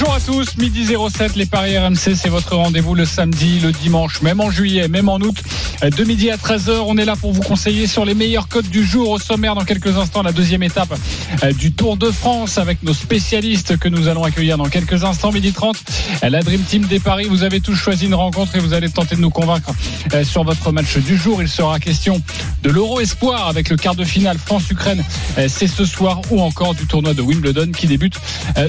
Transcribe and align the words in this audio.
Bonjour 0.00 0.14
à 0.14 0.20
tous, 0.20 0.56
midi 0.58 0.86
07, 0.86 1.34
les 1.34 1.44
Paris 1.44 1.76
RMC, 1.76 2.14
c'est 2.14 2.28
votre 2.28 2.54
rendez-vous 2.54 2.94
le 2.94 3.04
samedi, 3.04 3.58
le 3.58 3.72
dimanche, 3.72 4.22
même 4.22 4.40
en 4.40 4.48
juillet, 4.48 4.86
même 4.86 5.08
en 5.08 5.16
août, 5.16 5.42
de 5.82 6.04
midi 6.04 6.30
à 6.30 6.36
13h. 6.36 6.84
On 6.86 6.96
est 6.98 7.04
là 7.04 7.16
pour 7.16 7.32
vous 7.32 7.42
conseiller 7.42 7.88
sur 7.88 8.04
les 8.04 8.14
meilleurs 8.14 8.46
codes 8.46 8.68
du 8.68 8.84
jour. 8.84 9.10
Au 9.10 9.18
sommaire, 9.18 9.56
dans 9.56 9.64
quelques 9.64 9.96
instants, 9.96 10.22
la 10.22 10.30
deuxième 10.30 10.62
étape 10.62 10.94
euh, 11.42 11.52
du 11.52 11.72
Tour 11.72 11.96
de 11.96 12.12
France 12.12 12.58
avec 12.58 12.84
nos 12.84 12.94
spécialistes 12.94 13.76
que 13.76 13.88
nous 13.88 14.06
allons 14.06 14.22
accueillir 14.22 14.56
dans 14.56 14.68
quelques 14.68 15.02
instants, 15.02 15.32
midi 15.32 15.52
30. 15.52 15.76
La 16.22 16.42
Dream 16.42 16.60
Team 16.62 16.84
des 16.84 17.00
Paris, 17.00 17.26
vous 17.28 17.42
avez 17.42 17.60
tous 17.60 17.74
choisi 17.74 18.06
une 18.06 18.14
rencontre 18.14 18.54
et 18.54 18.60
vous 18.60 18.74
allez 18.74 18.90
tenter 18.90 19.16
de 19.16 19.20
nous 19.20 19.30
convaincre 19.30 19.72
euh, 20.14 20.22
sur 20.22 20.44
votre 20.44 20.70
match 20.70 20.96
du 20.98 21.16
jour. 21.16 21.42
Il 21.42 21.48
sera 21.48 21.80
question 21.80 22.22
de 22.62 22.70
l'Euro 22.70 23.00
Espoir 23.00 23.48
avec 23.48 23.68
le 23.68 23.76
quart 23.76 23.96
de 23.96 24.04
finale 24.04 24.38
France-Ukraine, 24.38 25.02
euh, 25.38 25.48
c'est 25.48 25.66
ce 25.66 25.84
soir, 25.84 26.20
ou 26.30 26.40
encore 26.40 26.76
du 26.76 26.86
tournoi 26.86 27.14
de 27.14 27.22
Wimbledon 27.22 27.72
qui 27.76 27.88
débute 27.88 28.14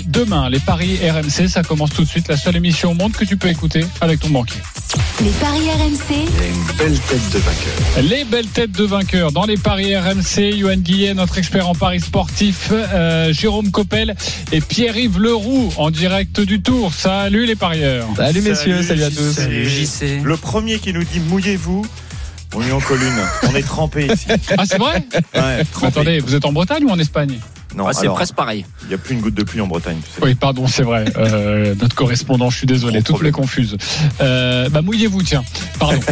demain. 0.07 0.49
Les 0.49 0.59
Paris 0.59 0.97
RMC, 1.07 1.18
ça 1.27 1.63
commence 1.63 1.91
tout 1.91 2.03
de 2.03 2.07
suite. 2.07 2.27
La 2.27 2.37
seule 2.37 2.55
émission 2.55 2.91
au 2.91 2.93
monde 2.93 3.13
que 3.13 3.25
tu 3.25 3.37
peux 3.37 3.47
écouter 3.49 3.85
avec 4.01 4.19
ton 4.19 4.29
banquier. 4.29 4.59
Les 5.21 5.29
paris 5.31 5.69
RMC. 5.69 6.15
une 6.15 6.77
belle 6.77 6.99
tête 6.99 7.29
de 7.33 7.39
vainqueur. 7.39 8.03
Les 8.09 8.23
belles 8.25 8.47
têtes 8.47 8.71
de 8.71 8.83
vainqueurs 8.83 9.31
dans 9.31 9.45
les 9.45 9.57
paris 9.57 9.95
RMC. 9.95 10.55
Yohan 10.55 10.77
Guillet, 10.77 11.13
notre 11.13 11.37
expert 11.37 11.67
en 11.67 11.75
paris 11.75 11.99
sportif. 11.99 12.69
Euh, 12.71 13.33
Jérôme 13.33 13.71
Coppel 13.71 14.15
et 14.51 14.61
Pierre-Yves 14.61 15.19
Leroux 15.19 15.71
en 15.77 15.91
direct 15.91 16.39
du 16.39 16.61
Tour. 16.61 16.93
Salut 16.93 17.45
les 17.45 17.55
parieurs. 17.55 18.07
Salut 18.15 18.41
messieurs, 18.41 18.81
salut, 18.83 19.03
à 19.03 19.09
tous. 19.09 19.33
Salut 19.33 19.69
JC. 19.69 20.21
Le 20.23 20.37
premier 20.37 20.79
qui 20.79 20.93
nous 20.93 21.03
dit 21.03 21.19
mouillez-vous. 21.19 21.85
On 22.55 22.61
est 22.63 22.71
en 22.71 22.79
colline. 22.79 23.13
On 23.47 23.55
est 23.55 23.61
trempé 23.65 24.07
ici. 24.07 24.25
Ah, 24.57 24.63
c'est 24.65 24.79
vrai 24.79 25.03
Ouais, 25.35 25.63
trempé. 25.71 25.87
Attendez, 25.87 26.19
vous 26.19 26.33
êtes 26.33 26.45
en 26.45 26.51
Bretagne 26.51 26.83
ou 26.85 26.89
en 26.89 26.97
Espagne? 26.97 27.37
Non, 27.75 27.85
Ah, 27.87 27.93
c'est 27.93 28.07
presque 28.07 28.33
pareil. 28.35 28.65
Il 28.83 28.87
n'y 28.89 28.93
a 28.95 28.97
plus 28.97 29.13
une 29.15 29.21
goutte 29.21 29.35
de 29.35 29.43
pluie 29.43 29.61
en 29.61 29.67
Bretagne. 29.67 29.97
tu 30.03 30.09
sais. 30.11 30.25
Oui, 30.25 30.35
pardon, 30.35 30.67
c'est 30.67 30.83
vrai. 30.83 31.05
Euh, 31.17 31.75
notre 31.81 31.95
correspondant, 31.95 32.49
je 32.49 32.57
suis 32.57 32.67
désolé, 32.67 33.03
toutes 33.03 33.21
les 33.21 33.31
confuses. 33.31 33.77
Euh, 34.21 34.69
bah, 34.69 34.81
mouillez-vous, 34.81 35.21
tiens. 35.23 35.43
Pardon. 35.79 35.99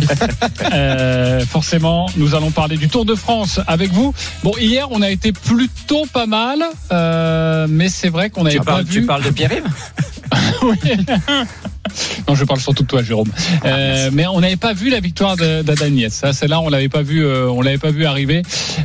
Euh, 0.74 1.46
forcément, 1.46 2.08
nous 2.18 2.36
allons 2.36 2.52
parler 2.52 2.78
du 2.78 2.88
Tour 2.90 3.06
de 3.06 3.16
France 3.16 3.60
avec 3.68 3.92
vous. 3.92 4.14
Bon, 4.44 4.52
hier, 4.60 4.88
on 4.92 5.02
a 5.02 5.10
été 5.10 5.32
plutôt 5.32 6.06
pas 6.12 6.26
mal, 6.26 6.60
euh, 6.92 7.68
mais 7.70 7.90
c'est 7.90 8.10
vrai 8.10 8.30
qu'on 8.30 8.44
n'avait 8.44 8.58
pas 8.58 8.64
parles, 8.66 8.84
vu. 8.84 9.02
tu 9.02 9.06
parles 9.06 9.24
de 9.24 9.30
Pierre-Yves? 9.32 9.64
Oui. 10.62 10.76
Non, 12.28 12.36
je 12.36 12.44
parle 12.46 12.60
surtout 12.60 12.84
de 12.84 12.88
toi, 12.88 13.04
Jérôme. 13.04 13.32
Euh, 13.66 14.10
mais 14.14 14.28
on 14.28 14.40
n'avait 14.40 14.56
pas 14.56 14.74
vu 14.74 14.90
la 14.90 15.00
victoire 15.00 15.38
d'Adam. 15.38 15.88
Ça, 16.10 16.34
celle-là, 16.34 16.60
on 16.62 16.70
l'avait 16.70 16.90
pas 16.90 17.02
vu, 17.02 17.26
euh, 17.26 17.50
on 17.50 17.62
l'avait 17.62 17.78
pas 17.78 17.92
vu 17.92 18.06
arriver. 18.06 18.42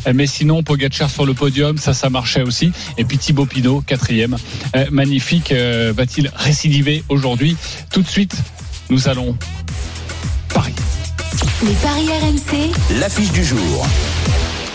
Euh, 0.07 0.13
Mais 0.15 0.27
sinon, 0.27 0.63
Pogacar 0.63 1.11
sur 1.11 1.27
le 1.27 1.35
podium, 1.35 1.79
ça, 1.79 1.95
ça 1.95 2.11
marchait 2.11 2.43
aussi. 2.43 2.73
Et 2.99 3.05
puis 3.05 3.19
Thibaut 3.19 3.47
Pinot, 3.47 3.83
quatrième, 3.87 4.37
Euh, 4.77 4.87
magnifique. 4.91 5.53
Euh, 5.53 5.93
Va-t-il 5.97 6.31
récidiver 6.35 7.03
aujourd'hui? 7.09 7.57
Tout 7.93 8.03
de 8.03 8.09
suite, 8.09 8.35
nous 8.91 9.09
allons 9.09 9.37
Paris. 10.55 10.75
Les 11.65 11.73
paris 11.75 12.07
RMC. 12.21 12.71
L'affiche 13.01 13.33
du 13.33 13.45
jour. 13.45 13.87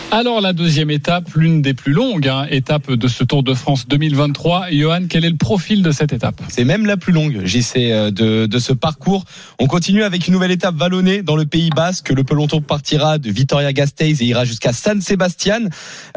Alors 0.09 0.39
la 0.39 0.53
deuxième 0.53 0.89
étape, 0.89 1.33
l'une 1.35 1.61
des 1.61 1.73
plus 1.73 1.91
longues 1.91 2.29
hein, 2.29 2.47
étapes 2.49 2.93
de 2.93 3.07
ce 3.09 3.25
Tour 3.25 3.43
de 3.43 3.53
France 3.53 3.89
2023. 3.89 4.67
Johan, 4.71 5.01
quel 5.09 5.25
est 5.25 5.29
le 5.29 5.35
profil 5.35 5.83
de 5.83 5.91
cette 5.91 6.13
étape? 6.13 6.41
C'est 6.47 6.63
même 6.63 6.85
la 6.85 6.95
plus 6.95 7.11
longue, 7.11 7.41
JC, 7.43 7.91
euh, 7.91 8.09
de, 8.09 8.45
de 8.45 8.59
ce 8.59 8.71
parcours. 8.71 9.25
On 9.59 9.67
continue 9.67 10.03
avec 10.03 10.25
une 10.27 10.33
nouvelle 10.33 10.51
étape 10.51 10.75
vallonnée 10.75 11.23
dans 11.23 11.35
le 11.35 11.45
Pays 11.45 11.69
Basque. 11.71 12.09
Le 12.09 12.23
peloton 12.23 12.61
partira 12.61 13.17
de 13.17 13.29
Vitoria-Gasteiz 13.29 14.21
et 14.21 14.25
ira 14.25 14.45
jusqu'à 14.45 14.71
San 14.71 15.01
Sebastian. 15.01 15.65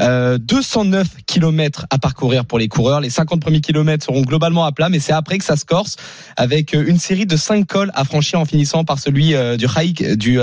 Euh, 0.00 0.38
209 0.38 1.08
km 1.26 1.86
à 1.90 1.98
parcourir 1.98 2.44
pour 2.44 2.60
les 2.60 2.68
coureurs. 2.68 3.00
Les 3.00 3.10
50 3.10 3.40
premiers 3.40 3.60
kilomètres 3.60 4.04
seront 4.04 4.22
globalement 4.22 4.64
à 4.64 4.70
plat, 4.70 4.88
mais 4.88 5.00
c'est 5.00 5.12
après 5.12 5.38
que 5.38 5.44
ça 5.44 5.56
se 5.56 5.64
corse 5.64 5.96
avec 6.36 6.74
euh, 6.74 6.84
une 6.86 6.98
série 6.98 7.26
de 7.26 7.36
5 7.36 7.66
cols 7.66 7.90
à 7.94 8.04
franchir 8.04 8.38
en 8.38 8.44
finissant 8.44 8.84
par 8.84 9.00
celui 9.00 9.34
euh, 9.34 9.56
du 9.56 9.66
Haik, 9.66 10.16
du 10.16 10.38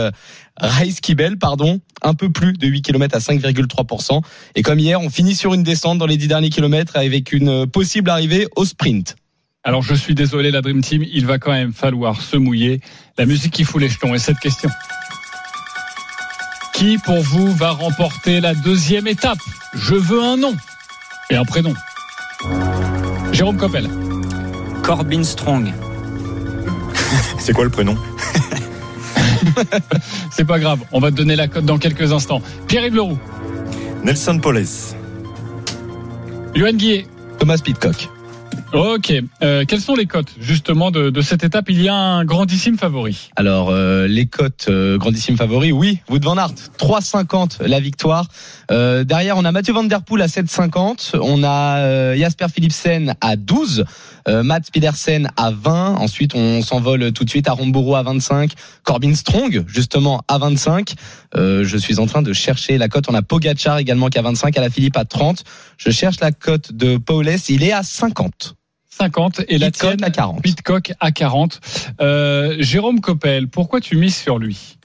euh, 0.62 0.68
Reiskibel, 0.68 1.38
pardon, 1.38 1.80
un 2.02 2.14
peu 2.14 2.30
plus 2.30 2.54
de 2.54 2.68
8 2.68 2.82
km 2.82 3.16
à 3.16 3.20
5,3%. 3.20 4.22
Et 4.56 4.62
comme 4.62 4.80
hier, 4.80 5.00
on 5.02 5.10
finit 5.10 5.36
sur 5.36 5.54
une 5.54 5.64
descente 5.64 5.98
dans 5.98 6.06
les 6.06 6.18
10 6.18 6.28
derniers 6.28 6.50
kilomètres 6.50 6.96
avec 6.96 7.32
une 7.32 7.50
euh, 7.50 7.66
possible 7.66 8.10
arrivée 8.10 8.48
au 8.56 8.66
sprint. 8.66 9.16
Alors 9.64 9.82
je 9.82 9.94
suis 9.94 10.16
désolé 10.16 10.50
la 10.50 10.62
Dream 10.62 10.82
Team, 10.82 11.04
il 11.04 11.26
va 11.26 11.40
quand 11.40 11.52
même 11.52 11.74
falloir 11.74 12.22
se 12.22 12.38
mouiller. 12.38 12.80
La 13.18 13.26
musique 13.26 13.52
qui 13.52 13.66
fout 13.66 13.82
les 13.82 13.90
jetons 13.90 14.16
et 14.16 14.20
cette 14.20 14.40
question. 14.40 14.70
Qui 16.74 16.98
pour 17.00 17.20
vous 17.22 17.52
va 17.54 17.72
remporter 17.72 18.40
la 18.40 18.54
deuxième 18.54 19.08
étape? 19.08 19.40
Je 19.74 19.96
veux 19.96 20.24
un 20.24 20.38
nom 20.38 20.56
et 21.30 21.36
un 21.36 21.44
prénom. 21.44 21.74
Jérôme 23.34 23.58
Coppel. 23.58 23.90
Corbin 24.84 25.24
Strong. 25.24 25.74
C'est 27.40 27.52
quoi 27.52 27.66
le 27.66 27.70
prénom? 27.70 27.98
C'est 30.32 30.46
pas 30.46 30.60
grave, 30.60 30.80
on 30.92 31.00
va 31.00 31.12
te 31.12 31.16
donner 31.16 31.36
la 31.36 31.48
cote 31.48 31.66
dans 31.66 31.78
quelques 31.78 32.12
instants. 32.12 32.42
Pierre-Yves 32.68 32.96
Leroux, 32.96 33.18
Nelson 34.04 34.40
Poles. 34.40 34.66
Johan 36.56 36.74
Guillet. 36.74 37.06
Thomas 37.40 37.60
Pitcock. 37.64 38.10
Ok, 38.74 39.14
euh, 39.44 39.64
quelles 39.66 39.80
sont 39.80 39.96
les 39.96 40.08
cotes 40.08 40.34
justement 40.42 40.92
de, 40.92 41.10
de 41.10 41.22
cette 41.22 41.44
étape? 41.44 41.70
Il 41.70 41.82
y 41.82 41.88
a 41.88 41.96
un 41.96 42.26
grandissime 42.26 42.78
favori. 42.78 43.30
Alors 43.38 43.70
euh, 43.70 44.08
les 44.08 44.26
cotes 44.26 44.66
euh, 44.68 44.98
grandissime 44.98 45.38
favori, 45.38 45.72
oui, 45.72 46.00
Wout 46.10 46.20
van 46.22 46.38
Aert 46.38 46.54
3,50 46.78 47.66
la 47.66 47.80
victoire. 47.80 48.28
Euh, 48.72 49.06
derrière 49.06 49.38
on 49.38 49.46
a 49.46 49.52
Mathieu 49.54 49.74
Van 49.74 49.86
Der 49.86 50.02
Poel 50.02 50.22
à 50.22 50.28
7,50, 50.28 51.18
on 51.22 51.44
a 51.44 51.78
euh, 51.78 52.18
Jasper 52.18 52.48
Philipsen 52.54 53.16
à 53.22 53.38
12, 53.38 53.86
euh, 54.28 54.44
Mats 54.44 54.62
Pedersen 54.72 55.30
à 55.38 55.52
20. 55.52 55.96
Ensuite 55.96 56.36
on 56.36 56.62
s'envole 56.62 57.12
tout 57.12 57.24
de 57.26 57.30
suite 57.30 57.48
à 57.48 57.54
Romboro 57.54 57.96
à 57.96 58.04
25, 58.04 58.54
Corbin 58.84 59.14
Strong 59.14 59.64
justement 59.68 60.24
à 60.28 60.38
25. 60.38 60.94
Euh, 61.36 61.64
je 61.64 61.78
suis 61.78 62.00
en 62.00 62.06
train 62.06 62.22
de 62.22 62.34
chercher 62.34 62.78
la 62.78 62.88
cote. 62.88 63.06
On 63.10 63.14
a 63.14 63.22
Pogachar 63.22 63.78
également 63.78 64.10
qui 64.10 64.18
a 64.18 64.22
25, 64.22 64.58
à 64.58 64.62
la 64.62 64.70
Philippe 64.70 64.98
à 64.98 65.06
30. 65.06 65.44
Je 65.78 65.92
cherche 65.92 66.20
la 66.20 66.32
cote 66.32 66.74
de 66.74 66.98
Paules, 66.98 67.30
il 67.50 67.64
est 67.64 67.72
à 67.72 67.84
50. 67.84 68.56
50 68.90 69.42
et 69.48 69.58
la 69.58 69.68
Pitcock 69.68 69.90
tienne 69.92 70.04
à 70.04 70.10
40. 70.10 70.42
Pitcock 70.42 70.94
à 71.00 71.12
40. 71.12 71.60
Euh, 72.02 72.56
Jérôme 72.60 73.00
Coppel, 73.00 73.48
pourquoi 73.48 73.80
tu 73.80 73.96
mises 73.96 74.16
sur 74.16 74.40
lui? 74.40 74.78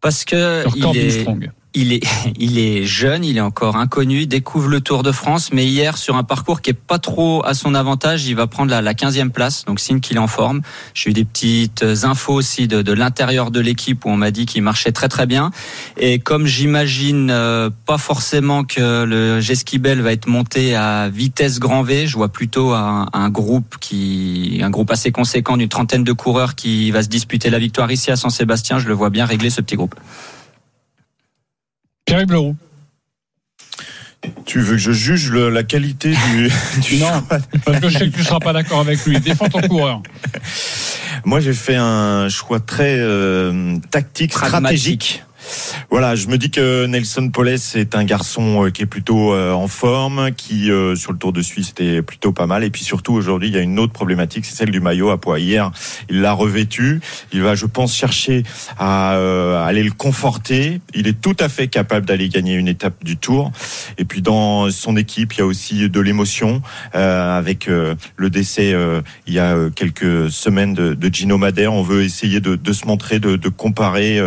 Parce 0.00 0.24
que 0.24 0.62
Sur 0.62 0.76
il 0.76 0.82
Corbin 0.82 1.00
est, 1.00 1.20
Strong. 1.22 1.50
il 2.38 2.58
est, 2.58 2.84
jeune, 2.84 3.24
il 3.24 3.36
est 3.36 3.42
encore 3.42 3.76
inconnu, 3.76 4.26
découvre 4.26 4.68
le 4.68 4.80
Tour 4.80 5.02
de 5.02 5.12
France, 5.12 5.50
mais 5.52 5.66
hier 5.66 5.96
sur 5.96 6.16
un 6.16 6.24
parcours 6.24 6.60
qui 6.60 6.70
est 6.70 6.74
pas 6.74 6.98
trop 6.98 7.44
à 7.44 7.54
son 7.54 7.74
avantage, 7.74 8.26
il 8.26 8.34
va 8.34 8.46
prendre 8.46 8.70
la, 8.70 8.82
la 8.82 8.94
15e 8.94 9.30
place, 9.30 9.64
donc 9.64 9.78
signe 9.80 10.00
qu'il 10.00 10.16
est 10.16 10.20
en 10.20 10.26
forme. 10.26 10.62
J'ai 10.94 11.10
eu 11.10 11.12
des 11.12 11.24
petites 11.24 11.84
infos 12.02 12.34
aussi 12.34 12.68
de, 12.68 12.92
l'intérieur 12.92 13.50
de 13.50 13.60
l'équipe 13.60 14.04
où 14.04 14.08
on 14.08 14.16
m'a 14.16 14.30
dit 14.30 14.46
qu'il 14.46 14.62
marchait 14.62 14.92
très 14.92 15.08
très 15.08 15.26
bien. 15.26 15.50
Et 15.96 16.18
comme 16.18 16.46
j'imagine 16.46 17.30
euh, 17.30 17.70
pas 17.86 17.98
forcément 17.98 18.64
que 18.64 19.04
le 19.04 19.40
Gesquibel 19.40 20.00
va 20.00 20.12
être 20.12 20.26
monté 20.26 20.74
à 20.74 21.08
vitesse 21.08 21.60
grand 21.60 21.82
V, 21.82 22.06
je 22.06 22.16
vois 22.16 22.28
plutôt 22.28 22.72
un, 22.72 23.08
un 23.12 23.30
groupe 23.30 23.76
qui, 23.80 24.60
un 24.62 24.70
groupe 24.70 24.90
assez 24.90 25.12
conséquent 25.12 25.56
d'une 25.56 25.68
trentaine 25.68 26.04
de 26.04 26.12
coureurs 26.12 26.54
qui 26.54 26.90
va 26.90 27.02
se 27.02 27.08
disputer 27.08 27.50
la 27.50 27.58
victoire 27.58 27.90
ici 27.92 28.10
à 28.10 28.16
San 28.16 28.30
Sébastien. 28.30 28.78
Je 28.78 28.88
le 28.88 28.94
vois 28.94 29.10
bien 29.10 29.26
régler 29.26 29.50
ce 29.50 29.60
petit 29.60 29.76
groupe. 29.76 29.94
Pierre-Yves 32.08 32.32
Leroux. 32.32 32.56
Tu 34.46 34.60
veux 34.60 34.72
que 34.76 34.78
je 34.78 34.92
juge 34.92 35.30
le- 35.30 35.50
la 35.50 35.62
qualité 35.62 36.10
du, 36.30 36.50
du 36.80 36.96
Non, 36.96 37.06
choix 37.08 37.22
parce 37.66 37.80
que 37.80 37.88
je 37.90 37.98
sais 37.98 38.06
que 38.08 38.14
tu 38.14 38.20
ne 38.20 38.24
seras 38.24 38.40
pas 38.40 38.54
d'accord 38.54 38.80
avec 38.80 39.04
lui. 39.04 39.20
Défends 39.20 39.48
ton 39.50 39.60
coureur. 39.60 40.02
Moi, 41.26 41.40
j'ai 41.40 41.52
fait 41.52 41.76
un 41.76 42.28
choix 42.30 42.60
très 42.60 42.96
euh, 42.98 43.76
tactique, 43.90 44.32
Pragmatique. 44.32 44.42
stratégique. 45.12 45.24
Voilà, 45.90 46.16
je 46.16 46.28
me 46.28 46.36
dis 46.36 46.50
que 46.50 46.84
Nelson 46.84 47.30
Poles 47.30 47.48
est 47.48 47.96
un 47.96 48.04
garçon 48.04 48.66
euh, 48.66 48.70
qui 48.70 48.82
est 48.82 48.86
plutôt 48.86 49.32
euh, 49.32 49.52
en 49.52 49.68
forme, 49.68 50.32
qui 50.36 50.70
euh, 50.70 50.94
sur 50.94 51.12
le 51.12 51.18
Tour 51.18 51.32
de 51.32 51.40
Suisse 51.40 51.70
était 51.70 52.02
plutôt 52.02 52.30
pas 52.30 52.46
mal. 52.46 52.62
Et 52.62 52.68
puis 52.68 52.84
surtout 52.84 53.14
aujourd'hui, 53.14 53.48
il 53.48 53.54
y 53.54 53.58
a 53.58 53.62
une 53.62 53.78
autre 53.78 53.94
problématique, 53.94 54.44
c'est 54.44 54.54
celle 54.54 54.70
du 54.70 54.80
maillot 54.80 55.08
à 55.08 55.18
poids. 55.18 55.38
Hier, 55.38 55.72
il 56.10 56.20
l'a 56.20 56.34
revêtu. 56.34 57.00
Il 57.32 57.40
va, 57.40 57.54
je 57.54 57.64
pense, 57.64 57.96
chercher 57.96 58.42
à 58.78 59.14
aller 59.64 59.82
le 59.82 59.90
conforter. 59.90 60.82
Il 60.94 61.08
est 61.08 61.18
tout 61.18 61.36
à 61.40 61.48
fait 61.48 61.68
capable 61.68 62.04
d'aller 62.04 62.28
gagner 62.28 62.54
une 62.54 62.68
étape 62.68 63.02
du 63.02 63.16
Tour. 63.16 63.50
Et 63.96 64.04
puis 64.04 64.20
dans 64.20 64.70
son 64.70 64.94
équipe, 64.94 65.32
il 65.34 65.38
y 65.38 65.42
a 65.42 65.46
aussi 65.46 65.88
de 65.88 66.00
l'émotion 66.00 66.60
euh, 66.96 67.38
avec 67.38 67.66
le 67.66 68.30
décès 68.30 68.74
euh, 68.74 69.00
il 69.26 69.32
y 69.32 69.38
a 69.38 69.56
quelques 69.74 70.30
semaines 70.30 70.74
de, 70.74 70.92
de 70.92 71.14
Gino 71.14 71.38
Madère. 71.38 71.72
On 71.72 71.82
veut 71.82 72.02
essayer 72.02 72.40
de, 72.40 72.56
de 72.56 72.72
se 72.74 72.86
montrer, 72.86 73.20
de, 73.20 73.36
de 73.36 73.48
comparer. 73.48 74.20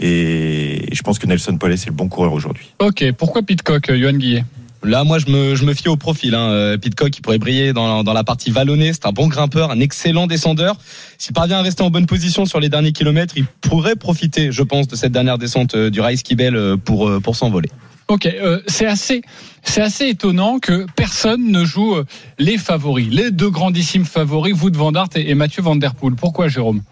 et 0.00 0.97
je 0.98 1.02
pense 1.02 1.18
que 1.18 1.26
Nelson 1.26 1.56
Poles 1.56 1.72
est 1.72 1.86
le 1.86 1.92
bon 1.92 2.08
coureur 2.08 2.32
aujourd'hui. 2.32 2.74
Ok, 2.80 3.12
pourquoi 3.16 3.42
Pitcock, 3.42 3.90
Johan 3.92 4.14
Guillet? 4.14 4.44
Là, 4.82 5.04
moi, 5.04 5.18
je 5.18 5.26
me, 5.26 5.54
je 5.54 5.64
me 5.64 5.74
fie 5.74 5.88
au 5.88 5.96
profil. 5.96 6.34
Hein. 6.34 6.50
Euh, 6.50 6.78
Pitcock, 6.78 7.16
il 7.16 7.20
pourrait 7.20 7.38
briller 7.38 7.72
dans, 7.72 8.04
dans 8.04 8.12
la 8.12 8.24
partie 8.24 8.50
vallonnée. 8.50 8.92
C'est 8.92 9.06
un 9.06 9.12
bon 9.12 9.28
grimpeur, 9.28 9.70
un 9.70 9.80
excellent 9.80 10.26
descendeur. 10.26 10.76
S'il 11.18 11.34
parvient 11.34 11.58
à 11.58 11.62
rester 11.62 11.82
en 11.82 11.90
bonne 11.90 12.06
position 12.06 12.46
sur 12.46 12.60
les 12.60 12.68
derniers 12.68 12.92
kilomètres, 12.92 13.34
il 13.36 13.46
pourrait 13.60 13.96
profiter, 13.96 14.52
je 14.52 14.62
pense, 14.62 14.86
de 14.86 14.96
cette 14.96 15.12
dernière 15.12 15.38
descente 15.38 15.74
euh, 15.74 15.90
du 15.90 16.00
Rice 16.00 16.22
Kibel 16.22 16.54
euh, 16.54 16.76
pour, 16.76 17.10
pour 17.20 17.36
s'envoler. 17.36 17.70
Ok, 18.08 18.26
euh, 18.26 18.60
c'est 18.66 18.86
assez, 18.86 19.22
c'est 19.62 19.82
assez 19.82 20.08
étonnant 20.08 20.58
que 20.58 20.86
personne 20.96 21.50
ne 21.50 21.64
joue 21.64 21.96
les 22.38 22.58
favoris, 22.58 23.08
les 23.10 23.30
deux 23.30 23.50
grandissimes 23.50 24.04
favoris, 24.04 24.54
Wout 24.60 24.74
van 24.74 24.94
Aert 24.94 25.10
et, 25.14 25.30
et 25.30 25.34
Mathieu 25.34 25.62
Van 25.62 25.76
Der 25.76 25.94
Poel. 25.94 26.14
Pourquoi, 26.14 26.48
Jérôme? 26.48 26.82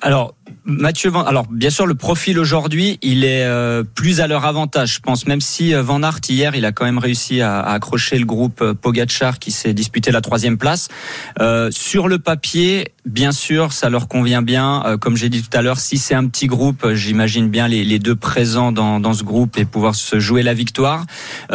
Alors 0.00 0.34
Mathieu 0.66 1.10
Van, 1.10 1.22
alors 1.22 1.46
bien 1.46 1.68
sûr 1.68 1.86
le 1.86 1.94
profil 1.94 2.38
aujourd'hui 2.38 2.98
il 3.02 3.24
est 3.24 3.44
euh, 3.44 3.82
plus 3.82 4.22
à 4.22 4.26
leur 4.26 4.46
avantage 4.46 4.94
je 4.94 5.00
pense. 5.00 5.26
Même 5.26 5.42
si 5.42 5.74
euh, 5.74 5.82
Van 5.82 6.02
Aert 6.02 6.20
hier 6.26 6.54
il 6.54 6.64
a 6.64 6.72
quand 6.72 6.86
même 6.86 6.98
réussi 6.98 7.42
à, 7.42 7.60
à 7.60 7.74
accrocher 7.74 8.18
le 8.18 8.24
groupe 8.24 8.62
euh, 8.62 8.72
Pogacar 8.72 9.38
qui 9.38 9.50
s'est 9.50 9.74
disputé 9.74 10.10
la 10.10 10.22
troisième 10.22 10.56
place. 10.56 10.88
Euh, 11.38 11.70
sur 11.70 12.08
le 12.08 12.18
papier 12.18 12.93
bien 13.04 13.32
sûr 13.32 13.72
ça 13.72 13.90
leur 13.90 14.08
convient 14.08 14.42
bien. 14.42 14.82
Comme 15.00 15.16
j'ai 15.16 15.28
dit 15.28 15.42
tout 15.42 15.56
à 15.56 15.62
l'heure 15.62 15.78
si 15.78 15.98
c'est 15.98 16.14
un 16.14 16.26
petit 16.26 16.46
groupe 16.46 16.92
j'imagine 16.94 17.48
bien 17.48 17.68
les, 17.68 17.84
les, 17.84 17.98
deux 17.98 18.16
présents 18.16 18.72
dans, 18.72 19.00
dans, 19.00 19.12
ce 19.12 19.24
groupe 19.24 19.58
et 19.58 19.64
pouvoir 19.64 19.94
se 19.94 20.18
jouer 20.18 20.42
la 20.42 20.54
victoire. 20.54 21.04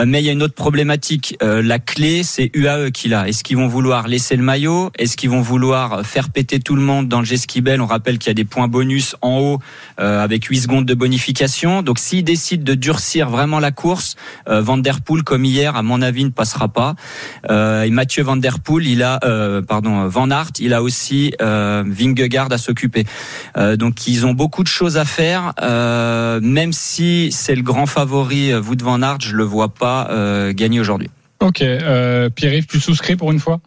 Mais 0.06 0.22
il 0.22 0.26
y 0.26 0.30
a 0.30 0.32
une 0.32 0.44
autre 0.44 0.54
problématique. 0.54 1.38
La 1.42 1.80
clé 1.80 2.24
c'est 2.24 2.52
UAE 2.54 2.92
qui 2.92 3.10
l'a. 3.10 3.28
Est-ce 3.28 3.44
qu'ils 3.44 3.58
vont 3.58 3.68
vouloir 3.68 4.08
laisser 4.08 4.36
le 4.36 4.44
maillot? 4.44 4.92
Est-ce 4.98 5.18
qu'ils 5.18 5.30
vont 5.30 5.42
vouloir 5.42 6.06
faire 6.06 6.30
péter 6.30 6.60
tout 6.60 6.76
le 6.76 6.82
monde 6.82 7.08
dans 7.08 7.20
le 7.20 7.26
Geskibel 7.26 7.82
on 7.82 7.86
rappelle 7.86 8.18
qu'il 8.18 8.30
y 8.30 8.32
a 8.32 8.36
des 8.36 8.46
points 8.46 8.68
bonus 8.68 9.16
en 9.22 9.40
haut 9.40 9.60
euh, 10.00 10.24
avec 10.24 10.46
8 10.46 10.62
secondes 10.62 10.86
de 10.86 10.94
bonification. 10.94 11.82
Donc 11.82 12.00
s'il 12.00 12.24
décide 12.24 12.64
de 12.64 12.74
durcir 12.74 13.30
vraiment 13.30 13.60
la 13.60 13.72
course, 13.72 14.16
euh, 14.48 14.62
Van 14.62 14.78
Der 14.78 15.02
Poel 15.02 15.24
comme 15.24 15.46
hier, 15.46 15.76
à 15.76 15.84
mon 15.84 16.02
avis, 16.02 16.26
ne 16.26 16.30
passera 16.30 16.68
pas. 16.68 16.96
Euh, 17.50 17.84
et 17.84 17.90
Mathieu 17.90 18.24
Van 18.24 18.38
Der 18.38 18.60
Poel, 18.60 18.88
il 18.88 19.04
a, 19.04 19.20
euh, 19.24 19.62
pardon, 19.62 20.08
Van 20.08 20.30
Aert, 20.32 20.52
il 20.60 20.74
a 20.74 20.82
aussi 20.82 21.34
euh, 21.42 21.84
Vingegaard 21.86 22.52
à 22.52 22.58
s'occuper. 22.58 23.06
Euh, 23.58 23.76
donc 23.76 24.08
ils 24.08 24.26
ont 24.26 24.34
beaucoup 24.34 24.64
de 24.64 24.68
choses 24.68 24.98
à 24.98 25.06
faire. 25.06 25.54
Euh, 25.62 26.40
même 26.42 26.74
si 26.74 27.32
c'est 27.32 27.56
le 27.56 27.62
grand 27.62 27.86
favori, 27.86 28.54
Wout 28.54 28.82
Van 28.82 29.02
Aert, 29.02 29.22
je 29.22 29.36
le 29.36 29.44
vois 29.44 29.70
pas 29.70 30.10
gagner 30.52 30.80
aujourd'hui. 30.80 31.10
Ok, 31.42 31.60
Pierre-Yves, 31.60 32.68
tu 32.68 32.80
souscris 32.80 33.16
pour 33.16 33.32
une 33.32 33.40
fois? 33.40 33.60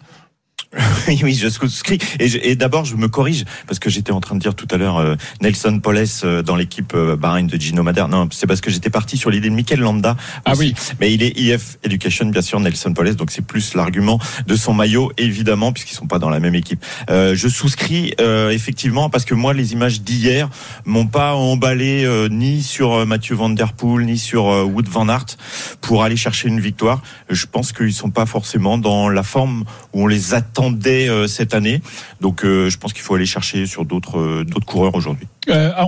Oui, 1.09 1.21
oui, 1.23 1.35
je 1.35 1.49
souscris. 1.49 1.99
Et, 2.19 2.51
et 2.51 2.57
d'abord, 2.57 2.85
je 2.85 2.97
me 2.97 3.09
corrige 3.09 3.45
parce 3.67 3.79
que 3.79 3.91
j'étais 3.91 4.13
en 4.13 4.21
train 4.21 4.35
de 4.35 4.41
dire 4.41 4.55
tout 4.55 4.69
à 4.71 4.77
l'heure 4.77 4.99
euh, 4.99 5.17
Nelson 5.41 5.81
Poles 5.81 6.05
euh, 6.25 6.43
dans 6.43 6.57
l'équipe 6.57 6.95
euh, 6.95 7.17
Bahreïn 7.17 7.47
de 7.47 7.57
Gino 7.61 7.83
Madère. 7.83 8.09
Non, 8.09 8.29
c'est 8.31 8.47
parce 8.47 8.61
que 8.61 8.71
j'étais 8.71 8.91
parti 8.91 9.17
sur 9.17 9.31
l'idée 9.31 9.51
de 9.51 9.55
Mikel 9.55 9.81
Landa. 9.81 10.17
Ah 10.45 10.55
oui. 10.57 10.75
Mais 11.01 11.13
il 11.13 11.23
est 11.23 11.39
IF 11.39 11.79
Education, 11.83 12.27
bien 12.27 12.43
sûr, 12.43 12.59
Nelson 12.61 12.95
Poles. 12.95 13.15
Donc 13.17 13.31
c'est 13.31 13.45
plus 13.45 13.75
l'argument 13.75 14.19
de 14.47 14.57
son 14.57 14.73
maillot, 14.73 15.13
évidemment, 15.19 15.73
puisqu'ils 15.73 15.95
sont 15.95 16.07
pas 16.07 16.19
dans 16.19 16.31
la 16.31 16.41
même 16.41 16.55
équipe. 16.55 16.83
Euh, 17.11 17.35
je 17.35 17.49
souscris 17.49 18.15
effectivement 18.51 19.11
parce 19.11 19.25
que 19.25 19.35
moi, 19.35 19.53
les 19.55 19.73
images 19.73 20.01
d'hier 20.01 20.49
m'ont 20.85 21.07
pas 21.07 21.35
emballé 21.35 22.07
ni 22.31 22.63
sur 22.63 23.05
Mathieu 23.07 23.35
Van 23.35 23.51
Der 23.51 23.73
Poel 23.73 24.07
ni 24.07 24.19
sur 24.19 24.45
Wood 24.45 24.89
Van 24.89 25.09
Aert 25.09 25.37
pour 25.81 26.03
aller 26.03 26.17
chercher 26.17 26.49
une 26.49 26.61
victoire. 26.61 27.03
Je 27.29 27.47
pense 27.47 27.73
qu'ils 27.73 27.93
sont 27.93 28.11
pas 28.11 28.27
forcément 28.27 28.79
dans 28.79 29.09
la 29.09 29.23
forme 29.23 29.65
où 29.93 30.05
on 30.05 30.07
les 30.07 30.35
attend 30.35 30.62
dès 30.71 31.09
euh, 31.09 31.27
cette 31.27 31.55
année. 31.55 31.81
Donc 32.21 32.45
euh, 32.45 32.71
je 32.71 32.79
pense 32.79 32.93
qu'il 32.93 33.03
faut 33.03 33.15
aller 33.15 33.27
chercher 33.27 33.67
sur 33.67 33.85
d'autres 33.85 34.19
euh, 34.19 34.45
coureurs 34.67 34.95
aujourd'hui. 34.95 35.27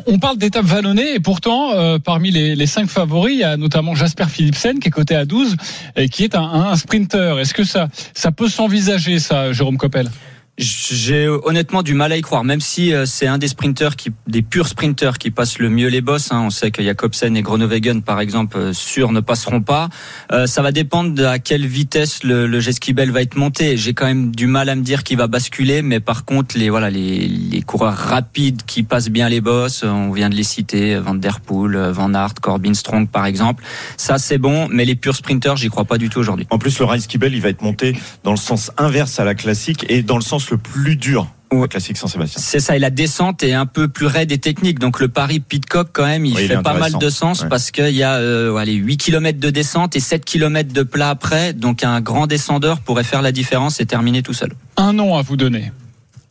on 0.07 0.19
parle 0.19 0.39
d'étape 0.39 0.65
vallonnée 0.65 1.15
et 1.15 1.21
pourtant 1.21 1.71
parmi 2.01 2.31
les, 2.31 2.57
les, 2.57 2.67
cinq 2.67 2.89
favoris, 2.89 3.35
il 3.35 3.41
y 3.41 3.45
a 3.45 3.57
notamment 3.57 3.95
Jasper 3.95 4.27
Philipsen 4.29 4.81
qui 4.81 4.89
est 4.89 4.91
coté 4.91 5.15
à 5.15 5.25
12 5.25 5.57
et 5.97 6.09
qui 6.09 6.25
est 6.25 6.35
un, 6.35 6.43
un 6.43 6.77
sprinter. 6.77 7.39
Est-ce 7.39 7.55
que 7.55 7.65
ça 7.65 7.89
ça 8.15 8.33
peut 8.33 8.49
s'envisager 8.49 9.19
ça, 9.19 9.53
Jérôme 9.53 9.77
Coppel? 9.77 10.09
J'ai 10.57 11.27
honnêtement 11.27 11.83
du 11.83 11.95
mal 11.95 12.13
à 12.13 12.17
y 12.17 12.21
croire, 12.21 12.45
même 12.45 12.61
si 12.61 12.95
euh, 12.95 13.07
c'est 13.07 13.27
un 13.27 13.39
des 13.39 13.49
sprinteurs 13.49 13.97
qui, 13.97 14.11
des 14.29 14.43
purs 14.43 14.69
sprinteurs 14.69 15.19
qui 15.19 15.33
passent 15.33 15.59
le 15.59 15.69
mieux 15.69 15.89
les 15.89 16.01
bosses. 16.01 16.31
Hein. 16.31 16.43
On 16.47 16.51
sait 16.51 16.71
que 16.71 16.81
Jacobsen 16.81 17.37
et 17.37 17.43
Groenewegen, 17.43 18.03
par 18.03 18.21
exemple, 18.21 18.57
euh, 18.57 18.73
sûr 18.73 19.11
ne 19.11 19.19
passeront 19.19 19.63
pas. 19.63 19.89
Euh, 20.31 20.47
ça 20.47 20.63
va 20.63 20.71
dépendre 20.71 21.27
à 21.27 21.41
quelle 21.41 21.67
vitesse 21.67 22.23
le, 22.23 22.47
le 22.47 22.61
Geskibel 22.61 23.11
va 23.11 23.23
être 23.23 23.37
monté. 23.37 23.77
J'ai 23.77 23.95
quand 23.95 24.07
même 24.07 24.35
du 24.35 24.47
mal 24.47 24.69
à 24.69 24.77
me 24.77 24.83
dire 24.83 25.03
qu'il 25.03 25.17
va 25.17 25.27
basculer, 25.27 25.83
mais 25.83 25.99
par 25.99 26.25
contre, 26.25 26.57
les 26.57 26.71
voilà, 26.71 26.89
les, 26.89 27.27
les 27.27 27.63
coureurs 27.63 27.97
rapides 27.97 28.63
qui 28.65 28.85
passent 28.85 29.11
bien 29.11 29.29
les 29.29 29.41
bosses, 29.41 29.83
on 29.83 30.13
vient 30.13 30.31
de 30.31 30.37
les 30.37 30.45
citer, 30.45 30.97
Van 30.99 31.17
der 31.17 31.41
Poel, 31.41 31.77
Van 31.91 32.15
Aert, 32.15 32.35
Corbin 32.41 32.75
Strong, 32.75 33.09
par 33.09 33.27
exemple. 33.27 33.65
Ça, 33.97 34.19
c'est 34.19 34.39
bon, 34.39 34.69
mais 34.71 34.85
les 34.85 34.95
purs 34.95 35.17
sprinteurs, 35.17 35.57
j'y 35.57 35.69
crois 35.69 35.85
pas 35.85 35.99
du 35.99 36.11
tout 36.11 36.21
aujourd'hui. 36.21 36.47
En 36.51 36.59
plus, 36.59 36.79
le 36.79 36.87
Geskibel, 36.87 37.35
il 37.35 37.41
va 37.41 37.49
être 37.49 37.63
monté 37.63 37.97
dans 38.23 38.31
le 38.31 38.37
sens 38.37 38.71
inverse 38.79 39.19
à 39.19 39.25
la 39.25 39.35
classique 39.35 39.85
et 39.89 40.03
dans 40.03 40.17
le 40.17 40.23
sens 40.23 40.44
le 40.51 40.59
plus 40.59 40.97
dur 40.97 41.29
au 41.51 41.69
classique 41.69 41.97
Saint-Sébastien. 41.97 42.41
C'est 42.43 42.61
ça, 42.61 42.77
et 42.77 42.79
la 42.79 42.91
descente 42.91 43.43
est 43.43 43.53
un 43.53 43.67
peu 43.67 43.89
plus 43.89 44.07
raide 44.07 44.33
et 44.33 44.39
technique. 44.39 44.79
Donc 44.79 45.01
le 45.01 45.09
Paris 45.09 45.41
Pitcock 45.41 45.89
quand 45.93 46.07
même, 46.07 46.25
il 46.25 46.37
fait 46.37 46.63
pas 46.63 46.75
mal 46.75 46.93
de 46.99 47.09
sens 47.11 47.45
parce 47.49 47.71
qu'il 47.71 47.91
y 47.91 48.03
a 48.03 48.15
euh, 48.15 48.57
allez, 48.57 48.75
8 48.75 48.97
km 48.97 49.39
de 49.39 49.51
descente 49.51 49.97
et 49.97 50.01
7 50.01 50.25
km 50.25 50.73
de 50.73 50.83
plat 50.83 51.11
après. 51.11 51.53
Donc 51.53 51.85
un 51.85 52.01
grand 52.01 52.27
descendeur 52.27 52.81
pourrait 52.81 53.05
faire 53.05 53.23
la 53.23 53.33
différence 53.33 53.81
et 53.81 53.87
terminer 53.87 54.23
tout 54.23 54.35
seul. 54.35 54.53
Un 54.77 54.93
nom 54.93 55.17
à 55.17 55.23
vous 55.23 55.37
donner. 55.37 55.73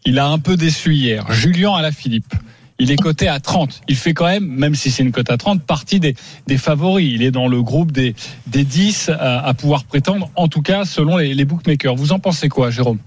Il 0.06 0.20
a 0.20 0.28
un 0.28 0.40
peu 0.40 0.58
déçu 0.58 0.94
hier. 0.94 1.32
Julien 1.32 1.74
Alaphilippe. 1.74 2.34
Il 2.80 2.92
est 2.92 2.98
coté 2.98 3.28
à 3.28 3.40
30. 3.40 3.82
Il 3.88 3.96
fait 3.96 4.14
quand 4.14 4.26
même, 4.26 4.46
même 4.46 4.76
si 4.76 4.92
c'est 4.92 5.04
une 5.04 5.12
cote 5.12 5.30
à 5.30 5.38
30, 5.38 5.62
partie 5.62 6.00
des, 6.00 6.16
des 6.48 6.58
favoris. 6.58 7.10
Il 7.14 7.22
est 7.22 7.32
dans 7.32 7.48
le 7.48 7.62
groupe 7.62 7.92
des, 7.92 8.16
des 8.48 8.64
10 8.66 9.10
à, 9.10 9.46
à 9.46 9.54
pouvoir 9.54 9.86
prétendre, 9.86 10.30
en 10.36 10.48
tout 10.48 10.62
cas 10.62 10.84
selon 10.84 11.18
les, 11.18 11.34
les 11.34 11.46
bookmakers. 11.46 11.96
Vous 11.96 12.12
en 12.12 12.20
pensez 12.20 12.50
quoi, 12.50 12.72
Jérôme? 12.72 12.98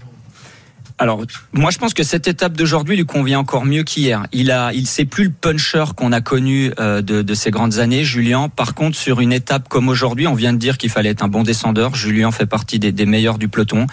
Alors, 0.99 1.21
moi, 1.53 1.69
je 1.69 1.77
pense 1.77 1.93
que 1.93 2.01
cette 2.01 2.27
étape 2.27 2.53
d'aujourd'hui 2.57 2.95
lui 2.97 3.05
convient 3.05 3.37
encore 3.37 3.65
mieux 3.65 3.83
qu'hier. 3.83 4.25
Il 4.31 4.49
a, 4.49 4.73
il 4.73 4.87
sait 4.87 5.05
plus 5.05 5.25
le 5.25 5.29
puncher 5.29 5.83
qu'on 5.95 6.11
a 6.11 6.21
connu 6.21 6.71
euh, 6.79 7.03
de, 7.03 7.21
de 7.21 7.33
ces 7.35 7.51
grandes 7.51 7.77
années, 7.77 8.03
Julien. 8.03 8.49
Par 8.49 8.73
contre, 8.73 8.97
sur 8.97 9.19
une 9.19 9.31
étape 9.31 9.69
comme 9.69 9.89
aujourd'hui, 9.89 10.25
on 10.25 10.33
vient 10.33 10.53
de 10.53 10.57
dire 10.57 10.79
qu'il 10.79 10.89
fallait 10.89 11.09
être 11.09 11.23
un 11.23 11.27
bon 11.27 11.43
descendeur. 11.43 11.93
Julien 11.93 12.31
fait 12.31 12.47
partie 12.47 12.79
des, 12.79 12.91
des 12.91 13.05
meilleurs 13.05 13.37
du 13.37 13.47
peloton. 13.47 13.85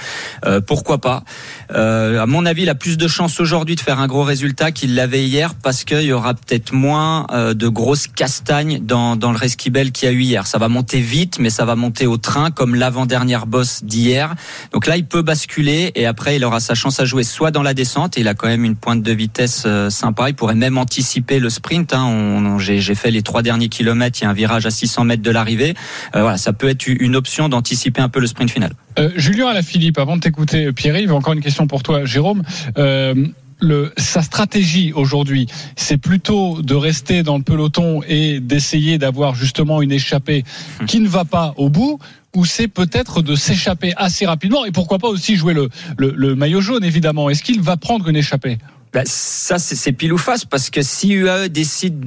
Euh, 0.46 0.62
pourquoi 0.62 0.98
pas? 0.98 1.24
Euh, 1.72 2.22
À 2.22 2.26
mon 2.26 2.46
avis, 2.46 2.62
il 2.62 2.70
a 2.70 2.74
plus 2.74 2.96
de 2.96 3.06
chances 3.06 3.38
aujourd'hui 3.38 3.76
de 3.76 3.80
faire 3.80 4.00
un 4.00 4.06
gros 4.06 4.22
résultat 4.22 4.72
qu'il 4.72 4.94
l'avait 4.94 5.26
hier 5.26 5.54
parce 5.54 5.84
qu'il 5.84 6.02
y 6.02 6.12
aura 6.12 6.32
peut-être 6.32 6.72
moins 6.72 7.26
euh, 7.32 7.52
de 7.52 7.68
grosses 7.68 8.06
castagnes 8.06 8.78
dans, 8.80 9.16
dans 9.16 9.30
le 9.30 9.36
resquibel 9.36 9.92
qu'il 9.92 10.08
y 10.08 10.10
a 10.10 10.14
eu 10.14 10.22
hier. 10.22 10.46
Ça 10.46 10.56
va 10.56 10.68
monter 10.68 11.00
vite, 11.00 11.38
mais 11.38 11.50
ça 11.50 11.66
va 11.66 11.76
monter 11.76 12.06
au 12.06 12.16
train 12.16 12.50
comme 12.50 12.74
l'avant-dernière 12.74 13.44
bosse 13.46 13.84
d'hier. 13.84 14.34
Donc 14.72 14.86
là, 14.86 14.96
il 14.96 15.04
peut 15.04 15.22
basculer 15.22 15.92
et 15.96 16.06
après, 16.06 16.36
il 16.36 16.44
aura 16.46 16.60
sa 16.60 16.74
chance 16.74 16.93
à 17.00 17.04
jouer 17.04 17.24
soit 17.24 17.50
dans 17.50 17.62
la 17.62 17.74
descente, 17.74 18.16
il 18.16 18.28
a 18.28 18.34
quand 18.34 18.48
même 18.48 18.64
une 18.64 18.76
pointe 18.76 19.02
de 19.02 19.12
vitesse 19.12 19.64
euh, 19.66 19.90
sympa, 19.90 20.28
il 20.28 20.34
pourrait 20.34 20.54
même 20.54 20.78
anticiper 20.78 21.38
le 21.38 21.50
sprint. 21.50 21.92
Hein. 21.94 22.58
J'ai 22.58 22.94
fait 22.94 23.10
les 23.10 23.22
trois 23.22 23.42
derniers 23.42 23.68
kilomètres, 23.68 24.18
il 24.20 24.24
y 24.24 24.26
a 24.26 24.30
un 24.30 24.34
virage 24.34 24.66
à 24.66 24.70
600 24.70 25.04
mètres 25.04 25.22
de 25.22 25.30
l'arrivée. 25.30 25.74
Euh, 26.14 26.22
voilà, 26.22 26.36
ça 26.36 26.52
peut 26.52 26.68
être 26.68 26.86
une 26.86 27.16
option 27.16 27.48
d'anticiper 27.48 28.00
un 28.00 28.08
peu 28.08 28.20
le 28.20 28.26
sprint 28.26 28.50
final. 28.50 28.72
Euh, 28.98 29.10
Julien 29.16 29.60
Philippe, 29.62 29.98
avant 29.98 30.16
de 30.16 30.20
t'écouter, 30.20 30.72
Pierre-Yves, 30.72 31.12
encore 31.12 31.32
une 31.32 31.40
question 31.40 31.66
pour 31.66 31.82
toi, 31.82 32.04
Jérôme. 32.04 32.42
Euh, 32.78 33.14
le, 33.60 33.92
sa 33.96 34.22
stratégie 34.22 34.92
aujourd'hui, 34.92 35.46
c'est 35.76 35.96
plutôt 35.96 36.60
de 36.62 36.74
rester 36.74 37.22
dans 37.22 37.38
le 37.38 37.42
peloton 37.42 38.02
et 38.06 38.40
d'essayer 38.40 38.98
d'avoir 38.98 39.34
justement 39.34 39.80
une 39.82 39.92
échappée 39.92 40.44
qui 40.86 41.00
ne 41.00 41.08
va 41.08 41.24
pas 41.24 41.54
au 41.56 41.70
bout, 41.70 41.98
ou 42.34 42.44
c'est 42.44 42.68
peut-être 42.68 43.22
de 43.22 43.34
s'échapper 43.36 43.92
assez 43.96 44.26
rapidement 44.26 44.64
et 44.64 44.72
pourquoi 44.72 44.98
pas 44.98 45.08
aussi 45.08 45.36
jouer 45.36 45.54
le, 45.54 46.34
maillot 46.34 46.60
jaune 46.60 46.84
évidemment. 46.84 47.30
Est-ce 47.30 47.42
qu'il 47.42 47.60
va 47.60 47.76
prendre 47.76 48.08
une 48.08 48.16
échappée? 48.16 48.58
Bah, 48.94 49.02
ça, 49.06 49.58
c'est 49.58 49.90
pile 49.90 50.12
ou 50.12 50.18
face 50.18 50.44
parce 50.44 50.70
que 50.70 50.80
si 50.80 51.14
UAE 51.14 51.48
décide 51.48 52.04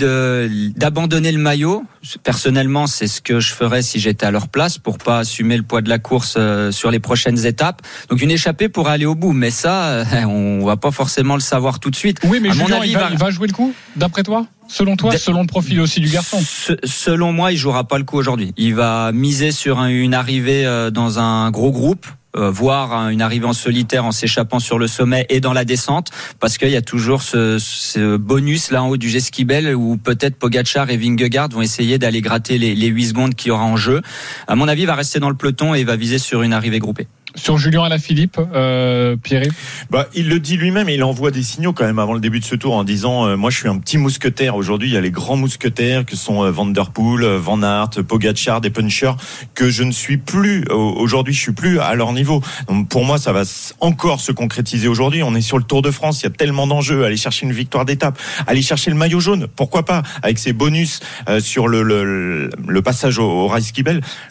d'abandonner 0.78 1.34
le 1.34 1.38
maillot, 1.38 1.84
personnellement, 2.24 2.88
c'est 2.88 3.08
ce 3.08 3.20
que 3.20 3.42
je 3.42 3.54
ferais 3.54 3.82
si 3.82 4.00
j'étais 4.00 4.26
à 4.26 4.32
leur 4.32 4.48
place 4.48 4.78
pour 4.78 4.98
pas 4.98 5.20
assumer 5.20 5.58
le 5.58 5.64
poids 5.64 5.82
de 5.82 5.90
la 5.90 6.00
course 6.00 6.36
euh, 6.38 6.72
sur 6.72 6.90
les 6.90 7.00
prochaines 7.00 7.46
étapes. 7.46 7.82
Donc 8.10 8.22
une 8.22 8.32
échappée 8.32 8.70
pour 8.70 8.88
aller 8.88 9.06
au 9.06 9.16
bout, 9.16 9.34
mais 9.34 9.52
ça, 9.52 9.88
euh, 9.88 10.24
on 10.28 10.66
va 10.66 10.78
pas 10.78 10.92
forcément 10.92 11.34
le 11.34 11.42
savoir 11.42 11.82
tout 11.82 11.92
de 11.92 11.98
suite. 11.98 12.20
Oui, 12.24 12.40
mais 12.42 12.52
à 12.52 12.54
mon 12.54 12.72
avis, 12.72 12.92
il 12.92 12.98
va, 12.98 13.10
il 13.12 13.18
va 13.18 13.32
jouer 13.32 13.50
le 13.50 13.54
coup, 13.54 13.74
d'après 13.98 14.24
toi? 14.24 14.46
Selon 14.70 14.96
toi, 14.96 15.18
selon 15.18 15.42
le 15.42 15.48
profil 15.48 15.82
aussi 15.82 16.00
du 16.00 16.10
garçon? 16.10 16.40
Selon 16.86 17.34
moi, 17.34 17.52
il 17.52 17.58
jouera 17.58 17.86
pas 17.86 17.98
le 17.98 18.06
coup 18.06 18.18
aujourd'hui. 18.18 18.54
Il 18.56 18.76
va 18.76 19.12
miser 19.12 19.52
sur 19.52 19.84
une 19.84 20.14
arrivée 20.14 20.66
euh, 20.66 20.90
dans 20.90 21.20
un 21.20 21.52
gros 21.52 21.72
groupe 21.72 22.06
euh, 22.38 22.50
voir 22.52 23.10
une 23.10 23.22
arrivée 23.22 23.46
en 23.46 23.54
solitaire 23.54 24.06
en 24.06 24.12
s'échappant 24.12 24.60
sur 24.60 24.80
le 24.80 24.88
sommet 24.88 25.26
et 25.30 25.40
dans 25.40 25.54
la 25.54 25.66
descente, 25.66 26.12
parce 26.40 26.58
qu'il 26.58 26.70
y 26.70 26.76
a 26.76 26.82
toujours 26.82 27.22
ce, 27.22 27.58
ce, 27.60 28.18
bonus 28.18 28.72
là 28.72 28.84
en 28.84 28.90
haut 28.90 28.98
du 28.98 29.10
Geskibel 29.10 29.76
où 29.76 29.98
peut-être 29.98 30.38
Pogachar 30.38 30.90
et 30.90 30.98
Vingegaard 30.98 31.50
vont 31.50 31.62
essayer 31.62 31.98
d'aller 31.98 32.22
gratter 32.22 32.58
les, 32.58 32.76
les 32.76 32.88
8 32.88 33.08
secondes 33.08 33.36
qu'il 33.36 33.50
y 33.50 33.52
aura 33.52 33.66
en 33.66 33.78
jeu. 33.78 34.02
À 34.48 34.56
mon 34.56 34.68
avis, 34.68 34.82
il 34.82 34.88
va 34.88 34.96
rester 34.96 35.20
dans 35.20 35.30
le 35.30 35.36
peloton 35.36 35.74
et 35.74 35.84
va 35.84 35.96
viser 35.96 36.20
sur 36.20 36.44
une 36.44 36.54
arrivée 36.54 36.80
groupée. 36.80 37.08
Sur 37.38 37.58
Julien 37.58 37.84
Alaphilippe, 37.84 38.40
euh, 38.54 39.16
Pierre. 39.16 39.48
Bah, 39.90 40.08
il 40.16 40.28
le 40.28 40.40
dit 40.40 40.58
lui-même 40.58 40.90
et 40.90 40.96
il 40.96 41.04
envoie 41.04 41.32
des 41.32 41.44
signaux 41.44 41.72
quand 41.72 41.86
même 41.86 42.00
avant 42.00 42.14
le 42.14 42.20
début 42.20 42.40
de 42.40 42.46
ce 42.46 42.56
tour 42.56 42.74
en 42.74 42.84
disant 42.84 43.28
euh, 43.28 43.38
moi 43.38 43.52
je 43.52 43.58
suis 43.58 43.70
un 43.70 43.78
petit 43.78 43.98
mousquetaire 43.98 44.56
aujourd'hui 44.56 44.90
il 44.90 44.94
y 44.94 44.98
a 44.98 45.02
les 45.02 45.12
grands 45.12 45.38
mousquetaires 45.38 46.04
que 46.04 46.16
sont 46.16 46.44
euh, 46.44 46.52
Van 46.52 46.66
Der 46.66 46.90
Poel, 46.90 47.24
euh, 47.24 47.40
Van 47.40 47.62
Aert, 47.62 48.04
Pogacar, 48.08 48.60
des 48.60 48.72
punchers 48.72 49.14
que 49.54 49.70
je 49.70 49.84
ne 49.84 49.92
suis 49.92 50.18
plus 50.18 50.66
euh, 50.70 50.74
aujourd'hui 50.74 51.34
je 51.34 51.40
suis 51.40 51.52
plus 51.52 51.80
à 51.80 51.94
leur 51.96 52.12
niveau. 52.12 52.42
Donc 52.68 52.90
pour 52.90 53.06
moi 53.06 53.18
ça 53.18 53.32
va 53.32 53.44
encore 53.80 54.20
se 54.20 54.32
concrétiser 54.32 54.88
aujourd'hui. 54.88 55.22
On 55.24 55.36
est 55.36 55.42
sur 55.42 55.58
le 55.58 55.64
Tour 55.64 55.82
de 55.84 55.92
France, 55.92 56.22
il 56.22 56.24
y 56.24 56.28
a 56.28 56.32
tellement 56.32 56.66
d'enjeux, 56.66 57.06
aller 57.06 57.18
chercher 57.18 57.46
une 57.46 57.54
victoire 57.54 57.86
d'étape, 57.86 58.20
aller 58.48 58.62
chercher 58.64 58.90
le 58.90 58.98
maillot 58.98 59.20
jaune, 59.20 59.48
pourquoi 59.56 59.86
pas 59.86 60.02
avec 60.24 60.40
ses 60.40 60.54
bonus 60.54 61.02
euh, 61.30 61.40
sur 61.40 61.68
le, 61.68 61.84
le, 61.84 62.50
le 62.68 62.82
passage 62.82 63.20
au, 63.20 63.30
au 63.30 63.48
Rice. 63.48 63.74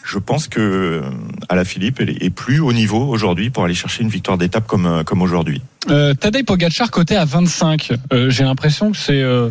Je 0.03 0.17
pense 0.17 0.47
que 0.47 0.59
euh, 0.59 1.01
Alaphilippe 1.47 2.01
est 2.01 2.29
plus 2.31 2.59
au 2.59 2.73
niveau 2.73 2.96
aujourd'hui 3.01 3.49
pour 3.49 3.63
aller 3.63 3.73
chercher 3.73 4.03
une 4.03 4.09
victoire 4.09 4.37
d'étape 4.37 4.67
comme 4.67 4.85
euh, 4.85 5.03
comme 5.03 5.21
aujourd'hui. 5.21 5.61
Euh, 5.89 6.13
Tadej 6.13 6.43
Pogacar 6.43 6.91
coté 6.91 7.15
à 7.15 7.25
25. 7.25 7.91
Euh, 8.13 8.29
J'ai 8.29 8.43
l'impression 8.43 8.91
que 8.91 8.97
c'est 8.97 9.21
euh, 9.21 9.49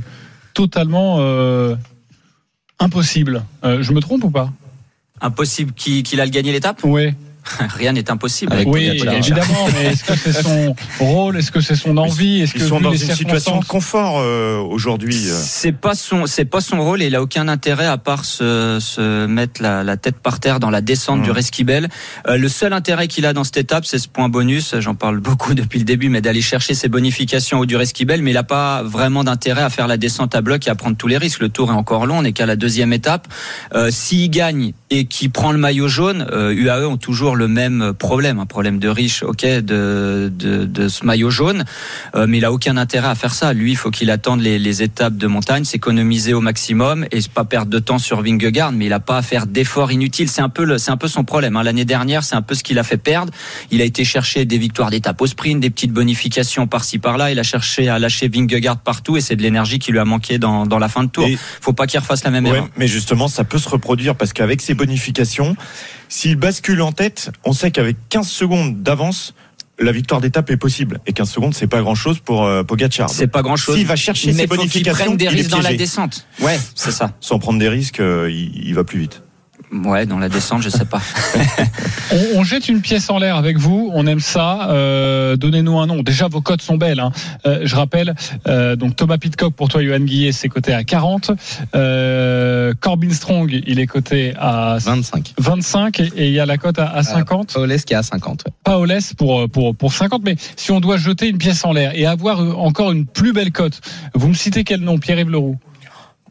totalement 0.54 1.16
euh, 1.20 1.74
impossible. 2.78 3.44
Euh, 3.64 3.82
je 3.82 3.92
me 3.92 4.00
trompe 4.00 4.24
ou 4.24 4.30
pas? 4.30 4.50
Impossible 5.20 5.72
qu'il 5.72 6.02
qu'il 6.02 6.20
aille 6.20 6.30
gagner 6.30 6.52
l'étape? 6.52 6.80
Oui. 6.84 7.14
Rien 7.76 7.92
n'est 7.92 8.10
impossible. 8.10 8.52
Avec 8.52 8.68
Oui, 8.68 8.86
évidemment. 8.86 9.66
Mais 9.74 9.86
est-ce 9.92 10.04
que 10.04 10.16
c'est 10.16 10.32
son 10.42 10.74
rôle 11.00 11.36
Est-ce 11.36 11.50
que 11.50 11.60
c'est 11.60 11.74
son 11.76 11.96
envie 11.96 12.42
Est-ce 12.42 12.54
que 12.54 12.58
Ils 12.58 12.68
sont 12.68 12.78
vu 12.78 12.84
dans 12.84 12.92
une 12.92 13.14
situation 13.14 13.58
de 13.60 13.64
confort 13.64 14.18
euh, 14.18 14.58
aujourd'hui. 14.58 15.28
euh. 15.28 15.40
C'est 15.42 15.72
pas 15.72 15.94
son, 15.94 16.26
c'est 16.26 16.44
pas 16.44 16.60
son 16.60 16.82
rôle 16.82 17.02
et 17.02 17.06
il 17.06 17.14
a 17.14 17.22
aucun 17.22 17.48
intérêt 17.48 17.86
à 17.86 17.98
part 17.98 18.24
se, 18.24 18.78
se 18.80 19.26
mettre 19.26 19.62
la, 19.62 19.82
la 19.84 19.96
tête 19.96 20.16
par 20.18 20.40
terre 20.40 20.60
dans 20.60 20.70
la 20.70 20.80
descente 20.80 21.22
du 21.22 21.30
Resquibel. 21.30 21.88
Euh, 22.28 22.36
le 22.36 22.48
seul 22.48 22.72
intérêt 22.72 23.08
qu'il 23.08 23.26
a 23.26 23.32
dans 23.32 23.44
cette 23.44 23.56
étape, 23.58 23.84
c'est 23.86 23.98
ce 23.98 24.08
point 24.08 24.28
bonus. 24.28 24.74
J'en 24.78 24.94
parle 24.94 25.20
beaucoup 25.20 25.54
depuis 25.62 25.78
le 25.78 25.84
début, 25.84 26.08
mais 26.08 26.20
d'aller 26.20 26.40
chercher 26.42 26.74
ses 26.74 26.88
bonifications 26.88 27.58
au 27.60 27.66
du 27.66 27.76
Resquibel. 27.76 28.22
Mais 28.22 28.30
il 28.32 28.36
a 28.36 28.42
pas 28.44 28.82
vraiment 28.82 29.24
d'intérêt 29.24 29.62
à 29.62 29.70
faire 29.70 29.86
la 29.86 29.96
descente 29.96 30.34
à 30.34 30.40
bloc 30.40 30.66
et 30.66 30.70
à 30.70 30.74
prendre 30.74 30.96
tous 30.96 31.06
les 31.08 31.18
risques. 31.18 31.40
Le 31.40 31.48
tour 31.48 31.70
est 31.70 31.74
encore 31.74 32.06
long. 32.06 32.18
On 32.18 32.22
n'est 32.22 32.32
qu'à 32.32 32.46
la 32.46 32.56
deuxième 32.56 32.92
étape. 32.92 33.28
Euh, 33.74 33.90
S'il 33.90 34.30
gagne 34.30 34.72
et 34.90 35.04
qu'il 35.06 35.30
prend 35.30 35.52
le 35.52 35.58
maillot 35.58 35.88
jaune, 35.88 36.26
euh, 36.32 36.52
UAE 36.52 36.86
ont 36.86 36.96
toujours 36.96 37.35
le 37.36 37.46
même 37.48 37.92
problème, 37.96 38.38
un 38.40 38.46
problème 38.46 38.78
de 38.78 38.88
riche, 38.88 39.22
ok, 39.22 39.42
de, 39.44 40.32
de, 40.34 40.64
de 40.64 40.88
ce 40.88 41.04
maillot 41.04 41.30
jaune. 41.30 41.64
Euh, 42.14 42.26
mais 42.28 42.38
il 42.38 42.44
a 42.44 42.52
aucun 42.52 42.76
intérêt 42.76 43.08
à 43.08 43.14
faire 43.14 43.34
ça. 43.34 43.52
Lui, 43.52 43.72
il 43.72 43.76
faut 43.76 43.90
qu'il 43.90 44.10
attende 44.10 44.40
les, 44.40 44.58
les 44.58 44.82
étapes 44.82 45.16
de 45.16 45.26
montagne, 45.26 45.64
s'économiser 45.64 46.34
au 46.34 46.40
maximum 46.40 47.06
et 47.12 47.20
pas 47.32 47.44
perdre 47.44 47.70
de 47.70 47.78
temps 47.78 47.98
sur 47.98 48.22
Vingegaard. 48.22 48.72
Mais 48.72 48.86
il 48.86 48.92
a 48.92 49.00
pas 49.00 49.18
à 49.18 49.22
faire 49.22 49.46
d'efforts 49.46 49.92
inutiles. 49.92 50.28
C'est 50.28 50.42
un 50.42 50.48
peu, 50.48 50.78
c'est 50.78 50.90
un 50.90 50.96
peu 50.96 51.08
son 51.08 51.24
problème. 51.24 51.56
hein. 51.56 51.62
L'année 51.62 51.84
dernière, 51.84 52.24
c'est 52.24 52.34
un 52.34 52.42
peu 52.42 52.54
ce 52.54 52.62
qu'il 52.64 52.78
a 52.78 52.82
fait 52.82 52.96
perdre. 52.96 53.32
Il 53.70 53.80
a 53.80 53.84
été 53.84 54.04
chercher 54.04 54.44
des 54.44 54.58
victoires 54.58 54.90
d'étape 54.90 55.20
au 55.20 55.26
sprint, 55.26 55.60
des 55.60 55.70
petites 55.70 55.92
bonifications 55.92 56.66
par-ci 56.66 56.98
par-là. 56.98 57.30
Il 57.30 57.38
a 57.38 57.42
cherché 57.42 57.88
à 57.88 57.98
lâcher 57.98 58.28
Vingegaard 58.28 58.78
partout 58.78 59.16
et 59.16 59.20
c'est 59.20 59.36
de 59.36 59.42
l'énergie 59.42 59.78
qui 59.78 59.92
lui 59.92 59.98
a 59.98 60.04
manqué 60.04 60.38
dans, 60.38 60.66
dans 60.66 60.78
la 60.78 60.88
fin 60.88 61.04
de 61.04 61.10
tour. 61.10 61.26
Et- 61.26 61.38
Faut 61.60 61.72
pas 61.72 61.86
qu'il 61.86 62.00
refasse 62.00 62.24
la 62.24 62.30
même 62.30 62.44
Ouais, 62.46 62.56
erreur. 62.56 62.68
mais 62.76 62.86
justement, 62.88 63.28
ça 63.28 63.44
peut 63.44 63.58
se 63.58 63.68
reproduire 63.68 64.14
parce 64.16 64.32
qu'avec 64.32 64.60
ces 64.62 64.74
bonifications, 64.74 65.56
s'il 66.08 66.36
bascule 66.36 66.82
en 66.82 66.92
tête, 66.92 67.30
on 67.44 67.52
sait 67.52 67.70
qu'avec 67.70 67.96
15 68.08 68.28
secondes 68.28 68.82
d'avance, 68.82 69.34
la 69.78 69.92
victoire 69.92 70.20
d'étape 70.20 70.50
est 70.50 70.56
possible. 70.56 71.00
Et 71.06 71.12
15 71.12 71.30
secondes, 71.30 71.54
c'est 71.54 71.66
pas 71.66 71.80
grand 71.80 71.94
chose 71.94 72.18
pour 72.18 72.44
euh, 72.44 72.62
Pogacar. 72.62 73.10
C'est 73.10 73.26
pas 73.26 73.42
grand 73.42 73.56
chose. 73.56 73.76
S'il 73.76 73.86
va 73.86 73.96
chercher 73.96 74.28
mais 74.28 74.42
ses 74.42 74.46
faut 74.46 74.56
bonifications, 74.56 75.04
prenne 75.04 75.16
des 75.16 75.26
il 75.26 75.30
risques 75.30 75.50
dans 75.50 75.60
la 75.60 75.74
descente. 75.74 76.26
Ouais, 76.40 76.58
c'est 76.74 76.92
ça. 76.92 77.12
Sans 77.20 77.38
prendre 77.38 77.58
des 77.58 77.68
risques, 77.68 78.00
euh, 78.00 78.30
il, 78.30 78.68
il 78.68 78.74
va 78.74 78.84
plus 78.84 79.00
vite. 79.00 79.22
Ouais, 79.84 80.06
dans 80.06 80.18
la 80.18 80.28
descente, 80.28 80.62
je 80.62 80.68
sais 80.68 80.84
pas. 80.84 81.00
On, 82.12 82.38
on 82.38 82.44
jette 82.44 82.68
une 82.68 82.80
pièce 82.82 83.10
en 83.10 83.18
l'air 83.18 83.34
avec 83.36 83.58
vous. 83.58 83.90
On 83.92 84.06
aime 84.06 84.20
ça. 84.20 84.68
Euh, 84.70 85.36
Donnez-nous 85.36 85.76
un 85.78 85.86
nom. 85.88 86.02
Déjà, 86.04 86.28
vos 86.28 86.40
cotes 86.40 86.62
sont 86.62 86.76
belles. 86.76 87.00
hein. 87.00 87.10
Euh, 87.46 87.60
je 87.64 87.74
rappelle. 87.74 88.14
euh, 88.46 88.76
donc 88.76 88.94
Thomas 88.94 89.18
Pitcock 89.18 89.54
pour 89.54 89.68
toi, 89.68 89.82
Johan 89.82 89.98
Guillet, 90.00 90.30
c'est 90.30 90.48
coté 90.48 90.72
à 90.72 90.84
40. 90.84 91.32
Euh, 91.74 92.72
Corbin 92.80 93.10
Strong, 93.10 93.60
il 93.66 93.80
est 93.80 93.86
coté 93.88 94.34
à 94.38 94.78
25. 94.80 95.34
25 95.38 96.00
et 96.00 96.12
et 96.16 96.26
il 96.28 96.32
y 96.32 96.40
a 96.40 96.46
la 96.46 96.56
cote 96.58 96.78
à, 96.78 96.88
à 96.90 97.02
50. 97.02 97.52
Paoles 97.54 97.76
qui 97.84 97.92
est 97.92 97.96
à 97.96 98.02
50. 98.04 98.44
ouais. 98.46 98.52
Paoles 98.62 98.98
pour 99.18 99.48
pour 99.50 99.74
pour 99.74 99.92
50. 99.92 100.22
Mais 100.24 100.36
si 100.56 100.70
on 100.70 100.78
doit 100.80 100.96
jeter 100.98 101.28
une 101.28 101.38
pièce 101.38 101.64
en 101.64 101.72
l'air 101.72 101.90
et 101.94 102.06
avoir 102.06 102.38
encore 102.58 102.92
une 102.92 103.04
plus 103.06 103.32
belle 103.32 103.50
cote, 103.52 103.80
vous 104.14 104.28
me 104.28 104.34
citez 104.34 104.62
quel 104.64 104.80
nom, 104.80 104.98
Pierre-Yves 104.98 105.30
Leroux? 105.30 105.58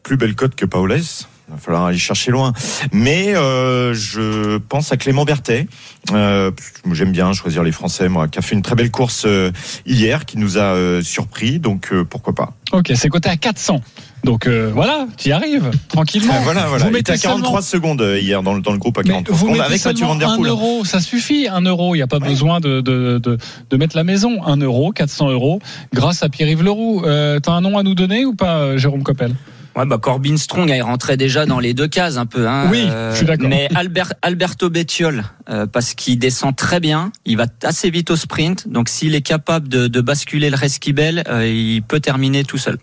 Plus 0.02 0.16
belle 0.16 0.34
cote 0.34 0.54
que 0.54 0.64
Paoles. 0.64 1.02
Il 1.48 1.52
va 1.52 1.58
falloir 1.58 1.84
aller 1.84 1.98
chercher 1.98 2.32
loin. 2.32 2.52
Mais 2.92 3.34
euh, 3.36 3.94
je 3.94 4.58
pense 4.58 4.90
à 4.90 4.96
Clément 4.96 5.24
Berthet. 5.24 5.68
Euh, 6.12 6.50
J'aime 6.92 7.12
bien 7.12 7.32
choisir 7.32 7.62
les 7.62 7.70
Français, 7.72 8.08
moi, 8.08 8.26
qui 8.26 8.38
a 8.38 8.42
fait 8.42 8.54
une 8.56 8.62
très 8.62 8.74
belle 8.74 8.90
course 8.90 9.24
euh, 9.26 9.52
hier, 9.86 10.24
qui 10.24 10.38
nous 10.38 10.58
a 10.58 10.74
surpris. 11.02 11.60
Donc 11.60 11.92
pourquoi 12.10 12.34
pas. 12.34 12.52
Ok, 12.72 12.90
c'est 12.96 13.08
coté 13.08 13.28
à 13.28 13.36
400. 13.36 13.80
Donc 14.24 14.48
euh, 14.48 14.72
voilà, 14.74 15.06
tu 15.16 15.28
y 15.28 15.32
arrives 15.32 15.70
tranquillement. 15.88 16.34
Ah, 16.36 16.40
voilà, 16.42 16.66
voilà. 16.66 16.84
Vous 16.86 16.90
mettez 16.90 17.12
à 17.12 17.16
43 17.16 17.62
seulement- 17.62 17.94
secondes 17.96 18.18
hier 18.20 18.42
dans 18.42 18.54
le, 18.54 18.60
dans 18.60 18.72
le 18.72 18.78
groupe 18.78 18.98
à 18.98 19.02
Mais 19.04 19.10
43 19.10 19.36
vous 19.36 19.46
secondes 19.46 19.60
avec 19.60 19.84
Mathieu 19.84 20.04
Van 20.06 20.16
Der 20.16 20.28
un 20.30 20.36
Poel. 20.36 20.50
euro, 20.50 20.84
ça 20.84 20.98
suffit, 21.00 21.46
un 21.48 21.60
euro. 21.60 21.94
Il 21.94 21.98
n'y 21.98 22.02
a 22.02 22.08
pas 22.08 22.18
besoin 22.18 22.58
de, 22.58 22.80
de, 22.80 23.18
de, 23.18 23.38
de 23.70 23.76
mettre 23.76 23.96
la 23.96 24.02
maison. 24.02 24.44
Un 24.44 24.56
euro, 24.56 24.90
400 24.90 25.30
euros, 25.30 25.60
grâce 25.94 26.24
à 26.24 26.28
Pierre-Yves 26.28 26.64
Leroux. 26.64 27.04
Euh, 27.04 27.38
T'as 27.38 27.52
un 27.52 27.60
nom 27.60 27.78
à 27.78 27.84
nous 27.84 27.94
donner 27.94 28.24
ou 28.24 28.34
pas, 28.34 28.76
Jérôme 28.76 29.04
Coppel? 29.04 29.32
Ouais, 29.76 29.84
bah 29.84 29.98
Corbin 29.98 30.38
Strong, 30.38 30.70
il 30.74 30.80
rentrait 30.80 31.18
déjà 31.18 31.44
dans 31.44 31.60
les 31.60 31.74
deux 31.74 31.86
cases 31.86 32.16
un 32.16 32.24
peu. 32.24 32.48
Hein, 32.48 32.68
Oui, 32.70 32.88
je 33.10 33.16
suis 33.16 33.26
d'accord. 33.26 33.48
Mais 33.48 33.68
Albert, 33.74 34.14
Alberto 34.22 34.70
Bettiol, 34.70 35.24
euh, 35.50 35.66
parce 35.66 35.92
qu'il 35.94 36.18
descend 36.18 36.56
très 36.56 36.80
bien, 36.80 37.12
il 37.26 37.36
va 37.36 37.44
assez 37.62 37.90
vite 37.90 38.10
au 38.10 38.16
sprint. 38.16 38.68
Donc 38.68 38.88
s'il 38.88 39.14
est 39.14 39.20
capable 39.20 39.68
de, 39.68 39.86
de 39.86 40.00
basculer 40.00 40.48
le 40.48 40.56
Resquibel, 40.56 41.24
euh, 41.28 41.46
il 41.46 41.82
peut 41.82 42.00
terminer 42.00 42.42
tout 42.44 42.58
seul. 42.58 42.78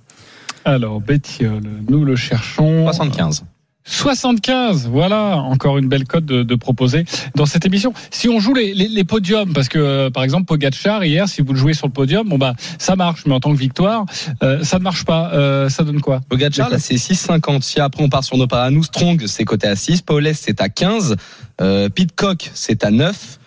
Alors, 0.65 1.01
Bettiol, 1.01 1.63
nous 1.89 2.05
le 2.05 2.15
cherchons. 2.15 2.83
75. 2.83 3.43
75, 3.85 4.87
voilà, 4.87 5.37
encore 5.37 5.77
une 5.77 5.87
belle 5.87 6.05
cote 6.05 6.25
de, 6.25 6.43
de 6.43 6.55
proposer 6.55 7.05
dans 7.35 7.45
cette 7.45 7.65
émission. 7.65 7.93
Si 8.11 8.29
on 8.29 8.39
joue 8.39 8.53
les, 8.53 8.73
les, 8.73 8.87
les 8.87 9.03
podiums, 9.03 9.53
parce 9.53 9.67
que 9.67 9.79
euh, 9.79 10.09
par 10.09 10.23
exemple 10.23 10.45
Pogacar 10.45 11.03
hier, 11.03 11.27
si 11.27 11.41
vous 11.41 11.53
le 11.53 11.59
jouez 11.59 11.73
sur 11.73 11.87
le 11.87 11.93
podium, 11.93 12.27
bon 12.27 12.37
bah 12.37 12.55
ça 12.77 12.95
marche, 12.95 13.25
mais 13.25 13.33
en 13.33 13.39
tant 13.39 13.51
que 13.51 13.59
victoire, 13.59 14.05
euh, 14.41 14.63
ça 14.63 14.79
ne 14.79 14.83
marche 14.83 15.05
pas. 15.05 15.31
Euh, 15.33 15.69
ça 15.69 15.83
donne 15.83 16.01
quoi? 16.01 16.21
Pogacar, 16.29 16.69
là, 16.69 16.79
c'est 16.79 16.95
6,50. 16.95 17.61
Si 17.61 17.79
après 17.79 18.03
on 18.03 18.09
part 18.09 18.23
sur 18.23 18.37
nos 18.37 18.47
paras, 18.47 18.69
nous, 18.69 18.83
Strong, 18.83 19.25
c'est 19.27 19.43
coté 19.43 19.67
à 19.67 19.75
6. 19.75 20.01
Paoles, 20.01 20.33
c'est 20.33 20.61
à 20.61 20.69
15. 20.69 21.15
Euh, 21.61 21.89
Pitcock, 21.89 22.51
c'est 22.53 22.83
à 22.83 22.91
9. 22.91 23.39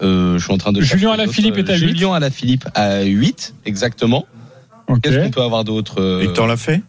Euh, 0.00 0.38
je 0.38 0.44
suis 0.44 0.52
en 0.52 0.58
train 0.58 0.72
de. 0.72 0.80
Julien 0.80 1.12
Alaphilippe 1.12 1.58
est 1.58 1.70
à 1.70 1.76
8. 1.76 1.78
Julien 1.78 2.12
Alaphilippe 2.14 2.66
à 2.74 3.02
8, 3.02 3.54
exactement. 3.64 4.26
Qu'est-ce 5.02 5.18
qu'on 5.18 5.30
peut 5.30 5.42
avoir 5.42 5.64
d'autre 5.64 6.00
euh, 6.00 6.20
Victor 6.20 6.46
l'a 6.46 6.56
fait? 6.56 6.82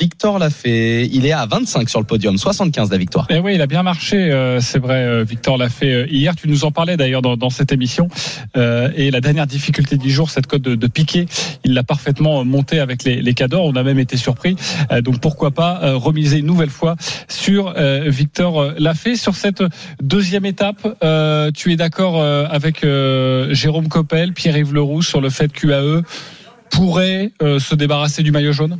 Victor 0.00 0.38
l'a 0.38 0.50
fait. 0.50 1.06
Il 1.12 1.26
est 1.26 1.32
à 1.32 1.44
25 1.46 1.88
sur 1.88 2.00
le 2.00 2.06
podium, 2.06 2.38
75 2.38 2.90
la 2.90 2.96
victoire. 2.96 3.26
Eh 3.28 3.38
oui, 3.38 3.54
il 3.54 3.60
a 3.60 3.66
bien 3.66 3.82
marché, 3.82 4.16
euh, 4.16 4.60
c'est 4.60 4.78
vrai. 4.78 5.04
euh, 5.04 5.24
Victor 5.24 5.58
l'a 5.58 5.68
fait 5.68 5.92
euh, 5.92 6.06
hier. 6.08 6.34
Tu 6.34 6.48
nous 6.48 6.64
en 6.64 6.72
parlais 6.72 6.96
d'ailleurs 6.96 7.20
dans, 7.22 7.50
cette 7.50 7.72
émission. 7.72 8.08
Et 8.54 9.10
la 9.10 9.20
dernière 9.20 9.46
difficulté 9.46 9.96
du 9.96 10.10
jour, 10.10 10.30
cette 10.30 10.46
cote 10.46 10.62
de, 10.62 10.74
de 10.74 10.86
Piqué, 10.86 11.26
il 11.64 11.74
l'a 11.74 11.82
parfaitement 11.82 12.44
monté 12.44 12.78
avec 12.78 13.04
les, 13.04 13.20
les 13.20 13.34
cadors. 13.34 13.64
On 13.64 13.74
a 13.74 13.82
même 13.82 13.98
été 13.98 14.16
surpris. 14.16 14.56
Donc 15.02 15.20
pourquoi 15.20 15.50
pas 15.50 15.94
remiser 15.94 16.38
une 16.38 16.46
nouvelle 16.46 16.70
fois 16.70 16.96
sur 17.28 17.74
Victor 18.06 18.72
Lafay 18.78 19.16
sur 19.16 19.34
cette 19.34 19.62
deuxième 20.00 20.44
étape. 20.44 20.80
tu 21.54 21.72
es 21.72 21.76
d'accord 21.76 22.22
avec 22.22 22.84
Jérôme 22.84 23.88
Coppel, 23.88 24.32
Pierre-Yves 24.32 24.74
Leroux 24.74 25.02
sur 25.02 25.20
le 25.20 25.30
fait 25.30 25.52
qu'UAE 25.52 26.02
pourrait 26.70 27.32
euh, 27.42 27.58
se 27.58 27.74
débarrasser 27.74 28.22
du 28.22 28.30
maillot 28.32 28.52
jaune? 28.52 28.78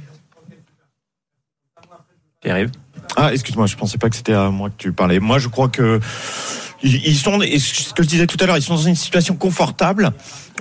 Pierre-Yves 2.41 2.71
Ah, 3.17 3.33
excuse-moi, 3.33 3.67
je 3.67 3.77
pensais 3.77 3.99
pas 3.99 4.09
que 4.09 4.17
c'était 4.17 4.33
à 4.33 4.51
moi 4.51 4.71
que 4.71 4.77
tu 4.79 4.93
parlais. 4.93 5.21
Moi, 5.21 5.39
je 5.39 5.49
crois 5.49 5.69
que 5.69 6.01
ils 6.83 7.17
sont, 7.17 7.43
et 7.43 7.59
ce 7.59 7.93
que 7.93 8.03
je 8.03 8.09
disais 8.09 8.27
tout 8.27 8.39
à 8.41 8.47
l'heure, 8.47 8.57
ils 8.57 8.63
sont 8.63 8.77
dans 8.77 8.81
une 8.81 8.95
situation 8.95 9.37
confortable 9.37 10.13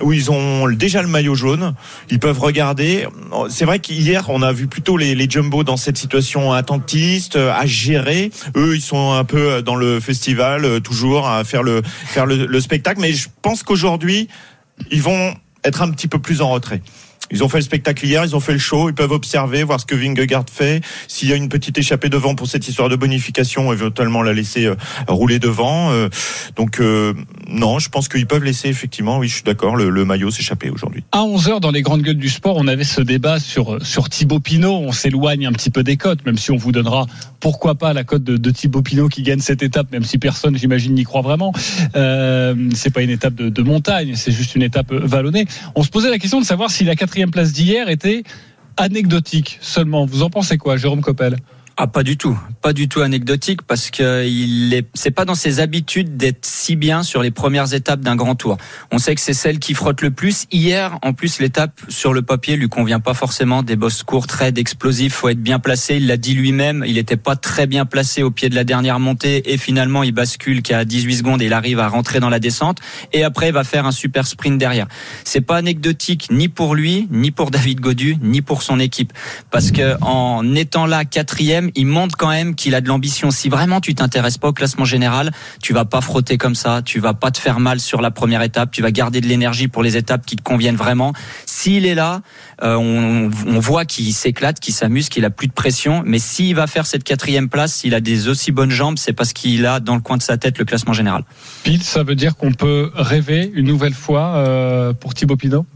où 0.02 0.12
ils 0.12 0.30
ont 0.30 0.68
déjà 0.68 1.00
le 1.00 1.08
maillot 1.08 1.34
jaune. 1.34 1.74
Ils 2.10 2.18
peuvent 2.18 2.38
regarder. 2.38 3.06
C'est 3.48 3.64
vrai 3.64 3.78
qu'hier, 3.78 4.28
on 4.28 4.42
a 4.42 4.52
vu 4.52 4.66
plutôt 4.66 4.98
les, 4.98 5.14
les 5.14 5.30
jumbo 5.30 5.64
dans 5.64 5.78
cette 5.78 5.96
situation 5.96 6.52
attentiste, 6.52 7.36
euh, 7.36 7.52
à 7.54 7.64
gérer. 7.64 8.30
Eux, 8.54 8.76
ils 8.76 8.82
sont 8.82 9.12
un 9.12 9.24
peu 9.24 9.62
dans 9.62 9.76
le 9.76 9.98
festival, 9.98 10.66
euh, 10.66 10.80
toujours 10.80 11.26
à 11.26 11.42
faire 11.44 11.62
le 11.62 11.80
faire 11.84 12.26
le 12.26 12.60
spectacle. 12.60 13.00
Mais 13.00 13.14
je 13.14 13.28
pense 13.40 13.62
qu'aujourd'hui, 13.62 14.28
ils 14.90 15.02
vont 15.02 15.34
être 15.64 15.80
un 15.80 15.90
petit 15.90 16.08
peu 16.08 16.18
plus 16.18 16.42
en 16.42 16.50
retrait. 16.50 16.82
Ils 17.30 17.44
ont 17.44 17.48
fait 17.48 17.58
le 17.58 17.64
spectacle 17.64 18.04
hier, 18.04 18.24
ils 18.24 18.34
ont 18.34 18.40
fait 18.40 18.52
le 18.52 18.58
show, 18.58 18.88
ils 18.88 18.94
peuvent 18.94 19.12
observer, 19.12 19.62
voir 19.62 19.80
ce 19.80 19.86
que 19.86 19.94
Vingegaard 19.94 20.46
fait. 20.50 20.82
S'il 21.08 21.28
y 21.28 21.32
a 21.32 21.36
une 21.36 21.48
petite 21.48 21.78
échappée 21.78 22.08
devant 22.08 22.34
pour 22.34 22.46
cette 22.46 22.66
histoire 22.66 22.88
de 22.88 22.96
bonification, 22.96 23.72
éventuellement 23.72 24.22
la 24.22 24.32
laisser 24.32 24.66
euh, 24.66 24.74
rouler 25.08 25.38
devant. 25.38 25.92
Euh, 25.92 26.08
donc 26.56 26.80
euh, 26.80 27.14
non, 27.48 27.78
je 27.78 27.88
pense 27.88 28.08
qu'ils 28.08 28.26
peuvent 28.26 28.44
laisser 28.44 28.68
effectivement, 28.68 29.18
oui, 29.18 29.28
je 29.28 29.34
suis 29.34 29.42
d'accord, 29.42 29.76
le, 29.76 29.90
le 29.90 30.04
maillot 30.04 30.30
s'échapper 30.30 30.70
aujourd'hui. 30.70 31.04
À 31.12 31.20
11h, 31.20 31.60
dans 31.60 31.70
les 31.70 31.82
grandes 31.82 32.02
gueules 32.02 32.16
du 32.16 32.28
sport, 32.28 32.56
on 32.56 32.66
avait 32.66 32.84
ce 32.84 33.00
débat 33.00 33.38
sur, 33.38 33.84
sur 33.84 34.08
Thibaut 34.08 34.40
Pinot. 34.40 34.78
On 34.78 34.92
s'éloigne 34.92 35.46
un 35.46 35.52
petit 35.52 35.70
peu 35.70 35.82
des 35.82 35.96
cotes, 35.96 36.24
même 36.26 36.38
si 36.38 36.50
on 36.50 36.56
vous 36.56 36.72
donnera 36.72 37.06
pourquoi 37.38 37.74
pas 37.74 37.92
la 37.92 38.04
cote 38.04 38.24
de, 38.24 38.36
de 38.36 38.50
Thibaut 38.50 38.82
Pinot 38.82 39.08
qui 39.08 39.22
gagne 39.22 39.40
cette 39.40 39.62
étape, 39.62 39.90
même 39.92 40.04
si 40.04 40.18
personne, 40.18 40.56
j'imagine, 40.56 40.94
n'y 40.94 41.04
croit 41.04 41.22
vraiment. 41.22 41.52
Euh, 41.96 42.54
c'est 42.74 42.90
pas 42.90 43.02
une 43.02 43.10
étape 43.10 43.34
de, 43.34 43.48
de 43.48 43.62
montagne, 43.62 44.14
c'est 44.14 44.32
juste 44.32 44.54
une 44.54 44.62
étape 44.62 44.92
vallonnée. 44.92 45.46
On 45.74 45.82
se 45.82 45.90
posait 45.90 46.10
la 46.10 46.18
question 46.18 46.40
de 46.40 46.46
savoir 46.46 46.70
si 46.70 46.84
la 46.84 46.96
quatrième 46.96 47.19
place 47.28 47.52
d'hier 47.52 47.88
était 47.88 48.22
anecdotique 48.76 49.58
seulement. 49.60 50.06
Vous 50.06 50.22
en 50.22 50.30
pensez 50.30 50.58
quoi, 50.58 50.76
Jérôme 50.76 51.02
Coppel? 51.02 51.36
Ah, 51.82 51.86
pas 51.86 52.02
du 52.02 52.18
tout, 52.18 52.38
pas 52.60 52.74
du 52.74 52.88
tout 52.88 53.00
anecdotique 53.00 53.62
parce 53.62 53.90
que 53.90 54.26
il 54.26 54.74
est, 54.74 54.86
c'est 54.92 55.12
pas 55.12 55.24
dans 55.24 55.34
ses 55.34 55.60
habitudes 55.60 56.18
d'être 56.18 56.44
si 56.44 56.76
bien 56.76 57.02
sur 57.02 57.22
les 57.22 57.30
premières 57.30 57.72
étapes 57.72 58.00
d'un 58.00 58.16
grand 58.16 58.34
tour. 58.34 58.58
On 58.92 58.98
sait 58.98 59.14
que 59.14 59.20
c'est 59.22 59.32
celle 59.32 59.58
qui 59.58 59.72
frotte 59.72 60.02
le 60.02 60.10
plus. 60.10 60.44
Hier, 60.52 60.98
en 61.00 61.14
plus, 61.14 61.40
l'étape 61.40 61.80
sur 61.88 62.12
le 62.12 62.20
papier 62.20 62.56
lui 62.56 62.68
convient 62.68 63.00
pas 63.00 63.14
forcément. 63.14 63.62
Des 63.62 63.76
bosses 63.76 64.02
courtes, 64.02 64.28
très 64.28 64.52
explosifs, 64.58 65.14
faut 65.14 65.30
être 65.30 65.42
bien 65.42 65.58
placé. 65.58 65.96
Il 65.96 66.06
l'a 66.06 66.18
dit 66.18 66.34
lui-même, 66.34 66.84
il 66.86 66.98
était 66.98 67.16
pas 67.16 67.34
très 67.34 67.66
bien 67.66 67.86
placé 67.86 68.22
au 68.22 68.30
pied 68.30 68.50
de 68.50 68.56
la 68.56 68.64
dernière 68.64 69.00
montée 69.00 69.50
et 69.50 69.56
finalement 69.56 70.02
il 70.02 70.12
bascule 70.12 70.60
qu'à 70.60 70.84
18 70.84 71.16
secondes 71.16 71.40
et 71.40 71.46
il 71.46 71.54
arrive 71.54 71.78
à 71.78 71.88
rentrer 71.88 72.20
dans 72.20 72.28
la 72.28 72.40
descente 72.40 72.76
et 73.14 73.24
après 73.24 73.48
il 73.48 73.54
va 73.54 73.64
faire 73.64 73.86
un 73.86 73.92
super 73.92 74.26
sprint 74.26 74.58
derrière. 74.58 74.86
C'est 75.24 75.40
pas 75.40 75.56
anecdotique 75.56 76.28
ni 76.30 76.48
pour 76.48 76.74
lui, 76.74 77.08
ni 77.10 77.30
pour 77.30 77.50
David 77.50 77.80
Godu, 77.80 78.18
ni 78.20 78.42
pour 78.42 78.60
son 78.60 78.78
équipe 78.78 79.14
parce 79.50 79.70
que 79.70 79.96
en 80.02 80.54
étant 80.54 80.84
là 80.84 81.06
quatrième, 81.06 81.69
il 81.74 81.86
montre 81.86 82.16
quand 82.16 82.28
même 82.28 82.54
qu'il 82.54 82.74
a 82.74 82.80
de 82.80 82.88
l'ambition. 82.88 83.30
Si 83.30 83.48
vraiment 83.48 83.80
tu 83.80 83.94
t'intéresses 83.94 84.38
pas 84.38 84.48
au 84.48 84.52
classement 84.52 84.84
général, 84.84 85.32
tu 85.62 85.72
vas 85.72 85.84
pas 85.84 86.00
frotter 86.00 86.38
comme 86.38 86.54
ça, 86.54 86.82
tu 86.82 87.00
vas 87.00 87.14
pas 87.14 87.30
te 87.30 87.38
faire 87.38 87.60
mal 87.60 87.80
sur 87.80 88.00
la 88.00 88.10
première 88.10 88.42
étape, 88.42 88.70
tu 88.70 88.82
vas 88.82 88.90
garder 88.90 89.20
de 89.20 89.26
l'énergie 89.26 89.68
pour 89.68 89.82
les 89.82 89.96
étapes 89.96 90.26
qui 90.26 90.36
te 90.36 90.42
conviennent 90.42 90.76
vraiment. 90.76 91.12
S'il 91.46 91.86
est 91.86 91.94
là, 91.94 92.22
euh, 92.62 92.74
on, 92.74 93.60
voit 93.60 93.84
qu'il 93.84 94.12
s'éclate, 94.12 94.60
qu'il 94.60 94.74
s'amuse, 94.74 95.08
qu'il 95.08 95.24
a 95.24 95.30
plus 95.30 95.46
de 95.46 95.52
pression. 95.52 96.02
Mais 96.04 96.18
s'il 96.18 96.54
va 96.54 96.66
faire 96.66 96.86
cette 96.86 97.04
quatrième 97.04 97.48
place, 97.48 97.74
s'il 97.74 97.94
a 97.94 98.00
des 98.00 98.28
aussi 98.28 98.52
bonnes 98.52 98.70
jambes, 98.70 98.98
c'est 98.98 99.12
parce 99.12 99.32
qu'il 99.32 99.66
a 99.66 99.80
dans 99.80 99.94
le 99.94 100.00
coin 100.00 100.16
de 100.16 100.22
sa 100.22 100.36
tête 100.36 100.58
le 100.58 100.64
classement 100.64 100.92
général. 100.92 101.24
Pete, 101.62 101.82
ça 101.82 102.02
veut 102.02 102.14
dire 102.14 102.36
qu'on 102.36 102.52
peut 102.52 102.90
rêver 102.94 103.50
une 103.54 103.66
nouvelle 103.66 103.94
fois 103.94 104.36
euh, 104.36 104.92
pour 104.92 105.14
Thibaut 105.14 105.36
Pinot? 105.36 105.66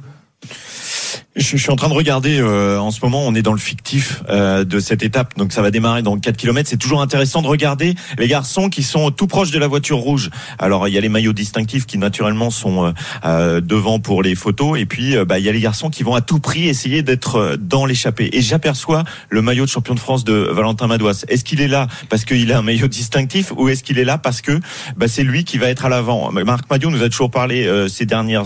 Je, 1.36 1.56
suis 1.56 1.70
en 1.70 1.76
train 1.76 1.88
de 1.88 1.94
regarder 1.94 2.38
euh, 2.38 2.78
en 2.78 2.90
ce 2.90 3.00
moment, 3.02 3.22
on 3.26 3.34
est 3.34 3.42
dans 3.42 3.52
le 3.52 3.58
fictif 3.58 4.22
euh, 4.28 4.64
de 4.64 4.78
cette 4.78 5.02
étape, 5.02 5.36
donc 5.36 5.52
ça 5.52 5.62
va 5.62 5.70
démarrer 5.70 6.02
dans 6.02 6.18
4 6.18 6.36
km. 6.36 6.68
C'est 6.68 6.76
toujours 6.76 7.00
intéressant 7.00 7.42
de 7.42 7.48
regarder 7.48 7.94
les 8.18 8.28
garçons 8.28 8.68
qui 8.68 8.82
sont 8.82 9.10
tout 9.10 9.26
proches 9.26 9.50
de 9.50 9.58
la 9.58 9.66
voiture 9.66 9.98
rouge. 9.98 10.30
Alors 10.58 10.86
il 10.88 10.94
y 10.94 10.98
a 10.98 11.00
les 11.00 11.08
maillots 11.08 11.32
distinctifs 11.32 11.86
qui 11.86 11.98
naturellement 11.98 12.50
sont 12.50 12.86
euh, 12.86 12.92
euh, 13.24 13.60
devant 13.60 13.98
pour 13.98 14.22
les 14.22 14.34
photos, 14.34 14.78
et 14.78 14.86
puis 14.86 15.16
euh, 15.16 15.24
bah, 15.24 15.38
il 15.38 15.44
y 15.44 15.48
a 15.48 15.52
les 15.52 15.60
garçons 15.60 15.90
qui 15.90 16.02
vont 16.02 16.14
à 16.14 16.20
tout 16.20 16.40
prix 16.40 16.68
essayer 16.68 17.02
d'être 17.02 17.36
euh, 17.36 17.56
dans 17.56 17.86
l'échappée. 17.86 18.28
Et 18.32 18.42
j'aperçois 18.42 19.04
le 19.28 19.42
maillot 19.42 19.64
de 19.64 19.70
champion 19.70 19.94
de 19.94 20.00
France 20.00 20.24
de 20.24 20.32
Valentin 20.34 20.86
Madouas. 20.86 21.24
Est-ce 21.28 21.44
qu'il 21.44 21.60
est 21.60 21.68
là 21.68 21.86
parce 22.08 22.24
qu'il 22.24 22.50
a 22.52 22.58
un 22.58 22.62
maillot 22.62 22.88
distinctif, 22.88 23.52
ou 23.56 23.68
est-ce 23.68 23.82
qu'il 23.82 23.98
est 23.98 24.04
là 24.04 24.18
parce 24.18 24.40
que 24.40 24.60
bah, 24.96 25.08
c'est 25.08 25.24
lui 25.24 25.44
qui 25.44 25.58
va 25.58 25.68
être 25.68 25.84
à 25.84 25.88
l'avant? 25.88 26.30
Marc 26.32 26.70
Madiot 26.70 26.90
nous 26.90 27.02
a 27.02 27.08
toujours 27.08 27.30
parlé 27.30 27.68
ces 27.88 28.06
dernières 28.06 28.44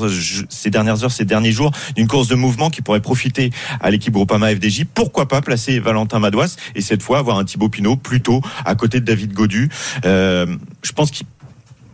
ces 0.49 0.71
dernières 0.71 1.05
heures, 1.05 1.11
ces 1.11 1.25
derniers 1.25 1.53
jours 1.53 1.73
d'une 1.97 2.07
course 2.07 2.29
de 2.29 2.35
mouvement 2.35 2.58
qui 2.71 2.83
pourrait 2.83 3.01
profiter 3.01 3.51
à 3.81 3.91
l'équipe 3.91 4.13
Groupama 4.13 4.55
FDJ. 4.55 4.85
Pourquoi 4.93 5.29
pas 5.29 5.41
placer 5.41 5.79
Valentin 5.79 6.19
Madouas 6.19 6.57
et 6.75 6.81
cette 6.81 7.03
fois 7.03 7.19
avoir 7.19 7.39
un 7.39 7.45
Thibaut 7.45 7.69
Pinot 7.69 7.97
plutôt 7.97 8.41
à 8.65 8.75
côté 8.75 9.01
de 9.01 9.05
David 9.05 9.33
Godu. 9.33 9.71
Euh, 10.05 10.47
je 10.83 10.93
pense 10.93 11.11
qu'il 11.11 11.27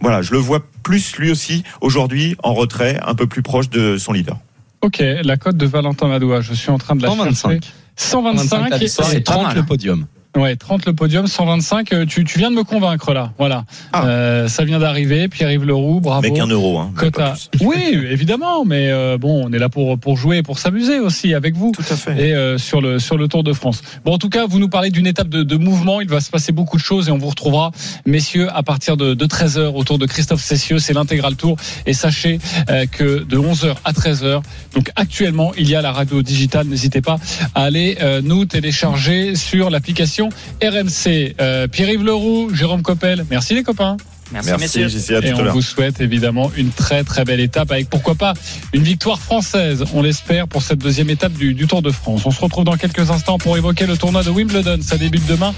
voilà, 0.00 0.20
je 0.20 0.32
le 0.32 0.38
vois 0.38 0.60
plus 0.82 1.16
lui 1.16 1.30
aussi 1.30 1.64
aujourd'hui 1.80 2.36
en 2.42 2.52
retrait, 2.52 3.00
un 3.06 3.14
peu 3.14 3.26
plus 3.26 3.40
proche 3.40 3.70
de 3.70 3.96
son 3.96 4.12
leader. 4.12 4.36
Ok, 4.82 4.98
la 5.00 5.38
cote 5.38 5.56
de 5.56 5.64
Valentin 5.64 6.08
Madoua, 6.08 6.42
je 6.42 6.52
suis 6.52 6.70
en 6.70 6.76
train 6.76 6.94
de 6.94 7.02
la 7.02 7.08
125. 7.08 7.50
chercher. 7.52 7.72
125, 7.96 8.68
la 8.68 8.78
victoire 8.78 9.08
c'est 9.08 9.16
et 9.16 9.20
pas 9.20 9.32
30 9.32 9.44
mal. 9.44 9.56
le 9.56 9.62
podium. 9.62 10.06
Ouais, 10.36 10.56
30 10.56 10.86
le 10.86 10.94
podium, 10.94 11.28
125. 11.28 11.92
euh, 11.92 12.06
Tu, 12.06 12.24
tu 12.24 12.38
viens 12.40 12.50
de 12.50 12.56
me 12.56 12.64
convaincre 12.64 13.14
là. 13.14 13.32
Voilà. 13.38 13.64
Ah. 13.92 14.04
Euh, 14.06 14.48
ça 14.48 14.64
vient 14.64 14.80
d'arriver. 14.80 15.28
Pierre-Yves 15.28 15.64
Leroux, 15.64 16.00
bravo. 16.00 16.26
Avec 16.26 16.38
un 16.40 16.48
euro, 16.48 16.78
hein, 16.78 16.92
plus. 16.96 17.50
Oui, 17.60 17.76
évidemment, 18.10 18.64
mais 18.64 18.90
euh, 18.90 19.16
bon, 19.16 19.46
on 19.46 19.52
est 19.52 19.58
là 19.58 19.68
pour 19.68 19.96
pour 19.98 20.16
jouer, 20.16 20.38
et 20.38 20.42
pour 20.42 20.58
s'amuser 20.58 20.98
aussi 20.98 21.34
avec 21.34 21.54
vous. 21.54 21.70
Tout 21.72 21.84
à 21.88 21.96
fait. 21.96 22.20
Et 22.20 22.34
euh, 22.34 22.58
sur 22.58 22.80
le 22.80 22.98
sur 22.98 23.16
le 23.16 23.28
Tour 23.28 23.44
de 23.44 23.52
France. 23.52 23.82
Bon, 24.04 24.12
en 24.14 24.18
tout 24.18 24.28
cas, 24.28 24.44
vous 24.46 24.58
nous 24.58 24.68
parlez 24.68 24.90
d'une 24.90 25.06
étape 25.06 25.28
de, 25.28 25.44
de 25.44 25.56
mouvement. 25.56 26.00
Il 26.00 26.08
va 26.08 26.20
se 26.20 26.30
passer 26.30 26.50
beaucoup 26.50 26.78
de 26.78 26.82
choses 26.82 27.08
et 27.08 27.12
on 27.12 27.18
vous 27.18 27.28
retrouvera, 27.28 27.70
messieurs, 28.04 28.48
à 28.52 28.64
partir 28.64 28.96
de, 28.96 29.14
de 29.14 29.26
13 29.26 29.58
h 29.58 29.66
autour 29.74 29.98
de 29.98 30.06
Christophe 30.06 30.42
Cessieux. 30.42 30.78
C'est 30.80 30.94
l'intégral 30.94 31.36
tour. 31.36 31.56
Et 31.86 31.92
sachez 31.92 32.40
euh, 32.70 32.86
que 32.86 33.22
de 33.22 33.38
11 33.38 33.66
h 33.66 33.74
à 33.84 33.92
13 33.92 34.24
h 34.24 34.42
donc 34.74 34.90
actuellement, 34.96 35.52
il 35.56 35.68
y 35.68 35.76
a 35.76 35.82
la 35.82 35.92
radio 35.92 36.22
digitale. 36.22 36.66
N'hésitez 36.66 37.00
pas 37.00 37.18
à 37.54 37.62
aller 37.62 37.96
euh, 38.02 38.20
nous 38.20 38.44
télécharger 38.46 39.36
sur 39.36 39.70
l'application 39.70 40.23
RMC. 40.62 41.34
Euh, 41.40 41.68
Pierre-Yves 41.68 42.04
Leroux, 42.04 42.50
Jérôme 42.54 42.82
Coppel. 42.82 43.24
Merci 43.30 43.54
les 43.54 43.62
copains. 43.62 43.96
Merci, 44.32 44.48
Merci, 44.50 44.80
messieurs. 44.80 44.88
JC, 44.88 45.10
à 45.12 45.20
tout 45.20 45.26
Et 45.26 45.34
on 45.34 45.52
vous 45.52 45.62
souhaite 45.62 46.00
évidemment 46.00 46.50
une 46.56 46.70
très 46.70 47.04
très 47.04 47.24
belle 47.24 47.40
étape 47.40 47.70
avec 47.70 47.88
pourquoi 47.90 48.14
pas 48.14 48.32
une 48.72 48.82
victoire 48.82 49.20
française, 49.20 49.84
on 49.92 50.02
l'espère, 50.02 50.48
pour 50.48 50.62
cette 50.62 50.78
deuxième 50.78 51.10
étape 51.10 51.32
du, 51.32 51.54
du 51.54 51.66
Tour 51.66 51.82
de 51.82 51.90
France. 51.90 52.22
On 52.24 52.30
se 52.30 52.40
retrouve 52.40 52.64
dans 52.64 52.76
quelques 52.76 53.10
instants 53.10 53.38
pour 53.38 53.56
évoquer 53.56 53.86
le 53.86 53.96
tournoi 53.96 54.22
de 54.22 54.30
Wimbledon. 54.30 54.78
Ça 54.82 54.96
débute 54.96 55.26
demain. 55.26 55.54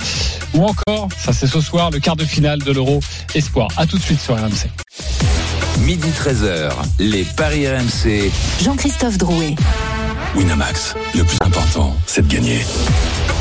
Ou 0.54 0.64
encore, 0.64 1.08
ça 1.16 1.32
c'est 1.32 1.46
ce 1.46 1.60
soir, 1.60 1.90
le 1.90 2.00
quart 2.00 2.16
de 2.16 2.24
finale 2.24 2.58
de 2.60 2.72
l'Euro 2.72 3.00
Espoir. 3.34 3.68
À 3.76 3.86
tout 3.86 3.98
de 3.98 4.02
suite 4.02 4.20
sur 4.20 4.34
RMC. 4.34 4.68
Midi 5.80 6.08
13h, 6.08 6.72
les 6.98 7.24
Paris 7.24 7.68
RMC. 7.68 8.30
Jean-Christophe 8.62 9.18
Drouet. 9.18 9.54
Winamax, 10.34 10.94
le 11.14 11.24
plus 11.24 11.38
important, 11.40 11.96
c'est 12.06 12.26
de 12.26 12.32
gagner. 12.32 12.60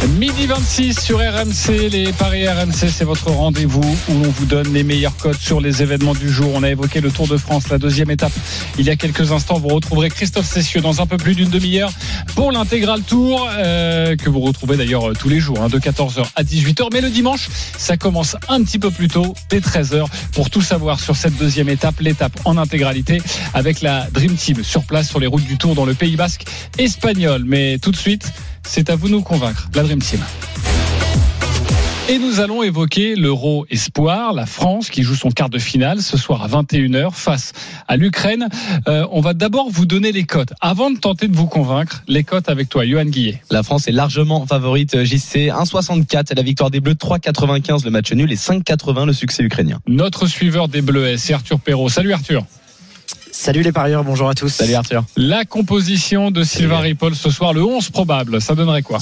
Midi 0.07 0.45
26 0.45 0.99
sur 0.99 1.17
RMC, 1.17 1.89
les 1.89 2.13
paris 2.13 2.47
RMC, 2.47 2.89
c'est 2.89 3.03
votre 3.03 3.31
rendez-vous 3.31 3.81
où 4.09 4.13
l'on 4.13 4.29
vous 4.29 4.45
donne 4.45 4.71
les 4.71 4.83
meilleurs 4.83 5.15
codes 5.17 5.37
sur 5.37 5.59
les 5.59 5.81
événements 5.81 6.13
du 6.13 6.29
jour. 6.29 6.51
On 6.53 6.63
a 6.63 6.69
évoqué 6.69 7.01
le 7.01 7.09
Tour 7.09 7.27
de 7.27 7.37
France, 7.37 7.69
la 7.69 7.79
deuxième 7.79 8.11
étape. 8.11 8.31
Il 8.77 8.85
y 8.85 8.91
a 8.91 8.95
quelques 8.95 9.31
instants, 9.31 9.57
vous 9.57 9.69
retrouverez 9.69 10.09
Christophe 10.09 10.45
Cessieux 10.45 10.81
dans 10.81 11.01
un 11.01 11.07
peu 11.07 11.17
plus 11.17 11.33
d'une 11.33 11.49
demi-heure 11.49 11.91
pour 12.35 12.51
l'intégral 12.51 13.01
Tour, 13.01 13.49
euh, 13.57 14.15
que 14.15 14.29
vous 14.29 14.41
retrouvez 14.41 14.77
d'ailleurs 14.77 15.09
euh, 15.09 15.13
tous 15.13 15.29
les 15.29 15.39
jours, 15.39 15.61
hein, 15.61 15.69
de 15.69 15.79
14h 15.79 16.23
à 16.35 16.43
18h. 16.43 16.89
Mais 16.93 17.01
le 17.01 17.09
dimanche, 17.09 17.49
ça 17.77 17.97
commence 17.97 18.35
un 18.47 18.63
petit 18.63 18.79
peu 18.79 18.91
plus 18.91 19.07
tôt, 19.07 19.33
dès 19.49 19.59
13h, 19.59 20.05
pour 20.33 20.49
tout 20.49 20.61
savoir 20.61 20.99
sur 20.99 21.15
cette 21.15 21.37
deuxième 21.37 21.69
étape, 21.69 21.99
l'étape 21.99 22.39
en 22.45 22.57
intégralité, 22.57 23.21
avec 23.53 23.81
la 23.81 24.07
Dream 24.11 24.35
Team 24.35 24.63
sur 24.63 24.83
place 24.83 25.09
sur 25.09 25.19
les 25.19 25.27
routes 25.27 25.45
du 25.45 25.57
Tour 25.57 25.73
dans 25.73 25.85
le 25.85 25.95
Pays 25.95 26.15
Basque 26.15 26.45
espagnol. 26.77 27.43
Mais 27.45 27.79
tout 27.79 27.91
de 27.91 27.97
suite, 27.97 28.31
c'est 28.65 28.89
à 28.89 28.95
vous 28.95 29.07
de 29.07 29.13
nous 29.13 29.21
convaincre, 29.21 29.69
la 29.73 29.83
Dream 29.83 29.99
Team. 29.99 30.21
Et 32.07 32.19
nous 32.19 32.39
allons 32.39 32.61
évoquer 32.61 33.15
l'Euro 33.15 33.65
Espoir, 33.71 34.33
la 34.33 34.45
France 34.45 34.91
qui 34.91 35.01
joue 35.01 35.15
son 35.15 35.31
quart 35.31 35.49
de 35.49 35.57
finale 35.57 36.03
ce 36.03 36.17
soir 36.17 36.43
à 36.43 36.47
21h 36.47 37.11
face 37.11 37.53
à 37.87 37.97
l'Ukraine. 37.97 38.47
Euh, 38.87 39.07
on 39.09 39.21
va 39.21 39.33
d'abord 39.33 39.71
vous 39.71 39.87
donner 39.87 40.11
les 40.11 40.23
cotes. 40.23 40.53
Avant 40.61 40.91
de 40.91 40.99
tenter 40.99 41.27
de 41.27 41.35
vous 41.35 41.47
convaincre, 41.47 42.03
les 42.07 42.23
cotes 42.23 42.47
avec 42.47 42.69
toi, 42.69 42.85
Johan 42.85 43.05
Guillet. 43.05 43.41
La 43.49 43.63
France 43.63 43.87
est 43.87 43.91
largement 43.91 44.45
favorite 44.45 44.93
euh, 44.93 45.03
JC 45.03 45.49
1,64 45.49 46.31
et 46.31 46.35
la 46.35 46.43
victoire 46.43 46.69
des 46.69 46.79
Bleus 46.79 46.93
3,95 46.93 47.83
le 47.85 47.89
match 47.89 48.13
nul 48.13 48.31
et 48.31 48.35
5,80 48.35 49.07
le 49.07 49.13
succès 49.13 49.41
ukrainien. 49.41 49.79
Notre 49.87 50.27
suiveur 50.27 50.67
des 50.67 50.83
Bleuets, 50.83 51.17
c'est 51.17 51.33
Arthur 51.33 51.59
Perrault. 51.59 51.89
Salut 51.89 52.13
Arthur. 52.13 52.45
Salut 53.37 53.63
les 53.63 53.73
parieurs, 53.73 54.05
bonjour 54.05 54.29
à 54.29 54.33
tous. 54.33 54.47
Salut 54.47 54.75
Arthur. 54.75 55.03
La 55.17 55.43
composition 55.43 56.31
de 56.31 56.45
Sylvain 56.45 56.79
Ripoll 56.79 57.15
ce 57.15 57.29
soir, 57.29 57.51
le 57.53 57.61
11 57.63 57.89
probable, 57.89 58.39
ça 58.41 58.55
donnerait 58.55 58.81
quoi? 58.81 58.99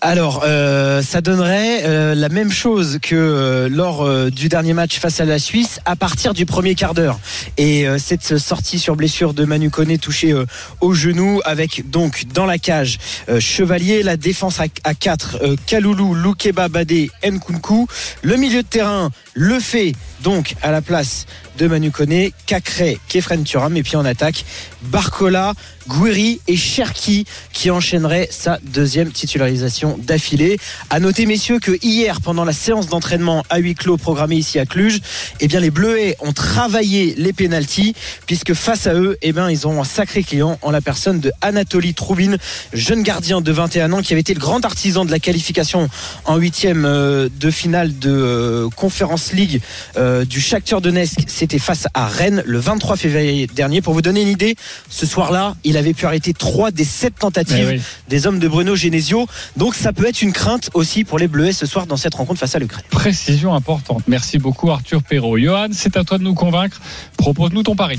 Alors, 0.00 0.44
euh, 0.46 1.02
ça 1.02 1.20
donnerait 1.20 1.82
euh, 1.82 2.14
la 2.14 2.28
même 2.28 2.52
chose 2.52 2.98
que 3.02 3.16
euh, 3.16 3.68
lors 3.68 4.04
euh, 4.04 4.30
du 4.30 4.48
dernier 4.48 4.72
match 4.72 4.96
face 5.00 5.20
à 5.20 5.24
la 5.24 5.40
Suisse 5.40 5.80
à 5.86 5.96
partir 5.96 6.34
du 6.34 6.46
premier 6.46 6.76
quart 6.76 6.94
d'heure. 6.94 7.18
Et 7.56 7.88
euh, 7.88 7.98
cette 7.98 8.38
sortie 8.38 8.78
sur 8.78 8.94
blessure 8.94 9.34
de 9.34 9.44
Manu 9.44 9.70
Koné 9.70 9.98
touché 9.98 10.30
euh, 10.32 10.46
au 10.80 10.94
genou 10.94 11.40
avec 11.44 11.90
donc 11.90 12.26
dans 12.32 12.46
la 12.46 12.58
cage 12.58 12.98
euh, 13.28 13.40
Chevalier, 13.40 14.04
la 14.04 14.16
défense 14.16 14.60
à, 14.60 14.66
à 14.84 14.94
4, 14.94 15.38
euh, 15.42 15.56
Kaloulou, 15.66 16.14
Loukeba, 16.14 16.68
Badé, 16.68 17.10
Nkunku, 17.28 17.88
le 18.22 18.36
milieu 18.36 18.62
de 18.62 18.68
terrain, 18.68 19.10
le 19.38 19.60
fait 19.60 19.92
donc 20.24 20.56
à 20.62 20.72
la 20.72 20.82
place 20.82 21.26
de 21.58 21.66
Manu 21.66 21.90
Koné, 21.90 22.32
Cacré, 22.46 22.98
Kefren 23.08 23.44
Turam 23.44 23.76
et 23.76 23.82
puis 23.82 23.96
en 23.96 24.04
attaque 24.04 24.44
Barcola, 24.82 25.54
Gouiri 25.88 26.40
et 26.46 26.56
Cherki 26.56 27.24
qui 27.52 27.70
enchaînerait 27.70 28.28
sa 28.30 28.58
deuxième 28.62 29.10
titularisation 29.10 29.98
d'affilée. 29.98 30.58
À 30.90 31.00
noter 31.00 31.26
messieurs 31.26 31.58
que 31.58 31.72
hier 31.82 32.20
pendant 32.20 32.44
la 32.44 32.52
séance 32.52 32.88
d'entraînement 32.88 33.44
à 33.48 33.58
huis 33.58 33.74
clos 33.74 33.96
programmée 33.96 34.36
ici 34.36 34.58
à 34.58 34.66
Cluj, 34.66 35.00
eh 35.40 35.48
les 35.48 35.70
Bleuets 35.70 36.16
ont 36.20 36.32
travaillé 36.32 37.14
les 37.16 37.32
pénalties 37.32 37.94
puisque 38.26 38.54
face 38.54 38.86
à 38.86 38.94
eux, 38.94 39.16
eh 39.22 39.32
bien 39.32 39.50
ils 39.50 39.66
ont 39.66 39.80
un 39.80 39.84
sacré 39.84 40.22
client 40.22 40.58
en 40.62 40.70
la 40.70 40.80
personne 40.80 41.20
de 41.20 41.32
Anatoly 41.40 41.94
Troubin, 41.94 42.36
jeune 42.72 43.02
gardien 43.02 43.40
de 43.40 43.50
21 43.50 43.92
ans 43.92 44.02
qui 44.02 44.12
avait 44.12 44.20
été 44.20 44.34
le 44.34 44.40
grand 44.40 44.64
artisan 44.64 45.04
de 45.04 45.10
la 45.10 45.18
qualification 45.18 45.88
en 46.24 46.36
huitième 46.36 46.84
euh, 46.84 47.28
de 47.40 47.50
finale 47.50 47.98
de 47.98 48.10
euh, 48.10 48.68
Conference 48.76 49.27
League 49.32 49.60
euh, 49.96 50.24
du 50.24 50.40
Shakhtar 50.40 50.80
Donetsk, 50.80 51.20
c'était 51.26 51.58
face 51.58 51.86
à 51.94 52.06
Rennes 52.06 52.42
le 52.46 52.58
23 52.58 52.96
février 52.96 53.46
dernier. 53.46 53.80
Pour 53.82 53.94
vous 53.94 54.02
donner 54.02 54.22
une 54.22 54.28
idée, 54.28 54.56
ce 54.88 55.06
soir-là, 55.06 55.54
il 55.64 55.76
avait 55.76 55.94
pu 55.94 56.06
arrêter 56.06 56.32
trois 56.32 56.70
des 56.70 56.84
sept 56.84 57.14
tentatives 57.18 57.68
Eh 57.70 57.76
oui. 57.76 57.82
des 58.08 58.26
hommes 58.26 58.38
de 58.38 58.48
Bruno 58.48 58.76
Genesio. 58.76 59.26
Donc 59.56 59.74
ça 59.74 59.92
peut 59.92 60.06
être 60.08 60.22
une 60.22 60.32
crainte 60.32 60.70
aussi 60.74 61.04
pour 61.04 61.18
les 61.18 61.28
Bleuets 61.28 61.52
ce 61.52 61.66
soir 61.66 61.86
dans 61.86 61.96
cette 61.96 62.14
rencontre 62.14 62.40
face 62.40 62.54
à 62.54 62.58
l'Ukraine. 62.58 62.84
Précision 62.90 63.54
importante. 63.54 64.02
Merci 64.06 64.38
beaucoup 64.38 64.70
Arthur 64.70 65.02
Perrault. 65.02 65.38
Johan, 65.38 65.68
c'est 65.72 65.96
à 65.96 66.04
toi 66.04 66.18
de 66.18 66.22
nous 66.24 66.34
convaincre. 66.34 66.80
Propose-nous 67.16 67.62
ton 67.62 67.76
pari. 67.76 67.98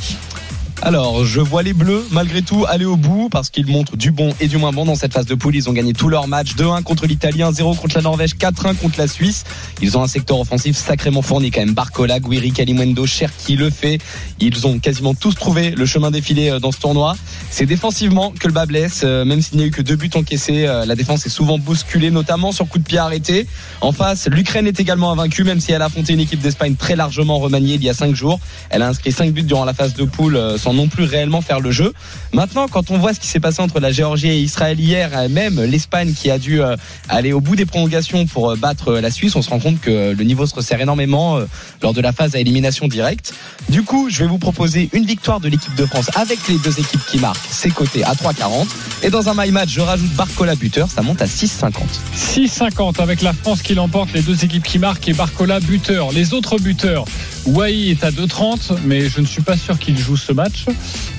Alors, 0.81 1.25
je 1.25 1.41
vois 1.41 1.61
les 1.61 1.73
Bleus, 1.73 2.05
malgré 2.11 2.41
tout, 2.41 2.65
aller 2.67 2.85
au 2.85 2.95
bout 2.95 3.27
parce 3.29 3.49
qu'ils 3.49 3.67
montrent 3.67 3.97
du 3.97 4.11
bon 4.11 4.33
et 4.39 4.47
du 4.47 4.55
moins 4.57 4.71
bon 4.71 4.85
dans 4.85 4.95
cette 4.95 5.11
phase 5.11 5.25
de 5.25 5.35
poule. 5.35 5.53
Ils 5.55 5.69
ont 5.69 5.73
gagné 5.73 5.91
tous 5.91 6.07
leurs 6.07 6.27
matchs 6.27 6.55
2-1 6.55 6.83
contre 6.83 7.05
l'Italie, 7.05 7.39
1-0 7.39 7.77
contre 7.77 7.97
la 7.97 8.01
Norvège, 8.01 8.35
4-1 8.35 8.75
contre 8.75 8.97
la 8.97 9.07
Suisse. 9.07 9.43
Ils 9.81 9.97
ont 9.97 10.03
un 10.03 10.07
secteur 10.07 10.39
offensif 10.39 10.77
sacrément 10.77 11.21
fourni 11.21 11.51
quand 11.51 11.59
même. 11.59 11.73
Barcola, 11.73 12.21
Guiri, 12.21 12.53
Kalimwendo, 12.53 13.05
Cherki 13.05 13.57
le 13.57 13.69
fait. 13.69 13.99
Ils 14.39 14.65
ont 14.67 14.79
quasiment 14.79 15.13
tous 15.13 15.35
trouvé 15.35 15.71
le 15.71 15.85
chemin 15.85 16.11
défilé 16.11 16.49
euh, 16.49 16.59
dans 16.59 16.71
ce 16.71 16.79
tournoi. 16.79 17.17
C'est 17.51 17.65
défensivement 17.65 18.31
que 18.39 18.47
le 18.47 18.53
bas 18.53 18.65
blesse, 18.65 19.01
euh, 19.03 19.25
même 19.25 19.41
s'il 19.41 19.57
n'y 19.57 19.65
a 19.65 19.67
eu 19.67 19.71
que 19.71 19.81
deux 19.81 19.97
buts 19.97 20.09
encaissés. 20.15 20.65
euh, 20.65 20.85
La 20.85 20.95
défense 20.95 21.25
est 21.25 21.29
souvent 21.29 21.57
bousculée, 21.59 22.09
notamment 22.09 22.53
sur 22.53 22.67
coup 22.69 22.79
de 22.79 22.85
pied 22.85 22.99
arrêté. 22.99 23.47
En 23.81 23.91
face, 23.91 24.27
l'Ukraine 24.27 24.65
est 24.65 24.79
également 24.79 25.11
invaincue, 25.11 25.43
même 25.43 25.59
si 25.59 25.73
elle 25.73 25.81
a 25.81 25.85
affronté 25.85 26.13
une 26.13 26.21
équipe 26.21 26.39
d'Espagne 26.39 26.75
très 26.75 26.95
largement 26.95 27.37
remaniée 27.37 27.75
il 27.75 27.83
y 27.83 27.89
a 27.89 27.93
cinq 27.93 28.15
jours. 28.15 28.39
Elle 28.69 28.81
a 28.81 28.87
inscrit 28.87 29.11
cinq 29.11 29.33
buts 29.33 29.43
durant 29.43 29.65
la 29.65 29.73
phase 29.73 29.93
de 29.93 30.05
poule 30.05 30.39
non 30.73 30.87
plus 30.87 31.03
réellement 31.03 31.41
faire 31.41 31.59
le 31.59 31.71
jeu. 31.71 31.93
Maintenant, 32.33 32.67
quand 32.67 32.91
on 32.91 32.97
voit 32.97 33.13
ce 33.13 33.19
qui 33.19 33.27
s'est 33.27 33.39
passé 33.39 33.61
entre 33.61 33.79
la 33.79 33.91
Géorgie 33.91 34.29
et 34.29 34.39
Israël 34.39 34.79
hier, 34.79 35.09
même 35.29 35.61
l'Espagne 35.61 36.13
qui 36.13 36.29
a 36.31 36.37
dû 36.37 36.61
euh, 36.61 36.75
aller 37.07 37.33
au 37.33 37.41
bout 37.41 37.55
des 37.55 37.65
prolongations 37.65 38.25
pour 38.25 38.51
euh, 38.51 38.55
battre 38.55 38.89
euh, 38.89 39.01
la 39.01 39.11
Suisse, 39.11 39.35
on 39.35 39.41
se 39.41 39.49
rend 39.49 39.59
compte 39.59 39.79
que 39.79 40.11
le 40.11 40.23
niveau 40.23 40.45
se 40.45 40.55
resserre 40.55 40.81
énormément 40.81 41.39
lors 41.81 41.93
de 41.93 42.01
la 42.01 42.11
phase 42.11 42.35
à 42.35 42.39
élimination 42.39 42.87
directe. 42.87 43.33
Du 43.69 43.83
coup, 43.83 44.09
je 44.09 44.19
vais 44.19 44.27
vous 44.27 44.37
proposer 44.37 44.89
une 44.93 45.05
victoire 45.05 45.39
de 45.39 45.47
l'équipe 45.47 45.75
de 45.75 45.85
France 45.85 46.09
avec 46.15 46.39
les 46.47 46.57
deux 46.57 46.79
équipes 46.79 47.05
qui 47.07 47.19
marquent, 47.19 47.47
c'est 47.49 47.69
coté 47.69 48.03
à 48.03 48.13
3,40. 48.13 48.67
Et 49.03 49.09
dans 49.09 49.29
un 49.29 49.33
my 49.35 49.51
match, 49.51 49.69
je 49.69 49.81
rajoute 49.81 50.11
Barcola 50.13 50.55
buteur, 50.55 50.89
ça 50.89 51.01
monte 51.01 51.21
à 51.21 51.25
6,50. 51.25 51.73
6,50 52.15 53.01
avec 53.01 53.21
la 53.21 53.33
France 53.33 53.61
qui 53.61 53.75
l'emporte, 53.75 54.13
les 54.13 54.21
deux 54.21 54.43
équipes 54.43 54.63
qui 54.63 54.79
marquent 54.79 55.07
et 55.07 55.13
Barcola 55.13 55.59
buteur. 55.59 56.11
Les 56.11 56.33
autres 56.33 56.57
buteurs, 56.57 57.05
Wai 57.45 57.89
est 57.89 58.03
à 58.03 58.11
2,30, 58.11 58.77
mais 58.85 59.09
je 59.09 59.21
ne 59.21 59.25
suis 59.25 59.41
pas 59.41 59.57
sûr 59.57 59.77
qu'il 59.79 59.97
joue 59.97 60.17
ce 60.17 60.31
match. 60.31 60.65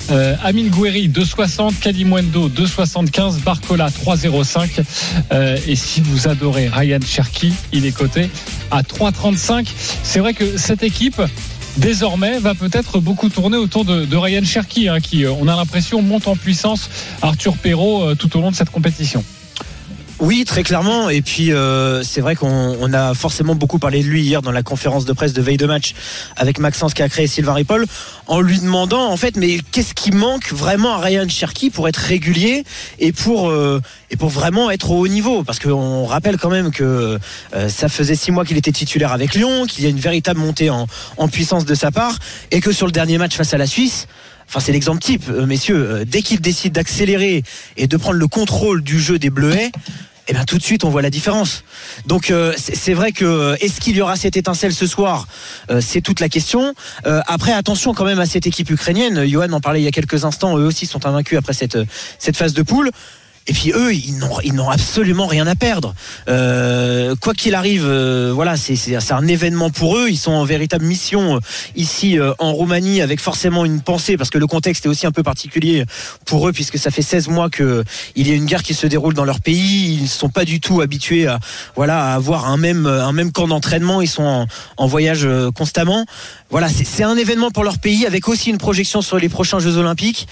Euh, 0.09 0.35
Amine 0.43 0.69
Gouiri 0.69 1.09
2,60, 1.09 1.79
Kadimwendo 1.79 2.49
2,75, 2.49 3.41
Barcola 3.41 3.89
3,05. 3.89 4.83
Euh, 5.31 5.57
et 5.67 5.75
si 5.75 6.01
vous 6.01 6.27
adorez 6.27 6.69
Ryan 6.69 6.99
Cherki, 7.05 7.53
il 7.71 7.85
est 7.85 7.91
coté 7.91 8.29
à 8.71 8.81
3,35. 8.81 9.67
C'est 10.03 10.19
vrai 10.19 10.33
que 10.33 10.57
cette 10.57 10.83
équipe 10.83 11.21
désormais 11.77 12.39
va 12.39 12.55
peut-être 12.55 12.99
beaucoup 12.99 13.29
tourner 13.29 13.57
autour 13.57 13.85
de, 13.85 14.15
Ryan 14.15 14.43
Cherki, 14.43 14.89
hein, 14.89 14.99
qui, 14.99 15.25
euh, 15.25 15.31
on 15.31 15.47
a 15.47 15.55
l'impression, 15.55 16.01
monte 16.01 16.27
en 16.27 16.35
puissance 16.35 16.89
Arthur 17.21 17.57
Perrault 17.57 18.03
euh, 18.03 18.15
tout 18.15 18.37
au 18.37 18.41
long 18.41 18.51
de 18.51 18.55
cette 18.55 18.69
compétition. 18.69 19.23
Oui, 20.21 20.45
très 20.45 20.61
clairement. 20.61 21.09
Et 21.09 21.23
puis, 21.23 21.51
euh, 21.51 22.03
c'est 22.03 22.21
vrai 22.21 22.35
qu'on 22.35 22.77
on 22.79 22.93
a 22.93 23.15
forcément 23.15 23.55
beaucoup 23.55 23.79
parlé 23.79 24.03
de 24.03 24.07
lui 24.07 24.21
hier 24.21 24.43
dans 24.43 24.51
la 24.51 24.61
conférence 24.61 25.03
de 25.05 25.13
presse 25.13 25.33
de 25.33 25.41
veille 25.41 25.57
de 25.57 25.65
match 25.65 25.95
avec 26.37 26.59
Maxence 26.59 26.93
qui 26.93 27.01
a 27.01 27.09
créé 27.09 27.25
Sylvain 27.25 27.55
Ripoll, 27.55 27.87
en 28.27 28.39
lui 28.39 28.59
demandant, 28.59 29.09
en 29.09 29.17
fait, 29.17 29.35
mais 29.35 29.57
qu'est-ce 29.71 29.95
qui 29.95 30.11
manque 30.11 30.53
vraiment 30.53 30.93
à 30.93 30.99
Ryan 30.99 31.27
Cherky 31.27 31.71
pour 31.71 31.87
être 31.87 31.97
régulier 31.97 32.65
et 32.99 33.13
pour, 33.13 33.49
euh, 33.49 33.81
et 34.11 34.15
pour 34.15 34.29
vraiment 34.29 34.69
être 34.69 34.91
au 34.91 34.99
haut 34.99 35.07
niveau? 35.07 35.43
Parce 35.43 35.57
qu'on 35.57 36.05
rappelle 36.05 36.37
quand 36.37 36.51
même 36.51 36.69
que 36.69 37.17
euh, 37.55 37.69
ça 37.69 37.89
faisait 37.89 38.13
six 38.13 38.31
mois 38.31 38.45
qu'il 38.45 38.57
était 38.57 38.71
titulaire 38.71 39.13
avec 39.13 39.33
Lyon, 39.33 39.65
qu'il 39.65 39.83
y 39.83 39.87
a 39.87 39.89
une 39.89 39.99
véritable 39.99 40.39
montée 40.39 40.69
en, 40.69 40.85
en 41.17 41.27
puissance 41.29 41.65
de 41.65 41.73
sa 41.73 41.89
part, 41.89 42.15
et 42.51 42.61
que 42.61 42.71
sur 42.71 42.85
le 42.85 42.91
dernier 42.91 43.17
match 43.17 43.35
face 43.35 43.55
à 43.55 43.57
la 43.57 43.65
Suisse, 43.65 44.07
Enfin, 44.47 44.59
c'est 44.59 44.73
l'exemple 44.73 44.99
type, 44.99 45.29
messieurs. 45.29 46.03
Dès 46.05 46.21
qu'il 46.21 46.41
décide 46.41 46.73
d'accélérer 46.73 47.43
et 47.77 47.87
de 47.87 47.95
prendre 47.95 48.17
le 48.17 48.27
contrôle 48.27 48.83
du 48.83 48.99
jeu 48.99 49.17
des 49.17 49.29
Bleuets, 49.29 49.71
eh 50.31 50.33
bien 50.33 50.45
tout 50.45 50.57
de 50.57 50.63
suite 50.63 50.85
on 50.85 50.89
voit 50.89 51.01
la 51.01 51.09
différence. 51.09 51.65
Donc 52.07 52.31
euh, 52.31 52.53
c'est 52.57 52.93
vrai 52.93 53.11
que 53.11 53.25
euh, 53.25 53.57
est-ce 53.59 53.81
qu'il 53.81 53.97
y 53.97 54.01
aura 54.01 54.15
cette 54.15 54.37
étincelle 54.37 54.71
ce 54.73 54.87
soir? 54.87 55.27
Euh, 55.69 55.81
C'est 55.81 55.99
toute 55.99 56.21
la 56.21 56.29
question. 56.29 56.73
Après 57.03 57.51
attention 57.51 57.93
quand 57.93 58.05
même 58.05 58.19
à 58.19 58.25
cette 58.25 58.47
équipe 58.47 58.69
ukrainienne. 58.69 59.25
Johan 59.25 59.51
en 59.51 59.59
parlait 59.59 59.81
il 59.81 59.83
y 59.83 59.89
a 59.89 59.91
quelques 59.91 60.23
instants. 60.23 60.57
Eux 60.57 60.65
aussi 60.65 60.85
sont 60.85 61.05
invaincus 61.05 61.37
après 61.37 61.51
cette 61.51 61.77
cette 62.17 62.37
phase 62.37 62.53
de 62.53 62.61
poule. 62.61 62.91
Et 63.47 63.53
puis 63.53 63.71
eux, 63.71 63.93
ils 63.93 64.17
n'ont 64.17 64.39
ils 64.43 64.53
n'ont 64.53 64.69
absolument 64.69 65.25
rien 65.25 65.47
à 65.47 65.55
perdre. 65.55 65.95
Euh, 66.27 67.15
quoi 67.15 67.33
qu'il 67.33 67.55
arrive, 67.55 67.85
euh, 67.85 68.31
voilà, 68.33 68.55
c'est 68.55 68.75
c'est 68.75 68.99
c'est 68.99 69.13
un 69.13 69.27
événement 69.27 69.71
pour 69.71 69.97
eux. 69.97 70.09
Ils 70.09 70.17
sont 70.17 70.31
en 70.31 70.45
véritable 70.45 70.85
mission 70.85 71.35
euh, 71.35 71.39
ici 71.75 72.19
euh, 72.19 72.33
en 72.37 72.53
Roumanie, 72.53 73.01
avec 73.01 73.19
forcément 73.19 73.65
une 73.65 73.81
pensée, 73.81 74.15
parce 74.15 74.29
que 74.29 74.37
le 74.37 74.45
contexte 74.45 74.85
est 74.85 74.89
aussi 74.89 75.07
un 75.07 75.11
peu 75.11 75.23
particulier 75.23 75.85
pour 76.25 76.47
eux, 76.47 76.53
puisque 76.53 76.77
ça 76.77 76.91
fait 76.91 77.01
16 77.01 77.29
mois 77.29 77.49
que 77.49 77.83
il 78.15 78.27
y 78.27 78.31
a 78.31 78.35
une 78.35 78.45
guerre 78.45 78.63
qui 78.63 78.75
se 78.75 78.85
déroule 78.85 79.15
dans 79.15 79.25
leur 79.25 79.41
pays. 79.41 79.95
Ils 79.95 80.03
ne 80.03 80.07
sont 80.07 80.29
pas 80.29 80.45
du 80.45 80.59
tout 80.59 80.81
habitués 80.81 81.25
à 81.25 81.39
voilà 81.75 82.11
à 82.11 82.13
avoir 82.13 82.47
un 82.47 82.57
même 82.57 82.85
un 82.85 83.11
même 83.11 83.31
camp 83.31 83.47
d'entraînement. 83.47 84.01
Ils 84.01 84.07
sont 84.07 84.47
en, 84.77 84.87
voyage 84.87 85.25
euh, 85.25 85.51
constamment. 85.51 86.05
Voilà, 86.51 86.67
c'est 86.67 87.03
un 87.03 87.15
événement 87.15 87.49
pour 87.49 87.63
leur 87.63 87.79
pays, 87.79 88.05
avec 88.05 88.27
aussi 88.27 88.49
une 88.49 88.57
projection 88.57 89.01
sur 89.01 89.17
les 89.17 89.29
prochains 89.29 89.59
Jeux 89.59 89.77
Olympiques. 89.77 90.27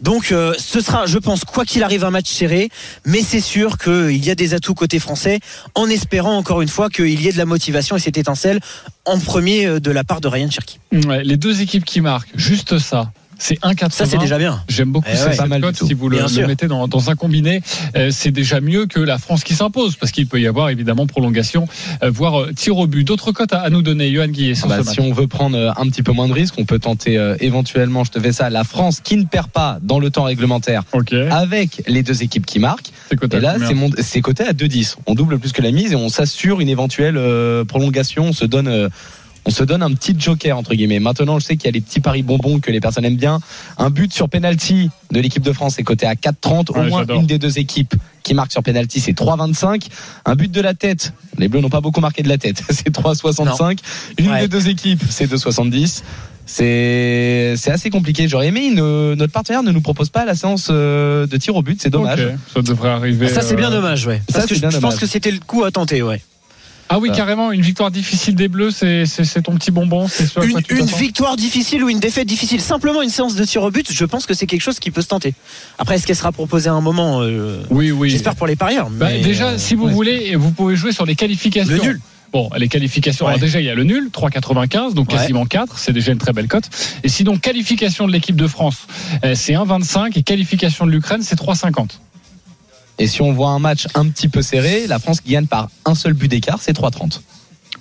Donc 0.00 0.32
euh, 0.32 0.52
ce 0.58 0.80
sera, 0.80 1.06
je 1.06 1.18
pense, 1.18 1.44
quoi 1.44 1.64
qu'il 1.64 1.84
arrive, 1.84 2.04
un 2.04 2.10
match 2.10 2.28
serré, 2.28 2.70
mais 3.04 3.20
c'est 3.22 3.40
sûr 3.40 3.78
qu'il 3.78 4.24
y 4.24 4.30
a 4.30 4.34
des 4.34 4.54
atouts 4.54 4.74
côté 4.74 4.98
français, 4.98 5.38
en 5.76 5.86
espérant 5.88 6.36
encore 6.36 6.60
une 6.62 6.68
fois 6.68 6.88
qu'il 6.88 7.20
y 7.20 7.28
ait 7.28 7.32
de 7.32 7.38
la 7.38 7.44
motivation 7.44 7.96
et 7.96 8.00
cette 8.00 8.18
étincelle 8.18 8.58
en 9.04 9.18
premier 9.18 9.66
euh, 9.66 9.78
de 9.78 9.90
la 9.92 10.02
part 10.02 10.20
de 10.20 10.26
Ryan 10.26 10.50
Cherky. 10.50 10.78
Les 10.90 11.36
deux 11.36 11.60
équipes 11.62 11.84
qui 11.84 12.00
marquent, 12.00 12.30
juste 12.34 12.78
ça. 12.78 13.12
C'est 13.42 13.58
1,80. 13.62 13.90
Ça 13.90 14.04
c'est 14.04 14.18
déjà 14.18 14.36
bien. 14.36 14.62
J'aime 14.68 14.92
beaucoup 14.92 15.08
Eh 15.10 15.16
cette 15.16 15.28
ouais, 15.30 15.36
pas 15.36 15.46
mal 15.46 15.62
cote. 15.62 15.76
Si 15.82 15.94
vous 15.94 16.10
le, 16.10 16.18
mettez 16.46 16.68
dans, 16.68 16.86
dans 16.88 17.08
un 17.08 17.14
combiné, 17.14 17.62
euh, 17.96 18.10
c'est 18.12 18.30
déjà 18.32 18.60
mieux 18.60 18.84
que 18.86 19.00
la 19.00 19.16
France 19.16 19.44
qui 19.44 19.54
s'impose, 19.54 19.96
parce 19.96 20.12
qu'il 20.12 20.26
peut 20.26 20.38
y 20.40 20.46
avoir 20.46 20.68
évidemment 20.68 21.06
prolongation, 21.06 21.66
euh, 22.02 22.10
voire 22.10 22.38
euh, 22.42 22.52
tir 22.54 22.76
au 22.76 22.86
but. 22.86 23.02
D'autres 23.02 23.32
cotes 23.32 23.54
à, 23.54 23.60
à 23.60 23.70
nous 23.70 23.80
donner, 23.80 24.12
Johan 24.12 24.28
Guillet, 24.28 24.54
sur 24.54 24.68
Bah, 24.68 24.80
ce 24.80 24.84
match. 24.84 24.94
si 24.94 25.00
on 25.00 25.12
veut 25.14 25.26
prendre 25.26 25.72
un 25.74 25.88
petit 25.88 26.02
peu 26.02 26.12
moins 26.12 26.28
de 26.28 26.34
risques, 26.34 26.54
on 26.58 26.66
peut 26.66 26.78
tenter 26.78 27.16
euh, 27.16 27.34
éventuellement, 27.40 28.04
je 28.04 28.10
te 28.10 28.20
fais 28.20 28.32
ça, 28.32 28.50
la 28.50 28.62
France 28.62 29.00
qui 29.02 29.16
ne 29.16 29.24
perd 29.24 29.48
pas 29.48 29.78
dans 29.82 29.98
le 30.00 30.10
temps 30.10 30.24
réglementaire 30.24 30.82
Ok. 30.92 31.14
avec 31.14 31.82
les 31.88 32.02
deux 32.02 32.22
équipes 32.22 32.44
qui 32.44 32.58
marquent. 32.58 32.90
C'est 33.08 33.16
coté 33.16 33.38
Et 33.38 33.40
à 33.40 33.42
là, 33.42 33.66
c'est 33.66 33.72
mon- 33.74 33.90
c'est 33.98 34.20
coté 34.20 34.44
à 34.44 34.52
2-10. 34.52 34.96
On 35.06 35.14
double 35.14 35.38
plus 35.38 35.52
que 35.52 35.62
la 35.62 35.70
mise 35.70 35.92
et 35.92 35.96
on 35.96 36.10
s'assure 36.10 36.60
une 36.60 36.68
éventuelle 36.68 37.16
euh, 37.16 37.64
prolongation. 37.64 38.24
On 38.26 38.32
se 38.34 38.44
donne. 38.44 38.90
On 39.50 39.52
se 39.52 39.64
donne 39.64 39.82
un 39.82 39.92
petit 39.92 40.14
joker 40.16 40.56
entre 40.56 40.74
guillemets. 40.76 41.00
Maintenant, 41.00 41.40
je 41.40 41.44
sais 41.44 41.56
qu'il 41.56 41.64
y 41.64 41.68
a 41.68 41.72
les 41.72 41.80
petits 41.80 41.98
paris 41.98 42.22
bonbons 42.22 42.60
que 42.60 42.70
les 42.70 42.78
personnes 42.78 43.04
aiment 43.04 43.16
bien. 43.16 43.40
Un 43.78 43.90
but 43.90 44.12
sur 44.14 44.28
penalty 44.28 44.90
de 45.10 45.18
l'équipe 45.20 45.42
de 45.42 45.52
France 45.52 45.76
est 45.80 45.82
coté 45.82 46.06
à 46.06 46.14
4,30. 46.14 46.70
Au 46.70 46.78
Ouais, 46.78 46.88
moins 46.88 47.04
une 47.06 47.26
des 47.26 47.38
deux 47.38 47.58
équipes 47.58 47.94
qui 48.22 48.32
marque 48.34 48.52
sur 48.52 48.62
penalty, 48.62 49.00
c'est 49.00 49.10
3,25. 49.18 49.88
Un 50.24 50.36
but 50.36 50.52
de 50.52 50.60
la 50.60 50.74
tête. 50.74 51.12
Les 51.36 51.48
Bleus 51.48 51.62
n'ont 51.62 51.68
pas 51.68 51.80
beaucoup 51.80 52.00
marqué 52.00 52.22
de 52.22 52.28
la 52.28 52.38
tête. 52.38 52.62
C'est 52.70 52.90
3,65. 52.94 53.78
Une 54.18 54.30
Ouais. 54.30 54.42
des 54.42 54.48
deux 54.48 54.68
équipes, 54.68 55.02
c'est 55.10 55.26
2,70. 55.26 56.02
C'est 56.46 57.54
c'est 57.56 57.70
assez 57.72 57.90
compliqué. 57.90 58.28
J'aurais 58.28 58.48
aimé 58.48 58.66
une, 58.66 59.14
notre 59.14 59.32
partenaire 59.32 59.62
ne 59.64 59.72
nous 59.72 59.80
propose 59.80 60.10
pas 60.10 60.24
la 60.24 60.34
séance 60.36 60.68
euh, 60.70 61.26
de 61.26 61.36
tir 61.38 61.56
au 61.56 61.62
but. 61.62 61.80
C'est 61.82 61.90
dommage. 61.90 62.20
Ça 62.54 62.62
devrait 62.62 62.90
arriver. 62.90 63.28
Ça 63.28 63.40
c'est 63.42 63.56
bien 63.56 63.70
euh, 63.72 63.76
dommage, 63.76 64.06
ouais. 64.06 64.22
ça, 64.28 64.34
Parce 64.40 64.46
que 64.46 64.54
je, 64.54 64.60
bien 64.60 64.70
je 64.70 64.78
pense 64.78 64.96
que 64.96 65.06
c'était 65.06 65.30
le 65.32 65.38
coup 65.40 65.64
à 65.64 65.70
tenter, 65.72 66.02
ouais. 66.02 66.20
Ah 66.92 66.98
oui, 66.98 67.08
Ah. 67.12 67.16
carrément, 67.16 67.52
une 67.52 67.60
victoire 67.62 67.92
difficile 67.92 68.34
des 68.34 68.48
Bleus, 68.48 68.72
c'est 68.72 69.42
ton 69.42 69.54
petit 69.54 69.70
bonbon. 69.70 70.06
Une, 70.42 70.60
une 70.70 70.86
victoire 70.86 71.36
difficile 71.36 71.84
ou 71.84 71.88
une 71.88 72.00
défaite 72.00 72.26
difficile, 72.26 72.60
simplement 72.60 73.00
une 73.00 73.10
séance 73.10 73.36
de 73.36 73.44
tir 73.44 73.62
au 73.62 73.70
but, 73.70 73.92
je 73.92 74.04
pense 74.04 74.26
que 74.26 74.34
c'est 74.34 74.46
quelque 74.46 74.60
chose 74.60 74.80
qui 74.80 74.90
peut 74.90 75.00
se 75.00 75.06
tenter. 75.06 75.32
Après, 75.78 75.94
est-ce 75.94 76.06
qu'elle 76.06 76.16
sera 76.16 76.32
proposée 76.32 76.68
à 76.68 76.72
un 76.72 76.80
moment 76.80 77.22
euh, 77.22 77.62
Oui, 77.70 77.92
oui. 77.92 78.10
J'espère 78.10 78.34
pour 78.34 78.48
les 78.48 78.56
parieurs. 78.56 78.90
Bah, 78.90 79.06
mais, 79.08 79.20
déjà, 79.20 79.50
euh, 79.50 79.58
si 79.58 79.76
vous 79.76 79.86
ouais. 79.86 79.92
voulez, 79.92 80.34
vous 80.34 80.50
pouvez 80.50 80.74
jouer 80.74 80.90
sur 80.90 81.06
les 81.06 81.14
qualifications. 81.14 81.72
Le 81.76 81.80
nul. 81.80 82.00
Bon, 82.32 82.50
les 82.56 82.68
qualifications. 82.68 83.26
Ouais. 83.26 83.30
Alors 83.32 83.40
déjà, 83.40 83.60
il 83.60 83.66
y 83.66 83.70
a 83.70 83.74
le 83.76 83.84
nul, 83.84 84.10
3,95, 84.12 84.94
donc 84.94 85.10
Ouais. 85.10 85.16
quasiment 85.18 85.46
4. 85.46 85.78
C'est 85.78 85.92
déjà 85.92 86.10
une 86.12 86.18
très 86.18 86.32
belle 86.32 86.48
cote. 86.48 86.64
Et 87.04 87.08
sinon, 87.08 87.36
qualification 87.38 88.06
de 88.08 88.12
l'équipe 88.12 88.36
de 88.36 88.46
France, 88.48 88.86
euh, 89.24 89.34
c'est 89.36 89.54
1,25 89.54 90.16
et 90.16 90.22
qualification 90.24 90.86
de 90.86 90.90
l'Ukraine, 90.90 91.22
c'est 91.22 91.36
3,50. 91.36 92.00
Et 93.00 93.06
si 93.06 93.22
on 93.22 93.32
voit 93.32 93.48
un 93.48 93.58
match 93.58 93.86
un 93.94 94.06
petit 94.10 94.28
peu 94.28 94.42
serré, 94.42 94.86
la 94.86 94.98
France 94.98 95.22
gagne 95.26 95.46
par 95.46 95.70
un 95.86 95.94
seul 95.94 96.12
but 96.12 96.28
d'écart, 96.28 96.58
c'est 96.60 96.78
3,30. 96.78 97.22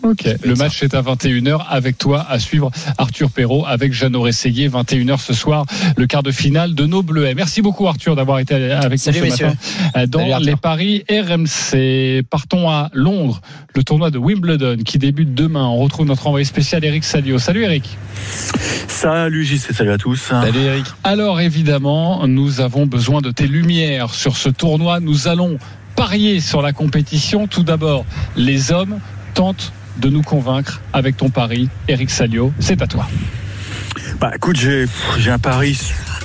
Ok. 0.04 0.26
Le 0.44 0.56
match 0.56 0.82
est 0.82 0.94
à 0.94 1.02
21h 1.02 1.66
avec 1.70 1.98
toi 1.98 2.26
à 2.30 2.40
suivre 2.40 2.72
Arthur 2.98 3.30
Perrault 3.32 3.66
avec 3.66 3.92
Jeannot 3.92 4.22
Rességuier. 4.22 4.70
21h 4.70 5.20
ce 5.20 5.34
soir, 5.34 5.66
le 5.98 6.08
quart 6.08 6.24
de 6.24 6.32
finale 6.32 6.74
de 6.74 6.86
nos 6.86 7.04
Bleuets. 7.04 7.34
Merci 7.34 7.62
beaucoup 7.62 7.88
Arthur 7.88 8.16
d'avoir 8.16 8.40
été 8.40 8.72
avec 8.72 9.00
Salut, 9.00 9.20
nous 9.20 9.26
ce 9.26 9.30
messieurs. 9.30 9.46
matin 9.48 9.60
euh, 9.98 10.08
dans 10.08 10.30
Salut, 10.30 10.46
les 10.46 10.56
paris 10.56 11.04
RMC. 11.10 12.24
Partons 12.30 12.70
à 12.70 12.90
Londres, 12.94 13.42
le 13.76 13.84
tournoi 13.84 14.10
de 14.10 14.18
Wimbledon 14.18 14.78
qui 14.86 14.98
débute 15.00 15.34
demain. 15.34 15.66
On 15.66 15.78
retrouve 15.78 16.06
notre 16.06 16.28
envoyé 16.28 16.46
spécial 16.46 16.84
Eric 16.86 17.04
Salio. 17.04 17.38
Salut 17.38 17.64
Eric. 17.64 17.98
Salut 18.88 19.44
JC, 19.44 19.74
salut 19.74 19.92
à 19.92 19.98
tous. 19.98 20.18
Salut 20.18 20.60
Eric. 20.60 20.86
Alors 21.04 21.42
évidemment, 21.42 22.26
nous 22.28 22.62
avons 22.62 22.86
besoin 22.86 23.22
de 23.22 23.32
tes 23.32 23.48
lumières 23.48 24.14
sur 24.14 24.38
ce 24.38 24.50
tournoi. 24.50 25.00
Nous 25.00 25.28
allons 25.28 25.58
parier 25.96 26.40
sur 26.40 26.62
la 26.62 26.72
compétition. 26.72 27.48
Tout 27.48 27.64
d'abord, 27.64 28.06
les 28.38 28.72
hommes 28.72 29.00
tentent 29.34 29.74
de 30.00 30.10
nous 30.10 30.22
convaincre 30.22 30.82
avec 30.94 31.18
ton 31.18 31.30
pari. 31.30 31.70
Eric 31.88 32.10
Salio, 32.10 32.54
c'est 32.60 32.82
à 32.82 32.88
toi. 32.88 33.08
Bah 34.20 34.32
écoute, 34.36 34.58
j'ai 34.58 34.88
un 35.32 35.40
pari 35.40 35.80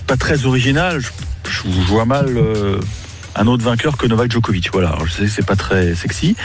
pas 0.07 0.17
très 0.17 0.47
original. 0.47 1.01
Je, 1.01 1.09
je 1.45 1.69
vois 1.87 2.05
mal 2.05 2.27
euh, 2.37 2.81
un 3.37 3.47
autre 3.47 3.65
vainqueur 3.65 3.97
que 3.97 4.07
Novak 4.07 4.31
Djokovic. 4.31 4.71
Voilà, 4.73 4.97
je 5.05 5.13
sais 5.13 5.25
que 5.25 5.29
c'est 5.29 5.47
pas 5.47 5.57
très 5.57 5.95
sexy, 5.95 6.37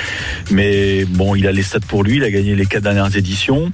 mais 0.52 1.06
bon, 1.06 1.36
il 1.36 1.48
a 1.48 1.52
les 1.52 1.64
stats 1.64 1.80
pour 1.80 2.04
lui. 2.04 2.18
Il 2.18 2.24
a 2.24 2.32
gagné 2.32 2.56
les 2.56 2.66
quatre 2.66 2.84
dernières 2.84 3.16
éditions. 3.16 3.70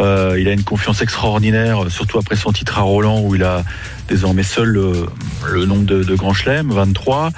Euh, 0.00 0.36
il 0.38 0.48
a 0.48 0.52
une 0.52 0.64
confiance 0.64 1.02
extraordinaire, 1.02 1.90
surtout 1.90 2.18
après 2.18 2.36
son 2.36 2.52
titre 2.52 2.78
à 2.78 2.82
Roland 2.82 3.20
où 3.20 3.34
il 3.34 3.42
a 3.42 3.64
désormais 4.08 4.42
seul 4.42 4.68
le, 4.68 5.64
nombre 5.64 5.84
de, 5.84 6.14
grands 6.14 6.34
chelems, 6.34 6.70
23. 6.70 7.30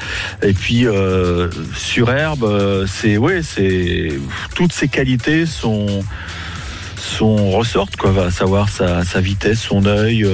Et 0.42 0.52
puis 0.52 0.86
euh, 0.86 1.48
sur 1.74 2.10
herbe, 2.10 2.44
euh, 2.44 2.86
c'est 2.86 3.18
c'est 3.42 4.08
toutes 4.54 4.72
ses 4.72 4.88
qualités 4.88 5.46
sont 5.46 6.02
ressortent 7.18 7.96
quoi, 7.96 8.26
à 8.26 8.30
savoir 8.30 8.68
sa, 8.68 9.20
vitesse, 9.20 9.60
son 9.60 9.86
œil, 9.86 10.26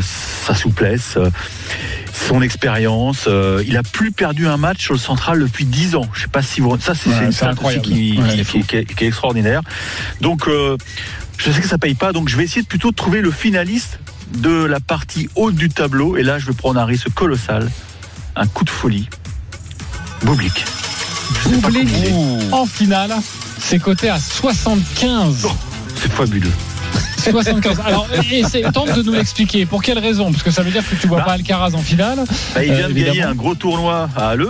sa 0.00 0.54
souplesse, 0.54 1.18
son 2.28 2.42
expérience. 2.42 3.24
Euh, 3.26 3.62
il 3.66 3.76
a 3.76 3.82
plus 3.82 4.12
perdu 4.12 4.46
un 4.46 4.56
match 4.56 4.82
sur 4.82 4.94
le 4.94 4.98
central 5.00 5.40
depuis 5.40 5.64
10 5.64 5.94
ans. 5.96 6.08
Je 6.14 6.22
sais 6.22 6.28
pas 6.28 6.42
si 6.42 6.60
vous 6.60 6.76
ça 6.80 6.94
c'est 6.94 7.10
Ouais, 7.10 7.24
une 7.24 7.32
stat 7.32 7.54
aussi 7.62 7.80
qui, 7.80 8.18
Ouais, 8.18 8.28
qui- 8.30 8.36
c'est 8.38 8.44
fou. 8.44 8.60
qui 8.66 8.76
est, 8.76 8.84
qui 8.84 9.04
est 9.04 9.08
extraordinaire. 9.08 9.62
Donc 10.20 10.46
euh, 10.48 10.76
je 11.38 11.50
sais 11.50 11.60
que 11.60 11.68
ça 11.68 11.78
paye 11.78 11.94
pas, 11.94 12.12
donc 12.12 12.28
je 12.28 12.36
vais 12.36 12.44
essayer 12.44 12.62
de 12.62 12.66
plutôt 12.66 12.90
de 12.90 12.96
trouver 12.96 13.20
le 13.20 13.30
finaliste 13.30 13.98
de 14.34 14.64
la 14.64 14.80
partie 14.80 15.28
haute 15.34 15.54
du 15.54 15.68
tableau. 15.68 16.16
Et 16.16 16.22
là, 16.22 16.38
je 16.38 16.46
vais 16.46 16.52
prendre 16.52 16.78
un 16.78 16.84
risque 16.84 17.10
colossal, 17.14 17.70
un 18.36 18.46
coup 18.46 18.64
de 18.64 18.70
folie. 18.70 19.08
Il 21.70 21.76
est. 21.76 22.52
En 22.52 22.66
finale, 22.66 23.14
c'est 23.58 23.78
coté 23.78 24.08
à 24.10 24.18
75. 24.20 25.46
C'est 25.96 26.12
fabuleux. 26.12 26.50
75. 27.20 27.80
Alors, 27.84 28.08
et 28.30 28.42
tente 28.72 28.94
de 28.96 29.02
nous 29.02 29.12
l'expliquer. 29.12 29.66
Pour 29.66 29.82
quelle 29.82 29.98
raison? 29.98 30.30
Parce 30.32 30.42
que 30.42 30.50
ça 30.50 30.62
veut 30.62 30.70
dire 30.70 30.82
que 30.88 30.94
tu 30.96 31.06
vois 31.06 31.18
Bah. 31.18 31.24
pas 31.24 31.32
Alcaraz 31.32 31.74
en 31.74 31.78
finale. 31.82 32.18
Bah, 32.54 32.64
il 32.64 32.70
Euh, 32.72 32.76
vient 32.76 32.88
de 32.88 32.92
gagner 32.94 33.22
un 33.22 33.34
gros 33.34 33.54
tournoi 33.54 34.08
à 34.16 34.28
Halle. 34.30 34.46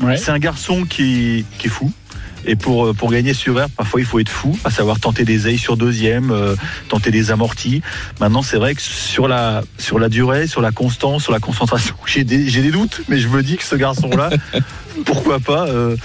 Ouais. 0.00 0.16
C'est 0.16 0.30
un 0.30 0.38
garçon 0.38 0.84
qui, 0.84 1.44
qui 1.58 1.66
est 1.66 1.70
fou. 1.70 1.92
Et 2.44 2.56
pour, 2.56 2.86
euh, 2.86 2.92
pour 2.92 3.12
gagner 3.12 3.34
sur 3.34 3.60
herbe, 3.60 3.70
parfois 3.76 4.00
il 4.00 4.06
faut 4.06 4.18
être 4.18 4.28
fou, 4.28 4.58
à 4.64 4.70
savoir 4.70 4.98
tenter 4.98 5.24
des 5.24 5.46
ailes 5.48 5.60
sur 5.60 5.76
deuxième, 5.76 6.32
euh, 6.32 6.56
tenter 6.88 7.12
des 7.12 7.30
amortis. 7.30 7.82
Maintenant, 8.18 8.42
c'est 8.42 8.56
vrai 8.56 8.74
que 8.74 8.82
sur 8.82 9.28
la, 9.28 9.62
sur 9.78 10.00
la 10.00 10.08
durée, 10.08 10.48
sur 10.48 10.60
la 10.60 10.72
constance, 10.72 11.22
sur 11.22 11.30
la 11.32 11.38
concentration, 11.38 11.94
j'ai 12.06 12.24
des, 12.24 12.48
j'ai 12.48 12.62
des 12.62 12.72
doutes, 12.72 13.02
mais 13.08 13.18
je 13.20 13.28
me 13.28 13.44
dis 13.44 13.56
que 13.56 13.62
ce 13.64 13.76
garçon-là, 13.76 14.30
pourquoi 15.04 15.40
pas, 15.40 15.66
euh, 15.68 15.96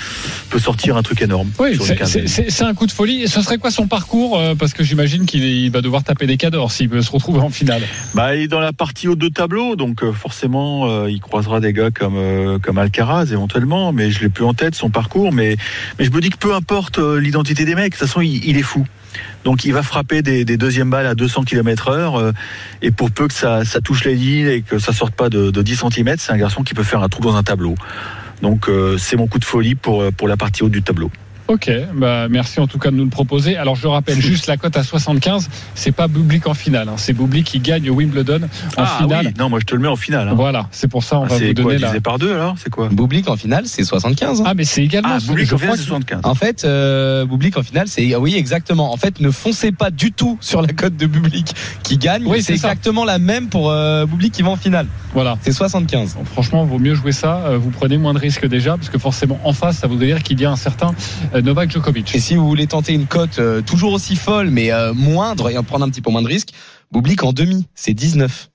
peut 0.50 0.60
sortir 0.60 0.98
un 0.98 1.04
truc 1.04 1.22
énorme. 1.22 1.50
Oui, 1.60 1.78
c'est- 2.06 2.64
un 2.64 2.74
coup 2.74 2.86
de 2.88 2.92
folie. 2.92 3.24
Et 3.24 3.28
ce 3.28 3.42
serait 3.42 3.58
quoi 3.58 3.72
son 3.72 3.88
parcours 3.88 4.40
Euh, 4.40 4.56
Parce 4.56 4.74
que 4.74 4.84
j'imagine 4.84 5.26
qu'il 5.26 5.70
va 5.72 5.82
devoir 5.82 6.04
taper 6.04 6.26
des 6.28 6.38
cadors 6.38 6.72
s'il 6.72 6.90
veut 6.90 7.02
se 7.02 7.12
retrouver 7.12 7.40
en 7.40 7.50
finale. 7.50 7.82
Bah, 8.16 8.36
il 8.36 8.44
est 8.44 8.48
dans 8.48 8.60
la 8.60 8.74
partie 8.74 9.08
haute 9.08 9.20
de 9.20 9.30
tableau, 9.30 9.76
donc 9.76 10.04
euh, 10.04 10.12
forcément, 10.12 10.90
euh, 10.90 11.10
il 11.10 11.20
croisera 11.20 11.60
des 11.60 11.74
gars 11.74 11.92
comme 11.92 12.16
euh, 12.18 12.60
comme 12.60 12.78
Alcaraz 12.78 13.32
éventuellement, 13.32 13.92
mais 13.94 14.12
je 14.12 14.22
l'ai 14.22 14.30
plus 14.30 14.44
en 14.46 14.54
tête 14.54 14.76
son 14.76 14.90
parcours. 14.90 15.32
Mais 15.34 15.58
mais 16.00 16.06
je 16.06 16.12
me 16.12 16.20
dis 16.22 16.30
que 16.30 16.38
peu 16.38 16.54
importe 16.56 16.98
l'identité 17.00 17.66
des 17.66 17.76
mecs, 17.76 17.94
de 17.94 17.98
toute 17.98 18.08
façon, 18.08 18.22
il, 18.22 18.44
il 18.48 18.58
est 18.58 18.62
fou. 18.64 18.86
Donc 19.46 19.66
il 19.66 19.74
va 19.74 19.82
frapper 19.82 20.22
des, 20.22 20.46
des 20.46 20.58
deuxièmes 20.58 20.90
balles 20.90 21.08
à 21.08 21.16
200 21.16 21.44
km 21.44 21.88
heure, 21.90 22.20
euh, 22.20 22.32
et 22.82 22.92
pour 22.92 23.10
peu 23.12 23.28
que 23.28 23.34
ça, 23.34 23.66
ça 23.66 23.82
touche 23.82 24.06
les 24.06 24.16
lignes 24.16 24.48
et 24.48 24.62
que 24.62 24.78
ça 24.80 24.94
sorte 24.94 25.14
pas 25.16 25.30
de, 25.30 25.50
de 25.50 25.62
10 25.62 25.84
cm, 25.92 26.16
c'est 26.20 26.32
un 26.34 26.38
garçon 26.38 26.64
qui 26.64 26.74
peut 26.74 26.84
faire 26.84 27.02
un 27.02 27.10
trou 27.10 27.24
dans 27.24 27.36
un 27.36 27.44
tableau. 27.44 27.76
Donc 28.42 28.70
euh, 28.70 28.98
c'est 28.98 29.16
mon 29.16 29.28
coup 29.28 29.40
de 29.40 29.46
folie 29.46 29.76
pour 29.76 30.02
euh, 30.02 30.12
pour 30.12 30.28
la 30.28 30.38
partie 30.38 30.64
haute 30.64 30.72
du 30.72 30.84
tableau. 30.84 31.12
Ok, 31.48 31.72
bah 31.96 32.28
merci 32.30 32.60
en 32.60 32.68
tout 32.68 32.78
cas 32.78 32.92
de 32.92 32.96
nous 32.98 33.06
le 33.06 33.10
proposer. 33.10 33.56
Alors 33.56 33.76
je 33.76 33.88
rappelle 33.88 34.20
juste 34.22 34.48
la 34.48 34.58
cote 34.58 34.76
à 34.76 34.84
75, 34.84 35.50
c'est 35.76 35.94
pas 35.94 36.08
Bublik 36.10 36.46
en 36.46 36.54
finale, 36.54 36.90
hein. 36.90 36.96
c'est 36.98 37.14
Bublik 37.14 37.46
qui 37.46 37.60
gagne 37.60 37.90
Wimbledon 37.90 38.42
en 38.76 38.84
ah 38.84 38.98
finale. 39.02 39.28
oui, 39.28 39.34
non, 39.40 39.50
moi 39.50 39.60
je 39.62 39.66
te 39.66 39.74
le 39.74 39.80
mets 39.82 39.88
en 39.88 39.96
finale. 39.96 40.28
hein. 40.28 40.34
Voilà, 40.36 40.68
c'est 40.72 40.90
pour 40.90 41.04
ça 41.06 41.20
on 41.20 41.24
Ah, 41.24 41.28
va 41.28 41.36
vous 41.36 41.40
c'est 41.40 41.54
quoi, 41.54 41.64
donner 41.64 41.78
la. 41.78 41.88
divisé 41.88 42.02
par 42.02 42.20
deux 42.20 42.34
alors 42.34 42.56
C'est 42.62 42.70
quoi? 42.70 42.90
Bublik 42.90 43.30
en 43.30 43.38
finale, 43.38 43.64
c'est 43.66 43.86
75. 43.86 44.42
hein. 44.42 44.44
Ah 44.46 44.54
mais 44.56 44.66
c'est 44.66 44.84
également. 44.84 45.10
Ah, 45.14 45.20
ce- 45.22 45.28
Bublik 45.28 45.54
en 45.54 45.58
finale, 45.58 45.68
crois 45.68 45.78
c'est 45.78 45.84
que- 45.84 45.88
75. 45.88 46.20
En 46.26 46.36
fait, 46.36 46.66
euh, 46.66 47.26
Bublik 47.26 47.58
en 47.58 47.64
finale, 47.64 47.88
c'est 47.88 48.14
oui 48.18 48.36
exactement. 48.36 48.92
En 48.92 48.98
fait, 48.98 49.22
ne 49.22 49.32
foncez 49.32 49.72
pas 49.72 49.90
du 49.90 50.12
tout 50.12 50.38
sur 50.42 50.62
la 50.62 50.68
cote 50.74 50.98
de 50.98 51.06
Bublik 51.08 51.56
qui 51.84 51.98
gagne. 51.98 52.24
Oui, 52.26 52.42
c'est 52.44 52.54
exactement 52.54 53.06
la 53.06 53.20
même 53.20 53.48
pour 53.48 53.72
euh, 53.72 54.06
Bublik 54.06 54.34
qui 54.34 54.42
va 54.42 54.50
en 54.50 54.58
finale. 54.58 54.88
Voilà. 55.14 55.38
C'est 55.42 55.54
75. 55.54 56.16
Bon, 56.16 56.26
franchement, 56.26 56.66
vaut 56.66 56.78
mieux 56.78 56.94
jouer 56.94 57.14
ça. 57.14 57.38
euh, 57.46 57.58
Vous 57.58 57.70
prenez 57.70 57.98
moins 57.98 58.14
de 58.14 58.20
risques 58.20 58.46
déjà, 58.46 58.76
parce 58.76 58.90
que 58.90 58.98
forcément, 59.00 59.40
en 59.46 59.54
face, 59.54 59.78
ça 59.78 59.88
voudrait 59.88 60.08
dire 60.08 60.22
qu'il 60.24 60.40
y 60.42 60.46
a 60.46 60.52
un 60.52 60.56
certain 60.58 60.94
euh, 61.34 61.37
Novak 61.42 61.72
Djokovic. 61.72 62.16
Et 62.16 62.20
si 62.20 62.36
vous 62.36 62.48
voulez 62.48 62.68
tenter 62.68 62.94
une 62.94 63.08
cote 63.08 63.40
euh, 63.40 63.62
toujours 63.62 63.94
aussi 63.94 64.16
folle, 64.16 64.50
mais 64.50 64.72
euh, 64.72 64.94
moindre 64.94 65.50
et 65.50 65.58
en 65.58 65.64
prendre 65.64 65.86
un 65.86 65.90
petit 65.90 66.02
peu 66.02 66.12
moins 66.12 66.22
de 66.22 66.28
risques, 66.28 66.50
Bublik 66.92 67.24
en 67.24 67.34
demi, 67.34 67.68
c'est 67.76 67.94
19. 67.94 68.50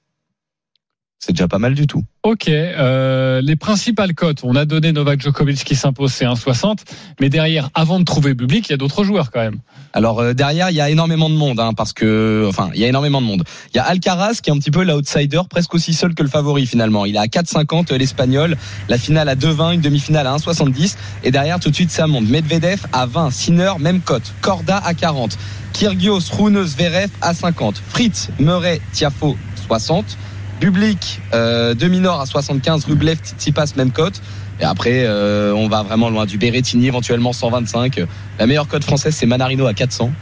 C'est 1.24 1.34
déjà 1.34 1.46
pas 1.46 1.60
mal 1.60 1.74
du 1.74 1.86
tout. 1.86 2.02
Ok, 2.24 2.48
euh, 2.48 3.40
les 3.42 3.54
principales 3.54 4.12
cotes, 4.12 4.40
on 4.42 4.56
a 4.56 4.64
donné 4.64 4.90
Novak 4.90 5.20
Djokovic 5.20 5.62
qui 5.62 5.76
s'impose, 5.76 6.12
c'est 6.12 6.24
1,60. 6.24 6.78
Mais 7.20 7.28
derrière, 7.28 7.70
avant 7.74 8.00
de 8.00 8.04
trouver 8.04 8.34
Bublik, 8.34 8.68
il 8.68 8.72
y 8.72 8.74
a 8.74 8.76
d'autres 8.76 9.04
joueurs 9.04 9.30
quand 9.30 9.38
même. 9.38 9.60
Alors 9.92 10.18
euh, 10.18 10.32
derrière, 10.34 10.70
il 10.70 10.76
y 10.76 10.80
a 10.80 10.90
énormément 10.90 11.30
de 11.30 11.36
monde, 11.36 11.60
hein, 11.60 11.74
parce 11.76 11.92
que, 11.92 12.44
enfin, 12.48 12.70
il 12.74 12.80
y 12.80 12.84
a 12.84 12.88
énormément 12.88 13.20
de 13.20 13.26
monde. 13.26 13.44
Il 13.72 13.76
y 13.76 13.80
a 13.80 13.84
Alcaraz 13.84 14.40
qui 14.42 14.50
est 14.50 14.52
un 14.52 14.58
petit 14.58 14.72
peu 14.72 14.82
l'outsider, 14.82 15.42
presque 15.48 15.72
aussi 15.74 15.94
seul 15.94 16.12
que 16.16 16.24
le 16.24 16.28
favori 16.28 16.66
finalement. 16.66 17.04
Il 17.04 17.14
est 17.14 17.20
à 17.20 17.26
4,50 17.26 17.92
euh, 17.92 17.98
l'espagnol, 17.98 18.56
la 18.88 18.98
finale 18.98 19.28
à 19.28 19.36
2,20, 19.36 19.74
une 19.74 19.80
demi-finale 19.80 20.26
à 20.26 20.34
1,70, 20.34 20.96
et 21.22 21.30
derrière 21.30 21.60
tout 21.60 21.70
de 21.70 21.74
suite 21.76 21.92
ça 21.92 22.08
monte. 22.08 22.28
Medvedev 22.28 22.80
à 22.92 23.06
20, 23.06 23.30
Sinner 23.30 23.74
même 23.78 24.00
cote, 24.00 24.34
Corda 24.40 24.78
à 24.78 24.92
40, 24.92 25.38
Kyrgios, 25.72 26.32
Rune, 26.36 26.64
Zverev 26.64 27.10
à 27.20 27.32
50, 27.32 27.80
Fritz, 27.90 28.30
Murray, 28.40 28.80
Tiafo 28.92 29.36
60. 29.68 30.18
Bublik, 30.62 31.20
euh, 31.34 31.74
demi-nord 31.74 32.20
à 32.20 32.26
75, 32.26 32.84
Rublev, 32.84 33.16
Tsitsipas, 33.16 33.72
même 33.76 33.90
cote. 33.90 34.22
Et 34.60 34.64
après, 34.64 35.02
euh, 35.06 35.52
on 35.52 35.66
va 35.66 35.82
vraiment 35.82 36.08
loin 36.08 36.24
du 36.24 36.38
Berrettini, 36.38 36.86
éventuellement 36.86 37.32
125. 37.32 38.00
La 38.38 38.46
meilleure 38.46 38.68
cote 38.68 38.84
française, 38.84 39.12
c'est 39.12 39.26
Manarino 39.26 39.66
à 39.66 39.74
400. 39.74 40.12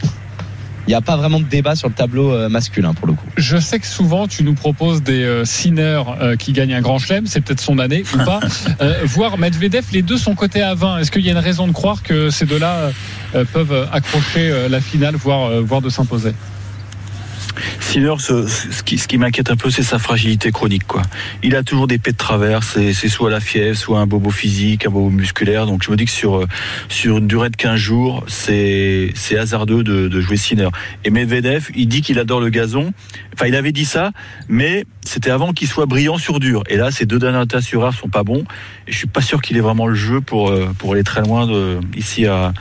Il 0.87 0.89
n'y 0.89 0.95
a 0.95 1.01
pas 1.01 1.15
vraiment 1.15 1.39
de 1.39 1.45
débat 1.45 1.75
sur 1.75 1.89
le 1.89 1.93
tableau 1.93 2.31
euh, 2.31 2.49
masculin 2.49 2.95
pour 2.95 3.05
le 3.05 3.13
coup. 3.13 3.27
Je 3.37 3.57
sais 3.57 3.77
que 3.77 3.85
souvent, 3.85 4.27
tu 4.27 4.43
nous 4.43 4.55
proposes 4.55 5.03
des 5.03 5.21
euh, 5.21 5.45
Sinner 5.45 6.01
euh, 6.19 6.35
qui 6.35 6.53
gagnent 6.53 6.73
un 6.73 6.81
grand 6.81 6.97
chelem, 6.97 7.27
c'est 7.27 7.41
peut-être 7.41 7.61
son 7.61 7.77
année 7.77 8.03
ou 8.15 8.17
pas. 8.25 8.39
Euh, 8.81 9.01
voir 9.03 9.37
Medvedev, 9.37 9.85
les 9.91 10.01
deux 10.01 10.17
sont 10.17 10.33
cotés 10.33 10.63
à 10.63 10.73
20. 10.73 10.99
Est-ce 10.99 11.11
qu'il 11.11 11.23
y 11.23 11.29
a 11.29 11.33
une 11.33 11.37
raison 11.37 11.67
de 11.67 11.71
croire 11.71 12.01
que 12.01 12.31
ces 12.31 12.45
deux-là 12.45 12.89
peuvent 13.53 13.87
accrocher 13.91 14.67
la 14.69 14.81
finale, 14.81 15.15
voire, 15.15 15.61
voire 15.61 15.81
de 15.81 15.89
s'imposer? 15.89 16.33
Sinner, 17.79 18.13
ce, 18.19 18.83
qui, 18.83 19.17
m'inquiète 19.17 19.49
un 19.51 19.55
peu, 19.55 19.69
c'est 19.69 19.83
sa 19.83 19.99
fragilité 19.99 20.51
chronique. 20.51 20.85
Quoi. 20.87 21.01
Il 21.43 21.55
a 21.55 21.63
toujours 21.63 21.87
des 21.87 21.97
pets 21.97 22.13
de 22.13 22.17
travers, 22.17 22.63
c'est 22.63 22.93
soit 22.93 23.29
la 23.29 23.39
fièvre, 23.39 23.77
soit 23.77 23.99
un 23.99 24.07
bobo 24.07 24.29
physique, 24.29 24.85
un 24.85 24.89
bobo 24.89 25.09
musculaire. 25.09 25.65
Donc 25.65 25.83
je 25.83 25.91
me 25.91 25.95
dis 25.95 26.05
que 26.05 26.11
sur, 26.11 26.47
une 27.05 27.27
durée 27.27 27.49
de 27.49 27.55
15 27.55 27.75
jours, 27.75 28.23
c'est 28.27 29.13
hasardeux 29.37 29.83
de, 29.83 30.07
de 30.07 30.21
jouer 30.21 30.37
Sinner. 30.37 30.69
Et 31.03 31.09
Medvedev, 31.09 31.69
il 31.75 31.87
dit 31.87 32.01
qu'il 32.01 32.19
adore 32.19 32.39
le 32.39 32.49
gazon. 32.49 32.93
Enfin, 33.33 33.47
il 33.47 33.55
avait 33.55 33.71
dit 33.71 33.85
ça, 33.85 34.11
mais 34.49 34.85
c'était 35.05 35.31
avant 35.31 35.53
qu'il 35.53 35.67
soit 35.67 35.85
brillant 35.85 36.17
sur 36.17 36.39
dur. 36.39 36.63
Et 36.69 36.77
là, 36.77 36.91
ces 36.91 37.05
deux 37.05 37.19
derniers 37.19 37.47
tas 37.47 37.61
sur 37.61 37.83
herbe 37.83 37.95
sont 37.95 38.09
pas 38.09 38.23
bons. 38.23 38.43
Et 38.87 38.91
je 38.91 38.97
suis 38.97 39.07
pas 39.07 39.21
sûr 39.21 39.41
qu'il 39.41 39.57
ait 39.57 39.61
vraiment 39.61 39.87
le 39.87 39.95
jeu 39.95 40.21
pour, 40.21 40.49
euh, 40.49 40.71
pour 40.77 40.93
aller 40.93 41.03
très 41.03 41.21
loin 41.21 41.47
ici 41.95 42.25
à, 42.25 42.53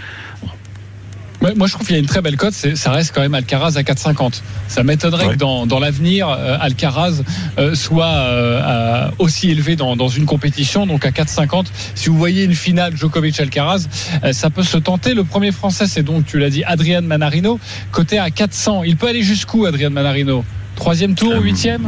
Ouais, 1.42 1.54
moi, 1.54 1.66
je 1.66 1.72
trouve 1.72 1.86
qu'il 1.86 1.94
y 1.96 1.98
a 1.98 2.00
une 2.02 2.06
très 2.06 2.20
belle 2.20 2.36
cote. 2.36 2.52
Ça 2.52 2.90
reste 2.92 3.14
quand 3.14 3.22
même 3.22 3.34
Alcaraz 3.34 3.76
à 3.76 3.82
4,50. 3.82 4.42
Ça 4.68 4.82
m'étonnerait 4.82 5.26
Ouais. 5.26 5.32
que 5.34 5.38
dans, 5.38 5.66
dans 5.66 5.78
l'avenir, 5.78 6.28
euh, 6.28 6.58
Alcaraz 6.60 7.22
euh, 7.58 7.74
soit 7.74 8.04
euh, 8.06 8.60
à- 9.08 9.10
aussi 9.18 9.50
élevé 9.50 9.74
dans, 9.74 9.96
dans 9.96 10.08
une 10.08 10.26
compétition. 10.26 10.86
Donc 10.86 11.06
à 11.06 11.10
4,50. 11.10 11.66
Si 11.94 12.10
vous 12.10 12.18
voyez 12.18 12.44
une 12.44 12.54
finale 12.54 12.94
Djokovic-Alcaraz, 12.94 13.86
ça 14.32 14.50
peut 14.50 14.62
se 14.62 14.76
tenter. 14.76 15.14
Le 15.14 15.24
premier 15.24 15.50
Français, 15.50 15.86
c'est 15.86 16.02
donc, 16.02 16.26
tu 16.26 16.38
l'as 16.38 16.50
dit, 16.50 16.62
Adrian 16.64 17.00
Manarino, 17.02 17.58
coté 17.90 18.18
à 18.18 18.30
400. 18.30 18.82
Il 18.84 18.96
peut 18.98 19.08
aller 19.08 19.22
jusqu'où, 19.22 19.64
Adrian 19.64 19.90
Manarino? 19.90 20.44
Troisième 20.76 21.14
tour, 21.14 21.32
Euh, 21.32 21.40
huitième? 21.40 21.86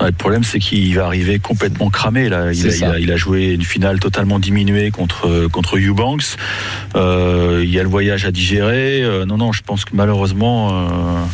Ouais, 0.00 0.06
le 0.06 0.12
problème, 0.12 0.44
c'est 0.44 0.58
qu'il 0.58 0.94
va 0.94 1.04
arriver 1.06 1.38
complètement 1.38 1.90
cramé. 1.90 2.28
Là. 2.28 2.52
Il, 2.52 2.66
a, 2.66 2.68
il, 2.68 2.72
ça. 2.72 2.90
a, 2.92 2.98
il 2.98 3.12
a 3.12 3.16
joué 3.16 3.48
une 3.48 3.62
finale 3.62 4.00
totalement 4.00 4.38
diminuée 4.38 4.90
contre, 4.90 5.48
contre 5.48 5.76
Eubanks. 5.76 6.36
Euh, 6.96 7.60
il 7.62 7.70
y 7.70 7.78
a 7.78 7.82
le 7.82 7.88
voyage 7.88 8.24
à 8.24 8.30
digérer. 8.30 9.02
Euh, 9.02 9.26
non, 9.26 9.36
non, 9.36 9.52
je 9.52 9.62
pense 9.62 9.84
que 9.84 9.90
malheureusement, 9.94 10.70
euh, 10.72 11.24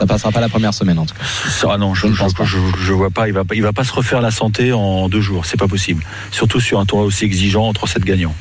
Ça 0.00 0.06
passera 0.06 0.30
pas 0.30 0.40
la 0.40 0.48
première 0.48 0.74
semaine 0.74 0.98
en 0.98 1.06
tout 1.06 1.14
cas. 1.14 1.24
ah 1.70 1.78
non, 1.78 1.94
je, 1.94 2.06
ne 2.06 2.12
je, 2.12 2.18
pense 2.18 2.34
pas. 2.34 2.44
je, 2.44 2.58
je 2.78 2.92
vois 2.92 3.10
pas. 3.10 3.28
Il 3.28 3.34
va, 3.34 3.44
il 3.54 3.62
va 3.62 3.72
pas 3.72 3.84
se 3.84 3.92
refaire 3.92 4.20
la 4.20 4.30
santé 4.30 4.72
en 4.72 5.08
deux 5.08 5.20
jours. 5.22 5.46
C'est 5.46 5.58
pas 5.58 5.68
possible. 5.68 6.04
Surtout 6.30 6.60
sur 6.60 6.80
un 6.80 6.84
tournoi 6.86 7.06
aussi 7.06 7.24
exigeant 7.24 7.66
entre 7.66 7.86
sept 7.86 8.04
gagnants. 8.04 8.34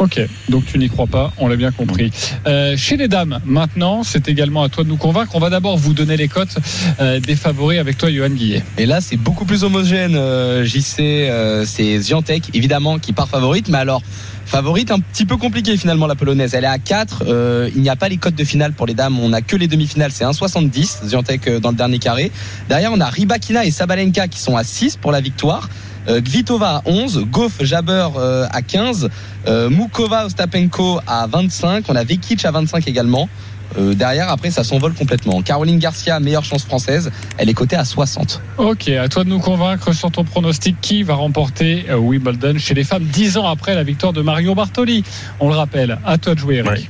Ok, 0.00 0.20
donc 0.48 0.64
tu 0.66 0.76
n'y 0.78 0.88
crois 0.88 1.06
pas, 1.06 1.32
on 1.38 1.46
l'a 1.46 1.54
bien 1.56 1.70
compris. 1.70 2.10
Euh, 2.46 2.76
chez 2.76 2.96
les 2.96 3.06
dames, 3.06 3.40
maintenant, 3.44 4.02
c'est 4.02 4.28
également 4.28 4.62
à 4.64 4.68
toi 4.68 4.82
de 4.82 4.88
nous 4.88 4.96
convaincre. 4.96 5.32
On 5.34 5.38
va 5.38 5.50
d'abord 5.50 5.76
vous 5.78 5.94
donner 5.94 6.16
les 6.16 6.26
cotes 6.26 6.56
euh, 7.00 7.20
des 7.20 7.36
favoris 7.36 7.78
avec 7.78 7.96
toi, 7.96 8.10
Johan 8.10 8.30
Guillet. 8.30 8.62
Et 8.76 8.86
là, 8.86 9.00
c'est 9.00 9.16
beaucoup 9.16 9.44
plus 9.44 9.62
homogène. 9.62 10.16
euh, 10.16 10.64
JC, 10.64 10.98
euh, 11.00 11.64
c'est 11.64 11.98
Ziantec, 12.00 12.50
évidemment, 12.54 12.98
qui 12.98 13.12
part 13.12 13.28
favorite. 13.28 13.68
Mais 13.68 13.78
alors, 13.78 14.02
favorite 14.46 14.90
un 14.90 14.98
petit 14.98 15.24
peu 15.26 15.36
compliqué 15.36 15.76
finalement, 15.76 16.08
la 16.08 16.16
polonaise. 16.16 16.54
Elle 16.54 16.64
est 16.64 16.66
à 16.66 16.78
4. 16.78 17.22
euh, 17.28 17.70
il 17.76 17.80
n'y 17.80 17.88
a 17.88 17.96
pas 17.96 18.08
les 18.08 18.16
cotes 18.16 18.34
de 18.34 18.44
finale 18.44 18.72
pour 18.72 18.86
les 18.86 18.94
dames. 18.94 19.18
On 19.20 19.28
n'a 19.28 19.42
que 19.42 19.54
les 19.56 19.68
demi-finales. 19.68 20.10
C'est 20.12 20.24
1,70. 20.24 21.06
Ziantec 21.06 21.48
dans 21.60 21.70
le 21.70 21.76
dernier 21.76 22.00
carré. 22.00 22.32
Derrière, 22.68 22.92
on 22.92 23.00
a 23.00 23.06
Ribakina 23.08 23.64
et 23.64 23.70
Sabalenka 23.70 24.26
qui 24.26 24.40
sont 24.40 24.56
à 24.56 24.64
6 24.64 24.96
pour 24.96 25.12
la 25.12 25.20
victoire. 25.20 25.68
Euh, 26.08 26.20
Kvitova 26.20 26.76
à 26.76 26.82
11, 26.86 27.26
Goff 27.30 27.52
Jabber 27.60 28.08
euh, 28.16 28.46
à 28.50 28.62
15, 28.62 29.08
euh, 29.46 29.70
Mukova 29.70 30.26
Ostapenko 30.26 31.00
à 31.06 31.26
25, 31.26 31.84
on 31.88 31.96
a 31.96 32.04
Vekic 32.04 32.44
à 32.44 32.50
25 32.50 32.86
également. 32.88 33.28
Euh, 33.76 33.94
derrière, 33.94 34.28
après, 34.28 34.50
ça 34.50 34.62
s'envole 34.62 34.92
complètement. 34.94 35.42
Caroline 35.42 35.78
Garcia, 35.78 36.20
meilleure 36.20 36.44
chance 36.44 36.64
française, 36.64 37.10
elle 37.38 37.48
est 37.48 37.54
cotée 37.54 37.76
à 37.76 37.84
60. 37.84 38.40
Ok, 38.58 38.88
à 38.88 39.08
toi 39.08 39.24
de 39.24 39.30
nous 39.30 39.40
convaincre 39.40 39.92
sur 39.92 40.10
ton 40.10 40.24
pronostic 40.24 40.76
qui 40.80 41.02
va 41.02 41.14
remporter 41.14 41.86
Wimbledon 41.92 42.58
chez 42.58 42.74
les 42.74 42.84
femmes 42.84 43.04
dix 43.04 43.36
ans 43.36 43.48
après 43.48 43.74
la 43.74 43.82
victoire 43.82 44.12
de 44.12 44.22
Mario 44.22 44.54
Bartoli? 44.54 45.02
On 45.40 45.48
le 45.48 45.56
rappelle. 45.56 45.98
À 46.04 46.18
toi 46.18 46.34
de 46.34 46.38
jouer, 46.38 46.56
Eric. 46.56 46.70
Ouais. 46.70 46.88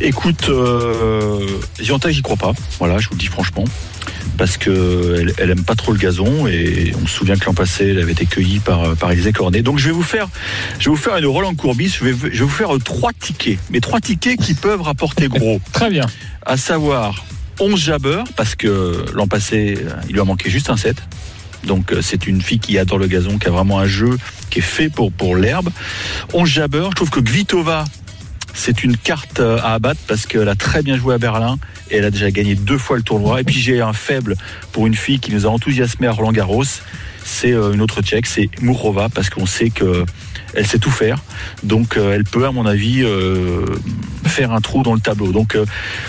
Écoute, 0.00 0.48
euh, 0.48 1.44
Zianta, 1.82 2.10
j'y 2.10 2.22
crois 2.22 2.36
pas. 2.36 2.52
Voilà, 2.78 2.98
je 2.98 3.08
vous 3.08 3.14
le 3.14 3.18
dis 3.18 3.26
franchement. 3.26 3.64
Parce 4.36 4.56
que 4.56 5.26
elle, 5.36 5.50
aime 5.50 5.64
pas 5.64 5.74
trop 5.74 5.90
le 5.90 5.98
gazon 5.98 6.46
et 6.46 6.92
on 7.02 7.06
se 7.08 7.12
souvient 7.12 7.36
que 7.36 7.44
l'an 7.46 7.54
passé, 7.54 7.88
elle 7.88 7.98
avait 7.98 8.12
été 8.12 8.24
cueillie 8.24 8.60
par, 8.60 8.94
par 8.94 9.10
Élisée 9.10 9.32
Cornet. 9.32 9.62
Donc 9.62 9.78
je 9.78 9.86
vais 9.86 9.92
vous 9.92 10.04
faire, 10.04 10.28
je 10.78 10.84
vais 10.84 10.94
vous 10.94 11.02
faire 11.02 11.16
une 11.16 11.26
Roland 11.26 11.54
Courbis. 11.56 11.96
Je 11.98 12.04
vais, 12.04 12.12
je 12.12 12.38
vais 12.38 12.44
vous 12.44 12.48
faire 12.48 12.70
trois 12.84 13.12
tickets. 13.12 13.58
Mais 13.70 13.80
trois 13.80 14.00
tickets 14.00 14.40
qui 14.40 14.54
peuvent 14.54 14.82
rapporter 14.82 15.26
gros. 15.26 15.60
Très 15.72 15.90
bien. 15.90 16.06
À 16.46 16.56
savoir 16.56 17.24
11 17.58 17.80
Jabber, 17.80 18.22
parce 18.36 18.54
que 18.54 19.04
l'an 19.14 19.26
passé, 19.26 19.78
il 20.08 20.12
lui 20.12 20.20
a 20.20 20.24
manqué 20.24 20.48
juste 20.48 20.70
un 20.70 20.76
set. 20.76 21.02
Donc 21.64 21.92
euh, 21.92 22.02
c'est 22.02 22.28
une 22.28 22.40
fille 22.40 22.60
qui 22.60 22.78
adore 22.78 22.98
le 22.98 23.08
gazon, 23.08 23.38
qui 23.38 23.48
a 23.48 23.50
vraiment 23.50 23.80
un 23.80 23.86
jeu 23.86 24.16
qui 24.50 24.60
est 24.60 24.62
fait 24.62 24.88
pour, 24.88 25.10
pour 25.10 25.34
l'herbe. 25.34 25.70
11 26.32 26.48
Jabber, 26.48 26.86
je 26.90 26.94
trouve 26.94 27.10
que 27.10 27.20
Kvitova, 27.20 27.84
c'est 28.58 28.82
une 28.82 28.96
carte 28.96 29.40
euh, 29.40 29.58
à 29.62 29.74
abattre 29.74 30.00
parce 30.08 30.26
qu'elle 30.26 30.48
a 30.48 30.54
très 30.54 30.82
bien 30.82 30.96
joué 30.96 31.14
à 31.14 31.18
Berlin 31.18 31.58
et 31.90 31.96
elle 31.96 32.04
a 32.04 32.10
déjà 32.10 32.30
gagné 32.30 32.54
deux 32.54 32.78
fois 32.78 32.96
le 32.96 33.02
tournoi. 33.02 33.40
Et 33.40 33.44
puis 33.44 33.58
j'ai 33.58 33.80
un 33.80 33.92
faible 33.92 34.36
pour 34.72 34.86
une 34.86 34.94
fille 34.94 35.20
qui 35.20 35.32
nous 35.32 35.46
a 35.46 35.48
enthousiasmé 35.48 36.06
à 36.06 36.12
Roland 36.12 36.32
Garros. 36.32 36.64
C'est 37.24 37.52
euh, 37.52 37.72
une 37.72 37.80
autre 37.80 38.02
tchèque, 38.02 38.26
c'est 38.26 38.48
Mourova, 38.60 39.08
parce 39.10 39.30
qu'on 39.30 39.46
sait 39.46 39.70
que 39.70 40.04
elle 40.54 40.66
sait 40.66 40.78
tout 40.78 40.90
faire. 40.90 41.18
Donc 41.62 41.96
euh, 41.96 42.14
elle 42.14 42.24
peut, 42.24 42.46
à 42.46 42.52
mon 42.52 42.66
avis, 42.66 43.02
euh, 43.02 43.64
faire 44.24 44.52
un 44.52 44.60
trou 44.60 44.82
dans 44.82 44.94
le 44.94 45.00
tableau. 45.00 45.32
Donc 45.32 45.54
euh, 45.54 45.64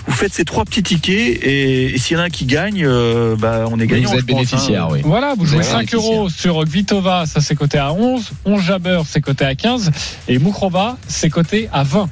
vous 0.07 0.13
faites 0.13 0.33
ces 0.33 0.45
trois 0.45 0.65
petits 0.65 0.83
tickets 0.83 1.43
et, 1.43 1.93
et 1.93 1.97
s'il 1.97 2.17
y 2.17 2.19
en 2.19 2.23
a 2.23 2.25
un 2.25 2.29
qui 2.29 2.45
gagne, 2.45 2.83
euh, 2.85 3.35
bah, 3.35 3.65
on 3.69 3.79
est 3.79 3.87
gagnant. 3.87 4.11
vous 4.11 4.17
êtes 4.17 4.25
bénéficiaire, 4.25 4.85
hein. 4.85 4.89
oui. 4.91 5.01
Voilà, 5.03 5.33
vous 5.37 5.45
jouez 5.45 5.59
Ouais, 5.59 5.63
5 5.63 5.93
euros 5.93 6.29
sur 6.29 6.63
Kvitova, 6.63 7.25
ça 7.25 7.41
c'est 7.41 7.55
coté 7.55 7.77
à 7.77 7.93
11. 7.93 8.31
11 8.45 8.61
Jabber, 8.61 9.01
c'est 9.05 9.21
coté 9.21 9.45
à 9.45 9.55
15. 9.55 9.91
Et 10.27 10.39
Mukhrova, 10.39 10.97
c'est 11.07 11.29
coté 11.29 11.69
à 11.71 11.83
20. 11.83 12.09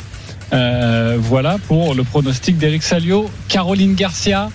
Euh, 0.53 1.17
voilà 1.19 1.57
pour 1.67 1.93
le 1.93 2.03
pronostic 2.03 2.57
d'Eric 2.57 2.83
Salio. 2.83 3.29
Caroline 3.47 3.95
Garcia. 3.95 4.49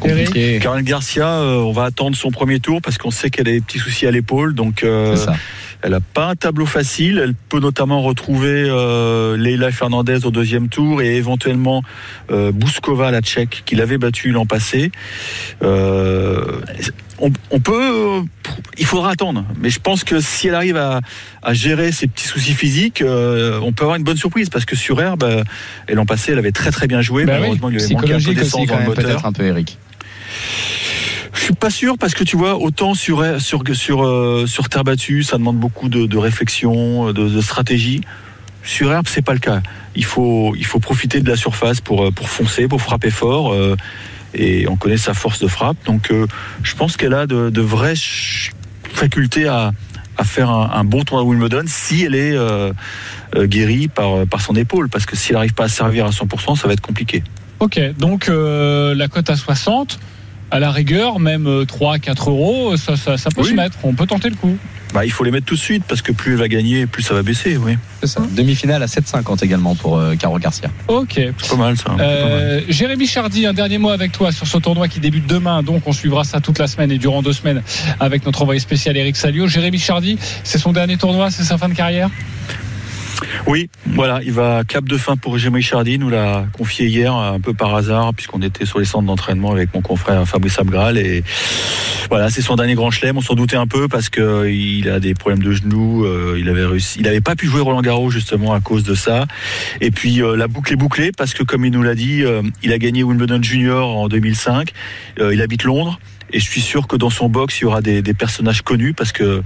Compliqué. 0.00 0.58
Caroline 0.60 0.84
Garcia, 0.84 1.28
euh, 1.28 1.56
on 1.58 1.72
va 1.72 1.84
attendre 1.84 2.16
son 2.16 2.30
premier 2.30 2.58
tour 2.58 2.80
parce 2.82 2.98
qu'on 2.98 3.10
sait 3.10 3.30
qu'elle 3.30 3.48
a 3.48 3.52
des 3.52 3.60
petits 3.60 3.78
soucis 3.78 4.06
à 4.06 4.10
l'épaule. 4.10 4.54
Donc 4.54 4.82
euh, 4.82 5.14
C'est 5.14 5.26
ça. 5.26 5.34
Elle 5.82 5.90
n'a 5.90 6.00
pas 6.00 6.28
un 6.28 6.36
tableau 6.36 6.66
facile. 6.66 7.20
Elle 7.22 7.34
peut 7.34 7.58
notamment 7.58 8.02
retrouver 8.02 8.64
euh, 8.68 9.36
Leila 9.36 9.72
Fernandez 9.72 10.24
au 10.24 10.30
deuxième 10.30 10.68
tour 10.68 11.02
et 11.02 11.16
éventuellement 11.16 11.82
euh, 12.30 12.52
Bouskova, 12.52 13.10
la 13.10 13.20
Tchèque, 13.20 13.62
qui 13.66 13.74
l'avait 13.74 13.98
battue 13.98 14.30
l'an 14.30 14.46
passé. 14.46 14.92
Euh, 15.62 16.60
on, 17.18 17.30
on 17.50 17.60
peut, 17.60 18.18
euh, 18.18 18.22
il 18.78 18.86
faudra 18.86 19.10
attendre. 19.10 19.44
Mais 19.60 19.70
je 19.70 19.80
pense 19.80 20.04
que 20.04 20.20
si 20.20 20.48
elle 20.48 20.54
arrive 20.54 20.76
à, 20.76 21.00
à 21.42 21.52
gérer 21.52 21.90
ses 21.92 22.06
petits 22.06 22.26
soucis 22.26 22.54
physiques, 22.54 23.02
euh, 23.02 23.58
on 23.62 23.72
peut 23.72 23.82
avoir 23.82 23.96
une 23.96 24.04
bonne 24.04 24.16
surprise 24.16 24.50
parce 24.50 24.64
que 24.64 24.76
sur 24.76 25.00
herbe, 25.00 25.44
et 25.88 25.94
l'an 25.94 26.06
passé, 26.06 26.32
elle 26.32 26.38
avait 26.38 26.52
très 26.52 26.70
très 26.70 26.86
bien 26.86 27.00
joué. 27.00 27.24
Bah 27.24 27.34
oui. 27.34 27.40
Malheureusement, 27.40 27.68
il 27.70 27.76
lui 27.76 27.82
avait 27.82 27.94
manqué 27.94 28.12
un 28.14 28.20
peu 28.20 28.34
d'essence 28.34 28.66
dans 28.66 28.78
le 28.78 28.84
moteur. 28.84 29.04
peut-être 29.04 29.26
un 29.26 29.32
peu, 29.32 29.44
Eric. 29.44 29.78
Je 31.34 31.40
suis 31.40 31.54
pas 31.54 31.70
sûr 31.70 31.96
parce 31.98 32.14
que 32.14 32.24
tu 32.24 32.36
vois 32.36 32.56
autant 32.56 32.94
sur 32.94 33.24
sur 33.40 33.62
sur 33.72 34.04
euh, 34.04 34.46
sur 34.46 34.68
terre 34.68 34.84
battue, 34.84 35.22
ça 35.22 35.38
demande 35.38 35.56
beaucoup 35.56 35.88
de, 35.88 36.16
réflexion, 36.18 37.12
de, 37.12 37.40
stratégie. 37.40 38.02
Sur 38.62 38.92
herbe, 38.92 39.06
c'est 39.08 39.22
pas 39.22 39.32
le 39.32 39.38
cas. 39.38 39.60
Il 39.96 40.04
faut 40.04 40.54
il 40.56 40.64
faut 40.66 40.78
profiter 40.78 41.20
de 41.20 41.28
la 41.28 41.36
surface 41.36 41.80
pour 41.80 42.04
euh, 42.04 42.10
pour 42.10 42.28
foncer, 42.28 42.68
pour 42.68 42.80
frapper 42.80 43.10
fort. 43.10 43.52
euh, 43.52 43.76
et 44.34 44.66
on 44.66 44.76
connaît 44.76 44.96
sa 44.96 45.12
force 45.12 45.40
de 45.40 45.46
frappe. 45.46 45.76
Donc, 45.84 46.10
je 46.62 46.74
pense 46.74 46.96
qu'elle 46.96 47.12
a 47.12 47.26
de, 47.26 47.60
vraies 47.60 47.92
facultés 48.94 49.46
à 49.46 49.72
à 50.16 50.24
faire 50.24 50.48
un, 50.48 50.70
un 50.72 50.84
bon 50.84 51.02
tournoi 51.04 51.22
de 51.24 51.28
Wimbledon 51.28 51.64
si 51.66 52.04
elle 52.04 52.14
est 52.14 52.34
guérie 53.46 53.88
par 53.88 54.26
par 54.26 54.40
son 54.40 54.54
épaule. 54.54 54.88
Parce 54.88 55.04
que 55.04 55.16
si 55.16 55.30
elle 55.30 55.34
n'arrive 55.34 55.52
pas 55.52 55.64
à 55.64 55.68
servir 55.68 56.06
à 56.06 56.10
100%, 56.10 56.56
ça 56.56 56.66
va 56.66 56.72
être 56.72 56.80
compliqué. 56.80 57.22
Ok, 57.60 57.78
donc 57.98 58.28
la 58.28 59.08
cote 59.08 59.28
à 59.28 59.36
60, 59.36 59.98
à 60.52 60.58
la 60.60 60.70
rigueur, 60.70 61.18
même 61.18 61.46
euh, 61.48 61.64
3, 61.64 61.98
4 61.98 62.30
euros, 62.30 62.76
ça, 62.76 62.96
ça, 62.96 63.16
ça 63.16 63.30
peut 63.30 63.40
Oui. 63.42 63.48
se 63.48 63.54
mettre. 63.54 63.78
On 63.82 63.94
peut 63.94 64.06
tenter 64.06 64.28
le 64.30 64.36
coup. 64.36 64.56
Bah, 64.94 65.06
il 65.06 65.10
faut 65.10 65.24
les 65.24 65.30
mettre 65.30 65.46
tout 65.46 65.54
de 65.54 65.60
suite 65.60 65.84
parce 65.88 66.02
que 66.02 66.12
plus 66.12 66.32
elle 66.32 66.38
va 66.38 66.48
gagner, 66.48 66.86
plus 66.86 67.02
ça 67.02 67.14
va 67.14 67.22
baisser. 67.22 67.56
Oui, 67.56 67.78
C'est 68.02 68.08
ça. 68.08 68.20
Demi-finale 68.30 68.82
à 68.82 68.86
7,50 68.86 69.42
également 69.42 69.74
pour 69.74 69.96
euh, 69.96 70.14
Caro 70.16 70.38
Garcia. 70.38 70.68
Ok. 70.88 71.14
c'est 71.14 71.48
pas 71.48 71.56
mal 71.56 71.76
ça. 71.78 71.84
c'est 71.86 71.90
pas 71.90 71.96
mal. 71.96 72.06
Euh, 72.06 72.60
Jérémy 72.68 73.06
Chardy, 73.06 73.46
un 73.46 73.54
dernier 73.54 73.78
mot 73.78 73.88
avec 73.88 74.12
toi 74.12 74.30
sur 74.32 74.46
ce 74.46 74.58
tournoi 74.58 74.88
qui 74.88 75.00
débute 75.00 75.26
demain. 75.26 75.62
Donc, 75.62 75.84
on 75.86 75.92
suivra 75.92 76.24
ça 76.24 76.40
toute 76.40 76.58
la 76.58 76.66
semaine 76.66 76.92
et 76.92 76.98
durant 76.98 77.22
deux 77.22 77.32
semaines 77.32 77.62
avec 78.00 78.26
notre 78.26 78.42
envoyé 78.42 78.60
spécial 78.60 78.94
Eric 78.98 79.16
Salio. 79.16 79.46
Jérémy 79.46 79.78
Chardy, 79.78 80.18
c'est 80.44 80.58
son 80.58 80.72
dernier 80.72 80.98
tournoi, 80.98 81.30
c'est 81.30 81.44
sa 81.44 81.56
fin 81.56 81.70
de 81.70 81.74
carrière? 81.74 82.10
Oui, 83.46 83.68
voilà, 83.86 84.20
il 84.22 84.32
va 84.32 84.62
clap 84.64 84.84
de 84.84 84.96
fin 84.96 85.16
pour 85.16 85.36
Jérémy 85.36 85.62
Chardy, 85.62 85.98
nous 85.98 86.08
l'a 86.08 86.46
confié 86.56 86.86
hier 86.86 87.12
un 87.12 87.40
peu 87.40 87.52
par 87.52 87.74
hasard 87.74 88.14
puisqu'on 88.14 88.40
était 88.40 88.64
sur 88.64 88.78
les 88.78 88.84
centres 88.84 89.06
d'entraînement 89.06 89.50
avec 89.50 89.74
mon 89.74 89.82
confrère 89.82 90.26
Fabrice 90.28 90.60
Abgral 90.60 90.96
et 90.96 91.24
voilà, 92.08 92.30
c'est 92.30 92.42
son 92.42 92.54
dernier 92.54 92.74
grand 92.74 92.90
chelem. 92.90 93.16
On 93.16 93.20
s'en 93.20 93.34
doutait 93.34 93.56
un 93.56 93.66
peu 93.66 93.88
parce 93.88 94.08
que 94.10 94.48
il 94.48 94.88
a 94.88 95.00
des 95.00 95.14
problèmes 95.14 95.42
de 95.42 95.52
genoux, 95.52 96.04
euh, 96.04 96.36
il 96.38 96.48
avait 96.48 96.64
réussi, 96.64 97.00
il 97.00 97.08
avait 97.08 97.20
pas 97.20 97.34
pu 97.34 97.46
jouer 97.46 97.60
Roland 97.60 97.82
Garros 97.82 98.10
justement 98.10 98.52
à 98.52 98.60
cause 98.60 98.84
de 98.84 98.94
ça. 98.94 99.26
Et 99.80 99.90
puis 99.90 100.22
euh, 100.22 100.36
la 100.36 100.46
boucle 100.46 100.72
est 100.72 100.76
bouclée 100.76 101.10
parce 101.10 101.34
que 101.34 101.42
comme 101.42 101.64
il 101.64 101.72
nous 101.72 101.82
l'a 101.82 101.94
dit, 101.96 102.22
euh, 102.22 102.42
il 102.62 102.72
a 102.72 102.78
gagné 102.78 103.02
Wimbledon 103.02 103.42
Junior 103.42 103.96
en 103.96 104.08
2005. 104.08 104.70
Euh, 105.18 105.34
il 105.34 105.42
habite 105.42 105.64
Londres. 105.64 105.98
Et 106.32 106.40
je 106.40 106.44
suis 106.44 106.60
sûr 106.60 106.86
que 106.86 106.96
dans 106.96 107.10
son 107.10 107.28
box, 107.28 107.58
il 107.60 107.62
y 107.62 107.64
aura 107.66 107.82
des, 107.82 108.02
des 108.02 108.14
personnages 108.14 108.62
connus 108.62 108.94
parce 108.94 109.12
que 109.12 109.42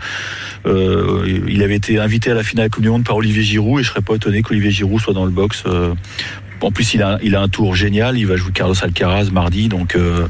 euh, 0.66 1.42
il 1.48 1.62
avait 1.62 1.76
été 1.76 1.98
invité 1.98 2.30
à 2.30 2.34
la 2.34 2.42
finale 2.42 2.70
Coupe 2.70 2.82
du 2.82 2.90
Monde 2.90 3.04
par 3.04 3.16
Olivier 3.16 3.42
Giroud 3.42 3.80
et 3.80 3.82
je 3.82 3.88
serais 3.90 4.02
pas 4.02 4.14
étonné 4.14 4.42
qu'Olivier 4.42 4.70
Giroud 4.70 5.00
soit 5.00 5.14
dans 5.14 5.24
le 5.24 5.30
box. 5.30 5.64
euh. 5.66 5.94
En 6.62 6.70
plus, 6.72 6.94
il 6.94 7.02
a, 7.02 7.18
il 7.22 7.36
a 7.36 7.40
un 7.42 7.48
tour 7.48 7.74
génial. 7.76 8.16
Il 8.18 8.26
va 8.26 8.36
jouer 8.36 8.50
Carlos 8.52 8.74
Alcaraz 8.82 9.30
mardi, 9.30 9.68
donc 9.68 9.94
euh, 9.94 10.26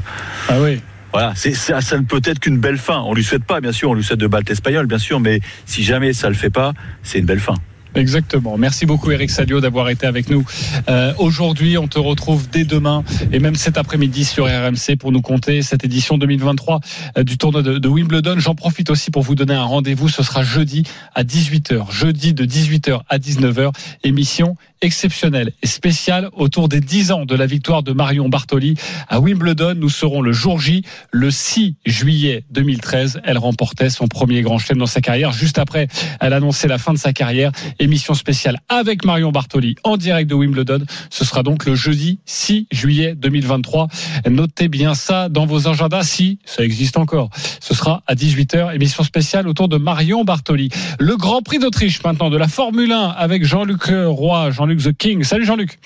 Ah 0.49 0.57
oui. 0.61 0.81
voilà. 1.13 1.31
C'est, 1.35 1.53
ça, 1.53 1.79
ça 1.81 1.97
ne 1.97 2.03
peut 2.03 2.21
être 2.25 2.39
qu'une 2.39 2.57
belle 2.57 2.77
fin. 2.77 2.99
On 3.05 3.13
lui 3.13 3.23
souhaite 3.23 3.45
pas, 3.45 3.61
bien 3.61 3.71
sûr. 3.71 3.91
On 3.91 3.93
lui 3.93 4.03
souhaite 4.03 4.19
de 4.19 4.27
battre 4.27 4.45
l'espagnol, 4.49 4.87
bien 4.87 4.97
sûr, 4.99 5.19
mais 5.21 5.39
si 5.65 5.83
jamais 5.83 6.11
ça 6.13 6.27
le 6.27 6.35
fait 6.35 6.49
pas, 6.49 6.73
c'est 7.01 7.19
une 7.19 7.25
belle 7.25 7.39
fin. 7.39 7.55
Exactement. 7.97 8.57
Merci 8.57 8.85
beaucoup 8.85 9.09
Eric 9.09 9.31
Salio 9.31 9.59
d'avoir 9.59 9.89
été 9.89 10.05
avec 10.05 10.29
nous 10.29 10.45
euh, 10.87 11.13
aujourd'hui. 11.17 11.77
On 11.77 11.87
te 11.87 11.97
retrouve 11.97 12.47
dès 12.49 12.63
demain 12.63 13.03
et 13.31 13.39
même 13.39 13.55
cet 13.55 13.77
après-midi 13.77 14.23
sur 14.23 14.45
RMC 14.45 14.97
pour 14.99 15.11
nous 15.11 15.21
compter 15.21 15.63
cette 15.63 15.83
édition 15.83 16.19
2023 16.19 16.79
euh, 17.17 17.23
du 17.23 17.37
tournoi 17.39 17.63
de, 17.63 17.79
de 17.79 17.87
Wimbledon. 17.87 18.35
J'en 18.37 18.53
profite 18.53 18.91
aussi 18.91 19.09
pour 19.09 19.23
vous 19.23 19.33
donner 19.33 19.55
un 19.55 19.63
rendez-vous. 19.63 20.09
Ce 20.09 20.21
sera 20.21 20.43
jeudi 20.43 20.83
à 21.15 21.23
18h. 21.23 21.91
Jeudi 21.91 22.33
de 22.33 22.45
18h 22.45 23.01
à 23.09 23.17
19h. 23.17 23.71
Émission 24.03 24.57
exceptionnelle 24.81 25.51
et 25.61 25.67
spéciale 25.67 26.29
autour 26.33 26.69
des 26.69 26.79
10 26.79 27.11
ans 27.11 27.25
de 27.25 27.35
la 27.35 27.45
victoire 27.45 27.83
de 27.83 27.93
Marion 27.93 28.29
Bartoli 28.29 28.75
à 29.07 29.19
Wimbledon. 29.19 29.75
Nous 29.75 29.89
serons 29.89 30.21
le 30.21 30.31
jour 30.31 30.59
J, 30.59 30.83
le 31.11 31.31
6 31.31 31.75
juillet 31.85 32.43
2013. 32.51 33.21
Elle 33.23 33.37
remportait 33.37 33.89
son 33.89 34.07
premier 34.07 34.41
grand 34.41 34.57
chelem 34.57 34.79
dans 34.79 34.85
sa 34.85 35.01
carrière. 35.01 35.31
Juste 35.31 35.57
après, 35.57 35.87
elle 36.19 36.33
annonçait 36.33 36.67
la 36.67 36.77
fin 36.77 36.93
de 36.93 36.97
sa 36.97 37.13
carrière. 37.13 37.51
Émission 37.79 38.13
spéciale 38.13 38.59
avec 38.69 39.05
Marion 39.05 39.31
Bartoli 39.31 39.75
en 39.83 39.97
direct 39.97 40.29
de 40.29 40.35
Wimbledon. 40.35 40.79
Ce 41.09 41.25
sera 41.25 41.43
donc 41.43 41.65
le 41.65 41.75
jeudi 41.75 42.19
6 42.25 42.67
juillet 42.71 43.15
2023. 43.15 43.87
Notez 44.29 44.67
bien 44.67 44.95
ça 44.95 45.29
dans 45.29 45.45
vos 45.45 45.67
agendas 45.67 46.03
si 46.03 46.39
ça 46.45 46.63
existe 46.63 46.97
encore. 46.97 47.29
Ce 47.59 47.73
sera 47.73 48.03
à 48.07 48.15
18h, 48.15 48.73
émission 48.75 49.03
spéciale 49.03 49.47
autour 49.47 49.67
de 49.67 49.77
Marion 49.77 50.23
Bartoli. 50.23 50.69
Le 50.99 51.15
Grand 51.17 51.41
Prix 51.41 51.59
d'Autriche 51.59 52.03
maintenant 52.03 52.29
de 52.29 52.37
la 52.37 52.47
Formule 52.47 52.91
1 52.91 52.97
avec 53.09 53.45
Jean-Luc 53.45 53.83
Roy, 53.85 54.51
Jean-Luc 54.67 54.83
The 54.83 54.93
King. 54.93 55.23
Salut 55.23 55.45
Jean-Luc. 55.45 55.77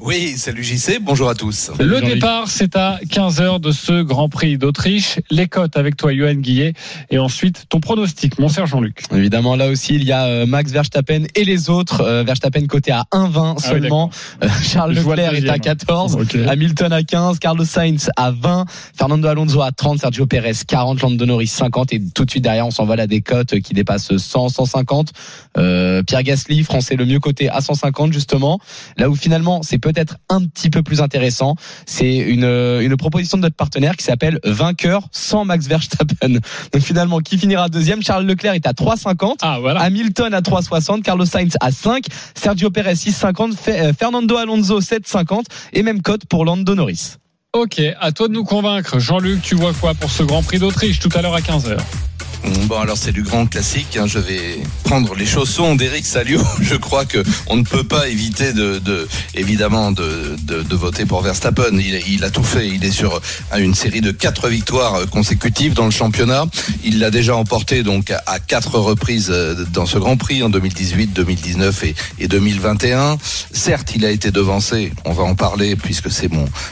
Oui, 0.00 0.38
salut 0.38 0.64
JC, 0.64 1.00
bonjour 1.02 1.28
à 1.28 1.34
tous. 1.34 1.70
Le 1.78 2.00
départ, 2.00 2.48
c'est 2.48 2.76
à 2.76 2.98
15h 3.10 3.60
de 3.60 3.72
ce 3.72 4.02
Grand 4.02 4.30
Prix 4.30 4.56
d'Autriche. 4.56 5.20
Les 5.30 5.48
cotes 5.48 5.76
avec 5.76 5.98
toi, 5.98 6.14
Johan 6.14 6.32
Guillet. 6.36 6.72
Et 7.10 7.18
ensuite, 7.18 7.66
ton 7.68 7.78
pronostic, 7.78 8.38
mon 8.38 8.48
cher 8.48 8.64
Jean-Luc. 8.64 9.02
Évidemment, 9.14 9.54
là 9.54 9.68
aussi, 9.68 9.94
il 9.94 10.04
y 10.04 10.10
a 10.12 10.24
euh, 10.24 10.46
Max 10.46 10.72
Verstappen 10.72 11.24
et 11.34 11.44
les 11.44 11.68
autres. 11.68 12.00
Euh, 12.00 12.22
Verstappen 12.22 12.66
côté 12.66 12.90
à 12.90 13.04
1,20 13.12 13.36
Ah 13.36 13.54
oui, 13.54 13.62
seulement. 13.62 14.10
Euh, 14.42 14.48
Charles 14.62 14.94
Leclerc 14.94 15.34
est 15.34 15.48
à 15.50 15.58
deuxième. 15.58 15.60
14. 15.60 16.16
Ok. 16.16 16.36
Hamilton 16.48 16.92
à 16.94 17.02
15. 17.02 17.38
Carlos 17.38 17.64
Sainz 17.66 18.10
à 18.16 18.30
20. 18.30 18.64
Fernando 18.96 19.28
Alonso 19.28 19.60
à 19.60 19.72
30. 19.72 19.98
Sergio 19.98 20.24
Perez 20.26 20.54
40. 20.66 21.02
Lando 21.02 21.26
Norris 21.26 21.48
50. 21.48 21.92
Et 21.92 22.02
tout 22.14 22.24
de 22.24 22.30
suite 22.30 22.44
derrière, 22.44 22.66
on 22.66 22.70
s'envole 22.70 22.98
à 22.98 23.06
des 23.06 23.20
cotes 23.20 23.60
qui 23.60 23.74
dépassent 23.74 24.16
100, 24.16 24.48
150. 24.48 25.12
Euh, 25.58 26.02
Pierre 26.02 26.22
Gasly, 26.22 26.64
français 26.64 26.96
le 26.96 27.04
mieux 27.04 27.20
coté 27.20 27.50
à 27.50 27.60
150 27.60 28.10
justement. 28.10 28.58
Là 28.96 29.10
où 29.10 29.14
finalement, 29.14 29.62
c'est 29.62 29.81
peut-être 29.82 30.16
un 30.30 30.40
petit 30.46 30.70
peu 30.70 30.82
plus 30.82 31.02
intéressant. 31.02 31.56
C'est 31.84 32.16
une, 32.16 32.44
une 32.44 32.96
proposition 32.96 33.36
de 33.36 33.42
notre 33.42 33.56
partenaire 33.56 33.96
qui 33.96 34.04
s'appelle 34.04 34.38
vainqueur 34.44 35.08
sans 35.12 35.44
Max 35.44 35.66
Verstappen. 35.66 36.38
Donc 36.72 36.82
finalement, 36.82 37.18
qui 37.18 37.36
finira 37.36 37.68
deuxième? 37.68 38.02
Charles 38.02 38.24
Leclerc 38.24 38.54
est 38.54 38.66
à 38.66 38.72
3,50. 38.72 39.34
Ah, 39.42 39.58
voilà. 39.60 39.80
Hamilton 39.82 40.32
à 40.32 40.40
3,60, 40.40 41.02
Carlos 41.02 41.26
Sainz 41.26 41.56
à 41.60 41.70
5, 41.70 42.04
Sergio 42.34 42.70
Perez 42.70 42.94
6,50, 42.94 43.52
Fe- 43.54 43.68
euh, 43.68 43.92
Fernando 43.92 44.36
Alonso 44.36 44.80
7,50 44.80 45.42
et 45.74 45.82
même 45.82 46.00
cote 46.00 46.24
pour 46.26 46.44
Lando 46.46 46.74
Norris. 46.74 47.16
Ok, 47.54 47.82
à 48.00 48.12
toi 48.12 48.28
de 48.28 48.32
nous 48.32 48.44
convaincre. 48.44 48.98
Jean-Luc, 48.98 49.42
tu 49.42 49.54
vois 49.56 49.72
quoi 49.74 49.92
pour 49.92 50.10
ce 50.10 50.22
Grand 50.22 50.42
Prix 50.42 50.58
d'Autriche 50.58 51.00
tout 51.00 51.10
à 51.14 51.20
l'heure 51.20 51.34
à 51.34 51.40
15h 51.40 51.76
Bon, 52.66 52.78
alors 52.80 52.96
c'est 52.96 53.12
du 53.12 53.22
grand 53.22 53.46
classique. 53.46 53.96
hein. 53.96 54.06
Je 54.06 54.18
vais 54.18 54.58
prendre 54.84 55.14
les 55.14 55.26
chaussons 55.26 55.76
d'Eric 55.76 56.04
Salio. 56.04 56.40
Je 56.60 56.74
crois 56.74 57.04
que 57.04 57.22
on 57.46 57.56
ne 57.56 57.62
peut 57.62 57.84
pas 57.84 58.08
éviter 58.08 58.52
de, 58.52 58.78
de 58.78 59.06
évidemment, 59.34 59.92
de, 59.92 60.36
voter 60.74 61.04
pour 61.06 61.20
Verstappen. 61.22 61.78
Il, 61.78 62.24
a 62.24 62.30
tout 62.30 62.42
fait. 62.42 62.66
Il 62.68 62.84
est 62.84 62.90
sur 62.90 63.14
euh, 63.52 63.58
une 63.58 63.74
série 63.74 64.00
de 64.00 64.10
quatre 64.10 64.48
victoires 64.48 64.94
euh, 64.96 65.06
consécutives 65.06 65.74
dans 65.74 65.84
le 65.84 65.90
championnat. 65.92 66.46
Il 66.82 66.98
l'a 66.98 67.10
déjà 67.10 67.36
emporté 67.36 67.82
donc 67.84 68.10
à- 68.10 68.40
quatre 68.40 68.78
reprises 68.78 69.28
euh, 69.30 69.64
dans 69.72 69.86
ce 69.86 69.98
Grand 69.98 70.16
Prix 70.16 70.42
en 70.42 70.48
2018, 70.48 71.12
2019 71.12 71.84
et, 71.84 71.94
et 72.18 72.26
2021. 72.28 73.18
Certes, 73.52 73.92
il 73.94 74.04
a 74.04 74.10
été 74.10 74.30
devancé. 74.32 74.92
On 75.04 75.12
va 75.12 75.22
en 75.22 75.34
parler 75.36 75.76
puisque 75.76 76.10
c'est 76.10 76.30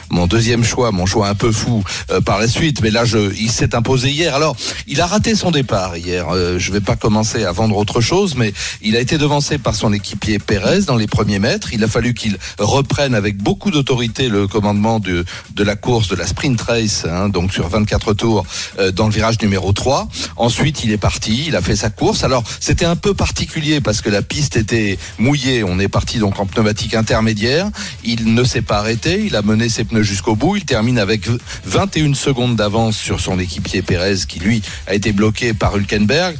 mon 0.09 0.27
deuxième 0.27 0.63
choix, 0.65 0.91
mon 0.91 1.05
choix 1.05 1.29
un 1.29 1.35
peu 1.35 1.51
fou 1.51 1.83
par 2.25 2.39
la 2.39 2.47
suite. 2.47 2.81
Mais 2.81 2.91
là, 2.91 3.03
il 3.39 3.51
s'est 3.51 3.73
imposé 3.75 4.09
hier. 4.09 4.35
Alors, 4.35 4.55
il 4.87 4.99
a 4.99 5.05
raté 5.05 5.35
son 5.35 5.51
hier. 5.95 6.29
Euh, 6.29 6.59
je 6.59 6.71
vais 6.71 6.81
pas 6.81 6.95
commencer 6.95 7.45
à 7.45 7.51
vendre 7.51 7.77
autre 7.77 8.01
chose, 8.01 8.35
mais 8.35 8.53
il 8.81 8.95
a 8.95 8.99
été 8.99 9.17
devancé 9.17 9.57
par 9.57 9.75
son 9.75 9.93
équipier 9.93 10.39
Pérez 10.39 10.81
dans 10.81 10.95
les 10.95 11.07
premiers 11.07 11.39
mètres. 11.39 11.73
Il 11.73 11.83
a 11.83 11.87
fallu 11.87 12.13
qu'il 12.13 12.37
reprenne 12.59 13.15
avec 13.15 13.37
beaucoup 13.37 13.71
d'autorité 13.71 14.29
le 14.29 14.47
commandement 14.47 14.99
de, 14.99 15.25
de 15.53 15.63
la 15.63 15.75
course, 15.75 16.07
de 16.07 16.15
la 16.15 16.27
sprint 16.27 16.61
race, 16.61 17.05
hein, 17.09 17.29
donc 17.29 17.53
sur 17.53 17.67
24 17.67 18.13
tours 18.13 18.45
euh, 18.79 18.91
dans 18.91 19.07
le 19.07 19.13
virage 19.13 19.41
numéro 19.41 19.71
3. 19.71 20.07
Ensuite, 20.37 20.83
il 20.83 20.91
est 20.91 20.97
parti, 20.97 21.45
il 21.47 21.55
a 21.55 21.61
fait 21.61 21.75
sa 21.75 21.89
course. 21.89 22.23
Alors, 22.23 22.43
c'était 22.59 22.85
un 22.85 22.95
peu 22.95 23.13
particulier 23.13 23.81
parce 23.81 24.01
que 24.01 24.09
la 24.09 24.21
piste 24.21 24.57
était 24.57 24.97
mouillée. 25.17 25.63
On 25.63 25.79
est 25.79 25.87
parti 25.87 26.19
donc 26.19 26.39
en 26.39 26.45
pneumatique 26.45 26.95
intermédiaire. 26.95 27.69
Il 28.03 28.33
ne 28.33 28.43
s'est 28.43 28.61
pas 28.61 28.79
arrêté, 28.79 29.23
il 29.25 29.35
a 29.35 29.41
mené 29.41 29.69
ses 29.69 29.83
pneus 29.83 30.03
jusqu'au 30.03 30.35
bout. 30.35 30.57
Il 30.57 30.65
termine 30.65 30.99
avec 30.99 31.27
21 31.65 32.13
secondes 32.13 32.55
d'avance 32.55 32.97
sur 32.97 33.19
son 33.19 33.39
équipier 33.39 33.81
Pérez 33.81 34.15
qui 34.27 34.39
lui 34.39 34.61
a 34.87 34.93
été 34.93 35.11
bloqué 35.11 35.50
par 35.53 35.75
Hülkenberg. 35.77 36.35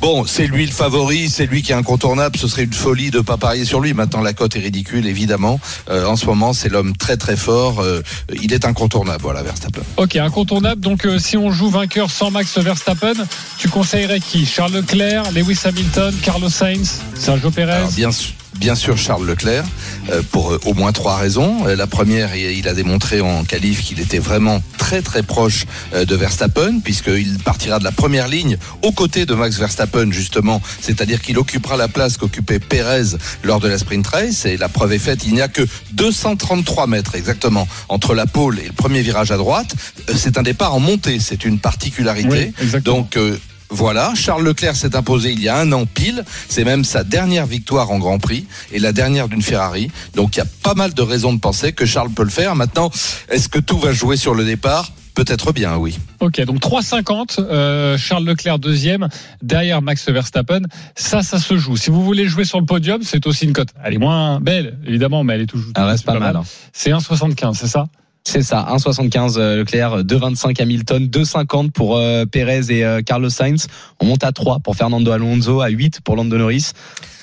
Bon, 0.00 0.24
c'est 0.26 0.46
lui 0.46 0.64
le 0.64 0.70
favori, 0.70 1.28
c'est 1.28 1.46
lui 1.46 1.62
qui 1.62 1.72
est 1.72 1.74
incontournable. 1.74 2.36
Ce 2.38 2.46
serait 2.46 2.64
une 2.64 2.72
folie 2.72 3.10
de 3.10 3.20
pas 3.20 3.36
parier 3.36 3.64
sur 3.64 3.80
lui. 3.80 3.94
Maintenant, 3.94 4.20
la 4.20 4.32
cote 4.32 4.54
est 4.54 4.60
ridicule, 4.60 5.06
évidemment. 5.06 5.58
Euh, 5.90 6.06
en 6.06 6.14
ce 6.14 6.26
moment, 6.26 6.52
c'est 6.52 6.68
l'homme 6.68 6.96
très 6.96 7.16
très 7.16 7.36
fort. 7.36 7.80
Euh, 7.80 8.00
il 8.40 8.52
est 8.52 8.64
incontournable, 8.64 9.22
voilà, 9.22 9.42
Verstappen. 9.42 9.82
Ok, 9.96 10.14
incontournable. 10.16 10.80
Donc, 10.80 11.04
euh, 11.04 11.18
si 11.18 11.36
on 11.36 11.50
joue 11.50 11.68
vainqueur 11.68 12.10
sans 12.10 12.30
Max 12.30 12.56
Verstappen, 12.58 13.14
tu 13.58 13.68
conseillerais 13.68 14.20
qui? 14.20 14.46
Charles 14.46 14.72
Leclerc, 14.72 15.32
Lewis 15.32 15.58
Hamilton, 15.64 16.14
Carlos 16.22 16.48
Sainz, 16.48 17.00
Sergio 17.14 17.50
Perez? 17.50 17.72
Alors, 17.72 17.90
bien 17.90 18.12
sûr. 18.12 18.34
Bien 18.56 18.74
sûr, 18.74 18.96
Charles 18.98 19.26
Leclerc, 19.26 19.64
euh, 20.10 20.22
pour 20.32 20.52
euh, 20.52 20.60
au 20.64 20.74
moins 20.74 20.92
trois 20.92 21.16
raisons. 21.16 21.66
Euh, 21.68 21.76
La 21.76 21.86
première, 21.86 22.34
il 22.34 22.66
a 22.66 22.74
démontré 22.74 23.20
en 23.20 23.44
qualif 23.44 23.84
qu'il 23.84 24.00
était 24.00 24.18
vraiment 24.18 24.62
très 24.78 25.00
très 25.02 25.22
proche 25.22 25.66
euh, 25.94 26.04
de 26.04 26.16
Verstappen, 26.16 26.80
puisqu'il 26.80 27.38
partira 27.38 27.78
de 27.78 27.84
la 27.84 27.92
première 27.92 28.26
ligne 28.26 28.56
aux 28.82 28.90
côtés 28.92 29.26
de 29.26 29.34
Max 29.34 29.58
Verstappen, 29.58 30.10
justement. 30.10 30.60
C'est-à-dire 30.80 31.20
qu'il 31.20 31.38
occupera 31.38 31.76
la 31.76 31.88
place 31.88 32.16
qu'occupait 32.16 32.58
Pérez 32.58 33.16
lors 33.44 33.60
de 33.60 33.68
la 33.68 33.78
sprint 33.78 34.06
race. 34.08 34.44
Et 34.46 34.56
la 34.56 34.68
preuve 34.68 34.92
est 34.94 34.98
faite, 34.98 35.20
il 35.24 35.34
n'y 35.34 35.40
a 35.42 35.48
que 35.48 35.62
233 35.92 36.86
mètres 36.88 37.14
exactement 37.14 37.68
entre 37.88 38.14
la 38.14 38.26
pole 38.26 38.58
et 38.58 38.66
le 38.66 38.72
premier 38.72 39.02
virage 39.02 39.30
à 39.30 39.36
droite. 39.36 39.74
Euh, 40.08 40.14
C'est 40.16 40.36
un 40.38 40.42
départ 40.42 40.74
en 40.74 40.80
montée, 40.80 41.20
c'est 41.20 41.44
une 41.44 41.58
particularité. 41.60 42.52
Oui. 42.60 42.80
Donc 42.80 43.16
euh, 43.16 43.38
voilà, 43.70 44.12
Charles 44.14 44.44
Leclerc 44.44 44.76
s'est 44.76 44.96
imposé 44.96 45.32
il 45.32 45.40
y 45.42 45.48
a 45.48 45.56
un 45.58 45.70
an 45.72 45.84
pile. 45.86 46.24
C'est 46.48 46.64
même 46.64 46.84
sa 46.84 47.04
dernière 47.04 47.46
victoire 47.46 47.90
en 47.90 47.98
Grand 47.98 48.18
Prix 48.18 48.46
et 48.72 48.78
la 48.78 48.92
dernière 48.92 49.28
d'une 49.28 49.42
Ferrari. 49.42 49.90
Donc 50.14 50.36
il 50.36 50.38
y 50.38 50.42
a 50.42 50.46
pas 50.62 50.74
mal 50.74 50.94
de 50.94 51.02
raisons 51.02 51.32
de 51.32 51.40
penser 51.40 51.72
que 51.72 51.84
Charles 51.86 52.10
peut 52.10 52.24
le 52.24 52.30
faire. 52.30 52.54
Maintenant, 52.56 52.90
est-ce 53.28 53.48
que 53.48 53.58
tout 53.58 53.78
va 53.78 53.92
jouer 53.92 54.16
sur 54.16 54.34
le 54.34 54.44
départ? 54.44 54.92
Peut-être 55.14 55.52
bien, 55.52 55.76
oui. 55.76 55.98
Ok, 56.20 56.40
donc 56.44 56.60
3,50, 56.60 57.40
euh, 57.40 57.98
Charles 57.98 58.24
Leclerc 58.24 58.60
deuxième, 58.60 59.08
derrière 59.42 59.82
Max 59.82 60.08
Verstappen. 60.08 60.60
Ça, 60.94 61.22
ça 61.22 61.40
se 61.40 61.56
joue. 61.58 61.76
Si 61.76 61.90
vous 61.90 62.04
voulez 62.04 62.26
jouer 62.28 62.44
sur 62.44 62.60
le 62.60 62.66
podium, 62.66 63.02
c'est 63.02 63.26
aussi 63.26 63.44
une 63.44 63.52
cote. 63.52 63.70
Elle 63.84 63.94
est 63.94 63.98
moins 63.98 64.38
belle, 64.40 64.78
évidemment, 64.86 65.24
mais 65.24 65.34
elle 65.34 65.40
est 65.40 65.46
toujours. 65.46 65.72
Elle 65.76 65.82
reste 65.82 66.04
c'est 66.06 66.12
pas 66.12 66.20
mal. 66.20 66.36
hein. 66.36 66.44
C'est 66.72 66.90
1,75, 66.90 67.54
c'est 67.54 67.66
ça? 67.66 67.86
C'est 68.28 68.42
ça, 68.42 68.66
1,75 68.70 69.38
euh, 69.38 69.56
Leclerc, 69.56 70.04
2,25 70.04 70.60
Hamilton, 70.60 71.06
2,50 71.06 71.70
pour 71.70 71.96
euh, 71.96 72.26
Perez 72.26 72.60
et 72.68 72.84
euh, 72.84 73.00
Carlos 73.00 73.30
Sainz. 73.30 73.68
On 74.00 74.04
monte 74.04 74.22
à 74.22 74.32
3 74.32 74.58
pour 74.58 74.76
Fernando 74.76 75.10
Alonso, 75.10 75.62
à 75.62 75.68
8 75.70 76.02
pour 76.02 76.14
Lando 76.14 76.36
Norris. 76.36 76.72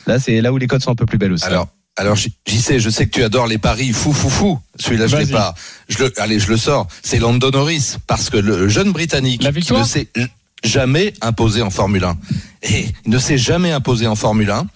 Là, 0.08 0.18
c'est 0.18 0.42
là 0.42 0.52
où 0.52 0.58
les 0.58 0.66
codes 0.66 0.82
sont 0.82 0.90
un 0.90 0.96
peu 0.96 1.06
plus 1.06 1.20
belles 1.20 1.34
aussi. 1.34 1.46
Alors, 1.46 1.68
alors 1.96 2.16
j'y 2.16 2.60
sais, 2.60 2.80
je 2.80 2.90
sais 2.90 3.06
que 3.06 3.12
tu 3.12 3.24
adores 3.24 3.46
les 3.46 3.60
paris 3.60 3.92
fou 3.94 4.14
fou 4.14 4.32
fou. 4.32 4.60
Celui-là, 4.80 5.06
je 5.06 5.18
l'ai 5.18 5.26
Vas-y. 5.26 5.34
pas. 5.34 5.54
Je 5.90 6.00
le, 6.00 6.20
allez, 6.20 6.40
je 6.40 6.50
le 6.50 6.58
sors. 6.58 6.88
C'est 7.04 7.20
Lando 7.20 7.52
Norris 7.52 7.98
parce 8.08 8.32
que 8.32 8.38
le 8.38 8.68
jeune 8.68 8.92
britannique 8.92 9.44
La 9.44 9.52
qui 9.52 9.60
victoire 9.60 9.86
ne 10.16 10.26
jamais 10.66 11.14
imposé 11.22 11.62
en 11.62 11.70
Formule 11.70 12.04
1 12.04 12.18
et 12.64 12.88
il 13.06 13.12
ne 13.12 13.20
s'est 13.20 13.38
jamais 13.38 13.72
imposé 13.72 14.08
en 14.08 14.16
Formule 14.16 14.50
1. 14.50 14.68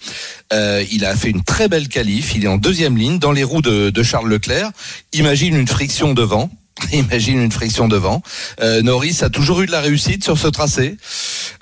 Euh, 0.52 0.84
il 0.90 1.04
a 1.04 1.14
fait 1.14 1.30
une 1.30 1.42
très 1.42 1.68
belle 1.68 1.88
qualif. 1.88 2.34
Il 2.34 2.44
est 2.44 2.48
en 2.48 2.56
deuxième 2.56 2.96
ligne 2.96 3.18
dans 3.18 3.32
les 3.32 3.44
roues 3.44 3.62
de, 3.62 3.90
de 3.90 4.02
Charles 4.02 4.28
Leclerc. 4.28 4.70
Imagine 5.12 5.56
une 5.56 5.68
friction 5.68 6.14
devant. 6.14 6.50
Imagine 6.92 7.40
une 7.40 7.52
friction 7.52 7.88
devant. 7.88 8.22
Euh, 8.60 8.82
Norris 8.82 9.18
a 9.22 9.28
toujours 9.28 9.60
eu 9.60 9.66
de 9.66 9.72
la 9.72 9.80
réussite 9.80 10.24
sur 10.24 10.38
ce 10.38 10.48
tracé. 10.48 10.96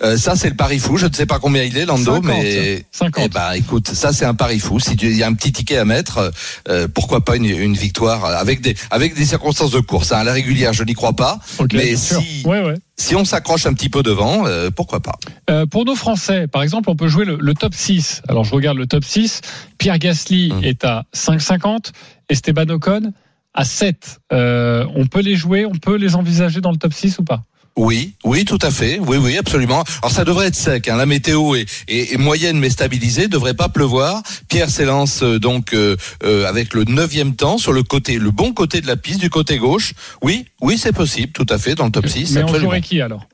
Euh, 0.02 0.16
ça, 0.16 0.36
c'est 0.36 0.48
le 0.50 0.56
pari 0.56 0.78
fou. 0.78 0.96
Je 0.96 1.06
ne 1.06 1.12
sais 1.12 1.26
pas 1.26 1.38
combien 1.38 1.62
il 1.62 1.76
est, 1.76 1.86
Lando, 1.86 2.14
50. 2.16 2.24
mais 2.24 2.84
50. 2.92 3.24
eh 3.24 3.28
ben, 3.28 3.52
écoute, 3.54 3.88
ça 3.88 4.12
c'est 4.12 4.24
un 4.24 4.34
pari 4.34 4.58
fou. 4.60 4.80
Si 4.80 4.96
tu- 4.96 5.06
il 5.10 5.16
y 5.16 5.22
a 5.22 5.26
un 5.28 5.34
petit 5.34 5.52
ticket 5.52 5.78
à 5.78 5.84
mettre, 5.84 6.30
euh, 6.68 6.88
pourquoi 6.92 7.24
pas 7.24 7.36
une, 7.36 7.44
une 7.46 7.74
victoire 7.74 8.24
avec 8.24 8.60
des 8.60 8.74
avec 8.90 9.14
des 9.14 9.24
circonstances 9.24 9.70
de 9.70 9.80
course. 9.80 10.12
hein. 10.12 10.18
À 10.18 10.24
la 10.24 10.32
régulière, 10.32 10.72
je 10.72 10.84
n'y 10.84 10.94
crois 10.94 11.14
pas. 11.14 11.38
Mais 11.72 11.96
si 11.96 12.42
Ouais, 12.44 12.60
ouais. 12.62 12.74
si 12.96 13.14
on 13.16 13.24
s'accroche 13.24 13.66
un 13.66 13.74
petit 13.74 13.88
peu 13.88 14.02
devant, 14.02 14.46
euh, 14.46 14.70
pourquoi 14.70 15.00
pas. 15.00 15.18
Euh, 15.50 15.66
pour 15.66 15.84
nos 15.84 15.94
Français, 15.96 16.46
par 16.46 16.62
exemple, 16.62 16.90
on 16.90 16.96
peut 16.96 17.08
jouer 17.08 17.24
le, 17.24 17.36
le 17.40 17.54
top 17.54 17.74
6. 17.74 18.22
Alors, 18.28 18.44
je 18.44 18.54
regarde 18.54 18.76
le 18.78 18.86
top 18.86 19.04
6. 19.04 19.40
Pierre 19.78 19.98
Gasly 19.98 20.52
Hum. 20.52 20.64
est 20.64 20.84
à 20.84 21.04
5,50. 21.14 21.92
Esteban 22.28 22.68
Ocon 22.68 23.12
à 23.54 23.64
7. 23.64 24.18
Euh, 24.32 24.84
on 24.94 25.06
peut 25.06 25.20
les 25.20 25.34
jouer, 25.36 25.64
on 25.66 25.72
peut 25.72 25.96
les 25.96 26.14
envisager 26.14 26.60
dans 26.60 26.70
le 26.70 26.76
top 26.76 26.92
6 26.92 27.18
ou 27.18 27.24
pas? 27.24 27.42
Oui, 27.80 28.14
oui, 28.24 28.44
tout 28.44 28.58
à 28.60 28.72
fait. 28.72 28.98
Oui, 28.98 29.18
oui, 29.18 29.38
absolument. 29.38 29.84
Alors 30.02 30.10
ça 30.10 30.24
devrait 30.24 30.48
être 30.48 30.56
sec. 30.56 30.88
Hein. 30.88 30.96
La 30.96 31.06
météo 31.06 31.54
est, 31.54 31.66
est- 31.86 32.12
est 32.12 32.16
moyenne 32.16 32.58
mais 32.58 32.70
stabilisée. 32.70 33.28
Devrait 33.28 33.54
pas 33.54 33.68
pleuvoir. 33.68 34.20
Pierre 34.48 34.68
s'élance 34.68 35.22
euh, 35.22 35.38
donc 35.38 35.72
euh, 35.74 35.96
euh, 36.24 36.44
avec 36.48 36.74
le 36.74 36.82
neuvième 36.84 37.36
temps 37.36 37.56
sur 37.56 37.72
le 37.72 37.84
côté, 37.84 38.18
le 38.18 38.32
bon 38.32 38.52
côté 38.52 38.80
de 38.80 38.88
la 38.88 38.96
piste, 38.96 39.20
du 39.20 39.30
côté 39.30 39.58
gauche. 39.58 39.92
Oui, 40.22 40.44
oui, 40.60 40.76
c'est 40.76 40.92
possible, 40.92 41.30
tout 41.32 41.46
à 41.48 41.56
fait 41.58 41.76
dans 41.76 41.84
le 41.84 41.92
top 41.92 42.08
6. 42.08 42.32
Mais 42.32 42.40
on 42.40 42.44
absolument. 42.46 42.64
jouerait 42.64 42.80
qui 42.80 43.00
alors? 43.00 43.24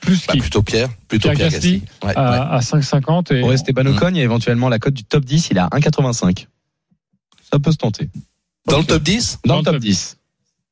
Plus 0.00 0.24
Bah, 0.28 0.34
qui? 0.34 0.38
plutôt 0.38 0.62
Pierre, 0.62 0.88
plutôt 1.08 1.30
Pierre 1.32 1.48
Pierre. 1.48 1.60
Ouais, 2.04 2.12
à, 2.14 2.30
ouais. 2.30 2.56
à 2.56 2.60
5,50 2.60 3.34
et 3.34 3.40
Pour 3.40 3.52
Esteban 3.52 3.84
Ocon, 3.86 4.10
il 4.10 4.18
y 4.18 4.20
a 4.20 4.22
éventuellement 4.22 4.68
la 4.68 4.78
cote 4.78 4.94
du 4.94 5.02
top 5.02 5.24
10, 5.24 5.48
il 5.50 5.56
est 5.56 5.60
à 5.60 5.66
1,85. 5.72 6.46
Ça 7.50 7.58
peut 7.58 7.72
se 7.72 7.78
tenter. 7.78 8.08
Dans 8.66 8.78
le 8.78 8.84
top 8.84 9.02
10 9.02 9.40
Dans, 9.44 9.58
le 9.58 9.64
top 9.64 9.78
10. 9.78 10.17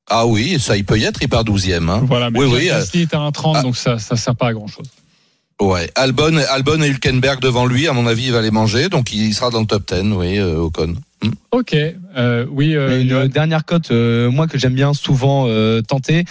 Ah 0.09 0.27
oui, 0.27 0.59
ça 0.61 0.77
il 0.77 0.85
peut 0.85 0.99
y 0.99 1.05
être. 1.05 1.21
Il 1.23 1.29
part 1.29 1.45
12e. 1.45 1.89
Hein. 1.89 2.03
voilà. 2.07 2.31
Mais 2.31 2.39
Oui, 2.41 2.47
oui, 2.47 2.71
euh, 2.71 2.79
Gasly 2.79 3.03
est 3.03 3.15
à 3.15 3.19
1,30 3.19 3.53
ah. 3.57 3.63
donc 3.63 3.77
ça 3.77 3.99
ça 3.99 4.17
sert 4.17 4.37
pas 4.37 4.49
à 4.49 4.53
grand 4.53 4.67
chose. 4.69 4.87
Ouais, 5.61 5.91
Albon, 5.95 6.37
Albon 6.51 6.83
et 6.83 6.89
Hülkenberg 6.89 7.41
devant 7.41 7.65
lui, 7.65 7.89
à 7.89 7.95
mon 7.95 8.07
avis, 8.07 8.27
il 8.27 8.33
va 8.33 8.43
les 8.43 8.51
manger, 8.51 8.91
donc 8.91 9.11
il 9.15 9.33
sera 9.33 9.49
dans 9.49 9.61
le 9.61 9.67
top 9.67 9.91
10, 9.91 10.13
oui, 10.13 10.39
euh, 10.39 10.59
Ocon. 10.59 10.95
Hmm. 11.25 11.31
Ok, 11.51 11.75
euh, 11.75 12.45
oui. 12.51 12.77
euh, 12.77 13.01
une 13.01 13.09
Johan. 13.09 13.27
dernière 13.27 13.65
cote, 13.65 13.91
euh, 13.91 14.31
moi 14.31 14.49
que 14.49 14.59
j'aime 14.59 14.75
bien 14.75 14.93
souvent 14.93 15.47
euh, 15.49 15.81
tenter. 15.81 16.27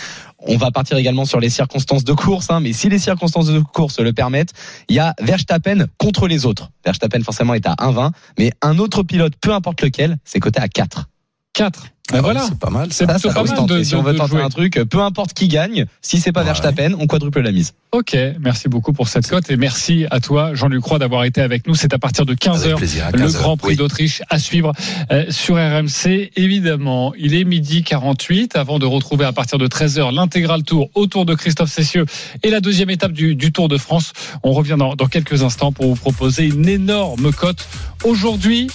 On 0.48 0.58
va 0.58 0.70
partir 0.70 0.96
également 0.98 1.26
sur 1.26 1.40
les 1.40 1.50
circonstances 1.50 2.04
de 2.04 2.14
course, 2.14 2.52
hein, 2.52 2.60
mais 2.60 2.72
si 2.72 2.88
les 2.88 3.00
circonstances 3.00 3.48
de 3.48 3.60
course 3.62 4.00
le 4.00 4.14
permettent, 4.14 4.54
il 4.90 4.96
y 4.96 5.00
a 5.00 5.16
Verstappen 5.20 5.88
contre 5.98 6.28
les 6.28 6.46
autres. 6.46 6.70
Verstappen 6.86 7.24
forcément 7.24 7.56
est 7.56 7.66
à 7.66 7.74
1,20, 7.80 8.12
mais 8.38 8.52
un 8.62 8.78
autre 8.78 9.02
pilote, 9.02 9.34
peu 9.42 9.54
importe 9.56 9.82
lequel, 9.82 10.18
c'est 10.24 10.40
coté 10.40 10.60
à 10.60 10.68
4. 10.68 11.08
4. 11.56 11.86
Ah 12.08 12.12
Ben 12.12 12.18
ouais, 12.18 12.22
voilà. 12.22 12.46
C'est 12.48 12.60
pas 12.60 12.70
mal. 12.70 12.90
C'est 12.92 13.08
Ça, 13.08 13.14
plutôt 13.14 13.30
ça 13.30 13.34
pas 13.34 13.44
mal 13.44 13.66
de, 13.66 13.82
si 13.82 13.96
on 13.96 14.04
veut 14.04 14.14
tenter 14.16 14.30
jouer. 14.34 14.42
un 14.44 14.50
truc, 14.50 14.80
peu 14.92 15.00
importe 15.02 15.34
qui 15.34 15.48
gagne, 15.48 15.86
si 16.04 16.20
c'est 16.20 16.32
pas 16.32 16.42
Ouais. 16.42 16.46
Verstappen, 16.46 16.94
on 17.00 17.08
quadruple 17.08 17.42
la 17.42 17.52
mise. 17.52 17.74
Ok, 17.94 18.16
merci 18.40 18.70
beaucoup 18.70 18.94
pour 18.94 19.08
cette 19.08 19.26
cote 19.28 19.50
et 19.50 19.58
merci 19.58 20.06
à 20.12 20.20
toi, 20.20 20.54
Jean-Luc 20.54 20.82
Croix, 20.84 21.00
d'avoir 21.00 21.24
été 21.24 21.42
avec 21.42 21.66
nous. 21.66 21.74
C'est 21.74 21.96
à 21.96 21.98
partir 21.98 22.28
de 22.28 22.36
15h. 22.36 22.64
Avec 22.66 22.76
plaisir. 22.76 23.06
à 23.08 23.12
Le 23.12 23.18
15 23.18 23.36
heures. 23.38 23.42
Grand 23.42 23.58
Prix 23.58 23.70
Oui. 23.70 23.76
d'Autriche 23.78 24.22
à 24.30 24.38
suivre 24.38 24.72
euh, 25.12 25.26
sur 25.32 25.56
RMC. 25.56 26.30
Évidemment, 26.36 27.14
il 27.18 27.34
est 27.34 27.44
midi 27.44 27.82
48 27.82 28.56
avant 28.56 28.78
de 28.78 28.86
retrouver 28.86 29.26
à 29.26 29.32
partir 29.34 29.58
de 29.58 29.66
13h 29.68 30.14
l'intégral 30.14 30.62
tour 30.62 30.90
autour 30.94 31.26
de 31.26 31.34
Christophe 31.34 31.72
Cessieux 31.72 32.06
et 32.44 32.52
la 32.52 32.60
deuxième 32.60 32.92
étape 32.92 33.14
du, 33.14 33.34
du 33.34 33.52
Tour 33.52 33.68
de 33.68 33.78
France. 33.80 34.14
On 34.44 34.52
revient 34.52 34.76
dans, 34.78 34.94
dans 34.96 35.08
quelques 35.08 35.42
instants 35.42 35.72
pour 35.72 35.88
vous 35.88 35.96
proposer 35.96 36.46
une 36.46 36.68
énorme 36.70 37.32
cote. 37.32 37.68
Aujourd'hui, 38.04 38.70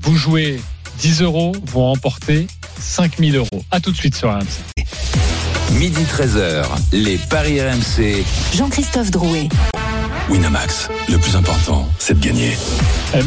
vous 0.00 0.16
jouez 0.16 0.58
10 1.02 1.22
euros, 1.22 1.50
vous 1.66 1.80
remportez 1.80 2.46
5000 2.78 3.34
euros. 3.34 3.64
À 3.72 3.80
tout 3.80 3.90
de 3.90 3.96
suite 3.96 4.14
sur 4.14 4.30
RMC. 4.30 4.44
Midi 5.72 6.04
13h, 6.04 6.64
les 6.92 7.18
Paris 7.18 7.60
RMC. 7.60 8.24
Jean-Christophe 8.54 9.10
Drouet. 9.10 9.48
Winamax, 10.30 10.88
le 11.08 11.18
plus 11.18 11.36
important, 11.36 11.88
c'est 11.98 12.18
de 12.18 12.24
gagner. 12.24 12.56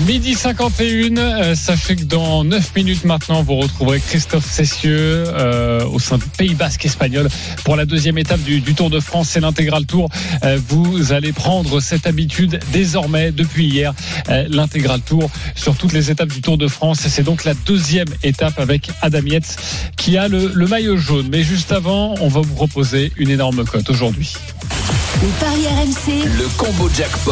Midi 0.08 0.34
51, 0.34 1.18
euh, 1.18 1.56
sachez 1.56 1.96
que 1.96 2.04
dans 2.04 2.44
9 2.44 2.76
minutes 2.76 3.06
maintenant, 3.06 3.44
vous 3.44 3.56
retrouverez 3.56 4.00
Christophe 4.00 4.46
Cessieux 4.46 5.26
euh, 5.28 5.86
au 5.86 6.00
sein 6.00 6.18
du 6.18 6.26
Pays 6.38 6.56
Basque 6.56 6.86
espagnol 6.86 7.28
pour 7.64 7.76
la 7.76 7.86
deuxième 7.86 8.18
étape 8.18 8.42
du, 8.42 8.62
Tour 8.74 8.90
de 8.90 9.00
France, 9.00 9.30
c'est 9.30 9.42
l'intégral 9.42 9.86
Tour. 9.86 10.10
Euh, 10.44 10.58
vous 10.68 11.12
allez 11.12 11.34
prendre 11.34 11.80
cette 11.80 12.08
habitude 12.08 12.60
désormais, 12.72 13.32
depuis 13.32 13.68
hier, 13.68 13.94
l'intégral 14.50 15.02
Tour 15.02 15.30
sur 15.56 15.76
toutes 15.76 15.94
les 15.94 16.12
étapes 16.12 16.30
du 16.30 16.42
Tour 16.42 16.58
de 16.58 16.68
France. 16.68 17.06
Et 17.06 17.10
c'est 17.10 17.24
donc 17.24 17.44
la 17.44 17.54
deuxième 17.54 18.10
étape 18.24 18.60
avec 18.60 18.90
Adam 19.02 19.26
Yates 19.26 19.58
qui 19.98 20.18
a 20.18 20.28
le 20.28 20.68
maillot 20.68 20.98
jaune. 20.98 21.28
Mais 21.30 21.44
juste 21.44 21.72
avant, 21.72 22.16
on 22.22 22.28
va 22.28 22.42
vous 22.42 22.56
proposer 22.56 23.12
une 23.18 23.30
énorme 23.30 23.66
cote 23.66 23.90
aujourd'hui. 23.90 24.36
Les 25.22 25.30
paris 25.40 25.68
RMC. 25.68 26.26
Le 26.38 26.48
combo 26.58 26.90
jackpot. 26.90 27.32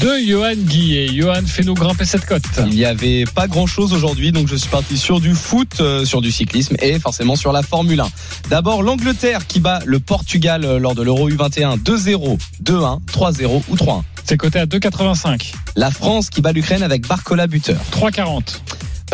De 0.00 0.18
Johan 0.24 0.54
Guillet. 0.56 1.08
Johan, 1.08 1.42
fais-nous 1.46 1.74
grimper 1.74 2.04
cette 2.04 2.24
cote. 2.24 2.42
Il 2.66 2.74
n'y 2.74 2.84
avait 2.84 3.24
pas 3.24 3.48
grand 3.48 3.66
chose 3.66 3.92
aujourd'hui, 3.92 4.30
donc 4.30 4.46
je 4.48 4.56
suis 4.56 4.68
parti 4.68 4.96
sur 4.96 5.20
du 5.20 5.34
foot, 5.34 5.80
euh, 5.80 6.04
sur 6.04 6.20
du 6.20 6.30
cyclisme 6.30 6.76
et 6.80 6.98
forcément 6.98 7.34
sur 7.34 7.52
la 7.52 7.62
Formule 7.62 8.00
1. 8.00 8.08
D'abord 8.50 8.82
l'Angleterre 8.82 9.46
qui 9.46 9.58
bat 9.58 9.80
le 9.84 9.98
Portugal 9.98 10.64
euh, 10.64 10.78
lors 10.78 10.94
de 10.94 11.02
l'Euro 11.02 11.28
U21 11.28 11.78
2-0, 11.82 12.38
2-1, 12.62 13.00
3-0 13.06 13.62
ou 13.68 13.76
3-1. 13.76 14.02
C'est 14.24 14.36
coté 14.36 14.60
à 14.60 14.66
2,85. 14.66 15.52
La 15.76 15.90
France 15.90 16.30
qui 16.30 16.40
bat 16.40 16.52
l'Ukraine 16.52 16.82
avec 16.82 17.06
Barcola 17.06 17.46
buteur. 17.46 17.80
3,40. 17.92 18.60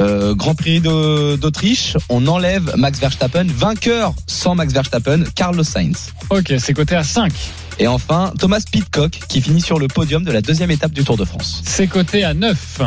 Euh, 0.01 0.35
Grand 0.35 0.55
Prix 0.55 0.81
d'Autriche, 0.81 1.97
on 2.09 2.27
enlève 2.27 2.75
Max 2.77 2.99
Verstappen, 2.99 3.47
vainqueur 3.49 4.13
sans 4.27 4.55
Max 4.55 4.73
Verstappen, 4.73 5.25
Carlos 5.35 5.63
Sainz. 5.63 6.13
Ok, 6.31 6.55
c'est 6.59 6.75
coté 6.75 6.97
à 6.97 7.05
5. 7.05 7.33
Et 7.79 7.87
enfin, 7.87 8.33
Thomas 8.39 8.63
Pitcock 8.71 9.19
qui 9.29 9.41
finit 9.41 9.61
sur 9.61 9.79
le 9.79 9.89
podium 9.89 10.25
de 10.25 10.33
la 10.33 10.41
deuxième 10.41 10.71
étape 10.71 10.93
du 10.93 11.05
Tour 11.05 11.17
de 11.17 11.25
France. 11.25 11.63
C'est 11.65 11.87
coté 11.87 12.25
à 12.25 12.35
9. 12.35 12.83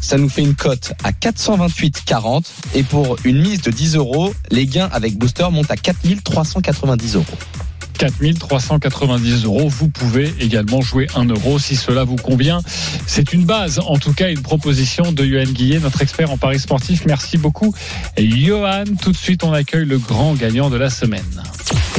Ça 0.00 0.18
nous 0.18 0.28
fait 0.28 0.42
une 0.42 0.54
cote 0.54 0.92
à 1.02 1.12
428,40 1.12 2.44
et 2.74 2.82
pour 2.82 3.16
une 3.24 3.40
mise 3.40 3.62
de 3.62 3.70
10 3.70 3.96
euros, 3.96 4.34
les 4.50 4.66
gains 4.66 4.88
avec 4.92 5.16
booster 5.16 5.46
montent 5.50 5.70
à 5.70 5.76
4390 5.76 7.14
euros. 7.16 7.24
4390 7.98 9.44
euros. 9.44 9.68
Vous 9.68 9.88
pouvez 9.88 10.34
également 10.40 10.80
jouer 10.80 11.06
1 11.14 11.26
euro 11.26 11.58
si 11.58 11.76
cela 11.76 12.04
vous 12.04 12.16
convient. 12.16 12.60
C'est 13.06 13.32
une 13.32 13.44
base, 13.44 13.80
en 13.80 13.98
tout 13.98 14.12
cas 14.12 14.30
une 14.30 14.42
proposition 14.42 15.12
de 15.12 15.24
Johan 15.24 15.44
Guillet, 15.44 15.78
notre 15.80 16.02
expert 16.02 16.30
en 16.30 16.38
paris 16.38 16.60
sportif. 16.60 17.04
Merci 17.06 17.38
beaucoup. 17.38 17.74
Et 18.16 18.28
Johan, 18.28 18.84
tout 19.00 19.12
de 19.12 19.16
suite 19.16 19.44
on 19.44 19.52
accueille 19.52 19.86
le 19.86 19.98
grand 19.98 20.34
gagnant 20.34 20.70
de 20.70 20.76
la 20.76 20.90
semaine. 20.90 21.22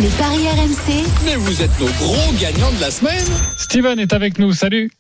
Les 0.02 0.10
paris 0.10 0.48
RMC. 0.48 1.06
Mais 1.26 1.36
vous 1.36 1.62
êtes 1.62 1.80
nos 1.80 1.88
gros 1.88 2.34
gagnants 2.40 2.72
de 2.72 2.82
la 2.82 2.92
semaine. 2.92 3.26
Steven 3.58 4.00
est 4.00 4.14
avec 4.14 4.40
nous, 4.40 4.54
salut. 4.54 4.92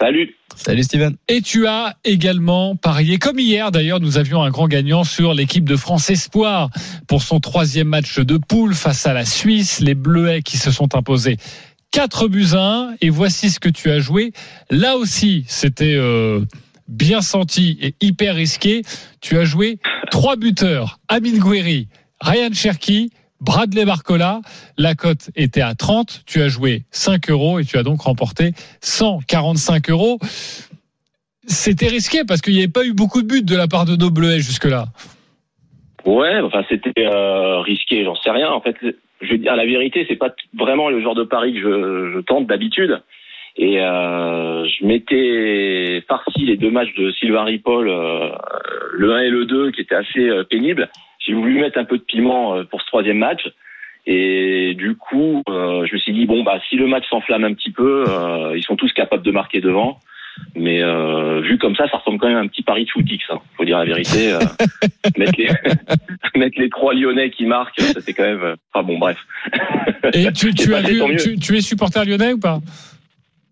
Salut. 0.00 0.34
Salut 0.56 0.82
Steven. 0.82 1.16
Et 1.28 1.40
tu 1.40 1.66
as 1.66 1.96
également 2.04 2.74
parié, 2.74 3.18
comme 3.18 3.38
hier 3.38 3.70
d'ailleurs, 3.70 4.00
nous 4.00 4.18
avions 4.18 4.42
un 4.42 4.50
grand 4.50 4.66
gagnant 4.66 5.04
sur 5.04 5.34
l'équipe 5.34 5.68
de 5.68 5.76
France 5.76 6.10
Espoir 6.10 6.70
pour 7.06 7.22
son 7.22 7.38
troisième 7.38 7.88
match 7.88 8.18
de 8.18 8.36
poule 8.36 8.74
face 8.74 9.06
à 9.06 9.12
la 9.12 9.24
Suisse, 9.24 9.80
les 9.80 9.94
Bleuets 9.94 10.42
qui 10.42 10.56
se 10.56 10.70
sont 10.70 10.96
imposés 10.96 11.36
4 11.92 12.28
buts 12.28 12.54
à 12.54 12.88
1. 12.88 12.94
Et 13.02 13.10
voici 13.10 13.50
ce 13.50 13.60
que 13.60 13.68
tu 13.68 13.90
as 13.90 14.00
joué. 14.00 14.32
Là 14.68 14.96
aussi, 14.96 15.44
c'était 15.46 15.94
euh, 15.94 16.44
bien 16.88 17.20
senti 17.20 17.78
et 17.80 17.94
hyper 18.00 18.34
risqué. 18.34 18.82
Tu 19.20 19.38
as 19.38 19.44
joué 19.44 19.78
trois 20.10 20.36
buteurs, 20.36 20.98
Amine 21.08 21.38
Gouiri, 21.38 21.88
Ryan 22.20 22.52
Cherki, 22.52 23.10
Bradley 23.44 23.84
Barcola. 23.84 24.40
La 24.78 24.94
cote 24.94 25.30
était 25.36 25.60
à 25.60 25.74
30. 25.74 26.22
Tu 26.26 26.40
as 26.40 26.48
joué 26.48 26.82
5 26.90 27.30
euros 27.30 27.58
et 27.58 27.64
tu 27.64 27.76
as 27.76 27.82
donc 27.82 28.00
remporté 28.00 28.52
145 28.80 29.90
euros. 29.90 30.18
C'était 31.46 31.88
risqué 31.88 32.24
parce 32.26 32.40
qu'il 32.40 32.54
n'y 32.54 32.60
avait 32.60 32.68
pas 32.68 32.84
eu 32.84 32.94
beaucoup 32.94 33.22
de 33.22 33.26
buts 33.26 33.42
de 33.42 33.56
la 33.56 33.68
part 33.68 33.84
de 33.84 33.96
nos 33.96 34.10
jusque-là. 34.38 34.86
Ouais, 36.06 36.40
enfin 36.40 36.62
c'était 36.68 36.92
euh, 37.06 37.60
risqué, 37.60 38.04
j'en 38.04 38.14
sais 38.14 38.30
rien. 38.30 38.50
En 38.50 38.60
fait, 38.60 38.76
je 39.20 39.28
vais 39.28 39.38
dire 39.38 39.56
la 39.56 39.64
vérité, 39.64 40.04
c'est 40.08 40.16
pas 40.16 40.34
vraiment 40.54 40.90
le 40.90 41.00
genre 41.02 41.14
de 41.14 41.24
pari 41.24 41.54
que 41.54 41.60
je, 41.60 42.20
tente 42.20 42.46
d'habitude. 42.46 43.02
Et 43.56 43.80
euh, 43.80 44.66
je 44.66 44.84
m'étais 44.84 46.02
farci 46.08 46.44
les 46.44 46.56
deux 46.56 46.70
matchs 46.70 46.94
de 46.96 47.12
Sylvain 47.12 47.44
Ripoll, 47.44 47.88
euh, 47.88 48.30
le 48.92 49.12
1 49.12 49.20
et 49.20 49.30
le 49.30 49.44
2, 49.46 49.70
qui 49.70 49.82
étaient 49.82 49.94
assez 49.94 50.30
pénibles. 50.50 50.90
J'ai 51.26 51.32
voulu 51.34 51.60
mettre 51.60 51.78
un 51.78 51.84
peu 51.84 51.98
de 51.98 52.02
piment 52.02 52.56
euh, 52.56 52.64
pour 52.64 52.80
ce 52.80 52.86
troisième 52.86 53.18
match. 53.18 53.42
Et 54.06 54.74
du 54.76 54.96
coup, 54.96 55.42
euh, 55.48 55.86
je 55.86 55.94
me 55.94 55.98
suis 55.98 56.12
dit 56.12 56.26
bon 56.26 56.42
bah 56.42 56.60
si 56.68 56.76
le 56.76 56.86
match 56.86 57.04
s'enflamme 57.08 57.44
un 57.44 57.54
petit 57.54 57.70
peu, 57.72 58.04
euh, 58.06 58.52
ils 58.56 58.62
sont 58.62 58.76
tous 58.76 58.92
capables 58.92 59.22
de 59.22 59.30
marquer 59.30 59.60
devant. 59.62 59.98
Mais 60.56 60.82
euh, 60.82 61.40
vu 61.40 61.58
comme 61.58 61.76
ça, 61.76 61.88
ça 61.88 61.98
ressemble 61.98 62.18
quand 62.18 62.26
même 62.26 62.36
à 62.36 62.40
un 62.40 62.48
petit 62.48 62.62
pari 62.62 62.84
de 62.84 62.90
footix. 62.90 63.20
Hein. 63.30 63.38
Faut 63.56 63.64
dire 63.64 63.78
la 63.78 63.84
vérité. 63.84 64.32
euh, 64.32 64.40
mettre, 65.16 65.32
les, 65.38 65.48
mettre 66.38 66.60
les 66.60 66.68
trois 66.68 66.92
Lyonnais 66.92 67.30
qui 67.30 67.46
marquent, 67.46 67.80
c'était 67.80 68.12
quand 68.12 68.24
même. 68.24 68.42
euh, 68.42 68.56
Enfin 68.74 68.84
bon, 68.84 68.98
bref. 68.98 69.16
Et 70.12 70.30
tu, 70.32 70.52
tu 70.52 70.64
C'est 70.64 70.74
as 70.74 70.80
vu, 70.82 71.16
tu, 71.16 71.38
tu 71.38 71.56
es 71.56 71.60
supporter 71.60 72.04
lyonnais 72.04 72.32
ou 72.32 72.40
pas? 72.40 72.58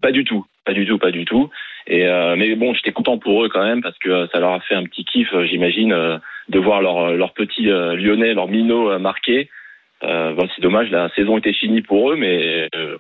Pas 0.03 0.11
du 0.11 0.25
tout, 0.25 0.45
pas 0.64 0.73
du 0.75 0.85
tout, 0.85 0.99
pas 0.99 1.12
du 1.12 1.25
tout. 1.25 1.49
Et 1.87 2.05
euh, 2.07 2.35
mais 2.37 2.55
bon, 2.57 2.75
j'étais 2.75 2.93
content 2.93 3.16
pour 3.16 3.45
eux 3.45 3.49
quand 3.49 3.62
même 3.64 3.81
parce 3.81 3.97
que 3.99 4.27
ça 4.33 4.41
leur 4.41 4.53
a 4.53 4.61
fait 4.61 4.75
un 4.75 4.85
petit 4.85 5.05
kiff, 5.05 5.29
j'imagine, 5.49 5.93
euh, 5.93 6.18
de 6.49 6.59
voir 6.59 6.82
leur 6.82 7.12
leur 7.12 7.32
petit 7.32 7.70
euh, 7.70 7.95
Lyonnais, 7.97 8.34
leur 8.34 8.49
minot 8.49 8.90
euh, 8.90 8.99
marqué. 8.99 9.49
Euh, 10.05 10.34
bon, 10.34 10.49
c'est 10.55 10.62
dommage, 10.62 10.90
la 10.90 11.09
saison 11.14 11.38
était 11.38 11.53
finie 11.53 11.82
pour 11.82 12.11
eux, 12.11 12.16
mais 12.16 12.68
euh, 12.74 12.97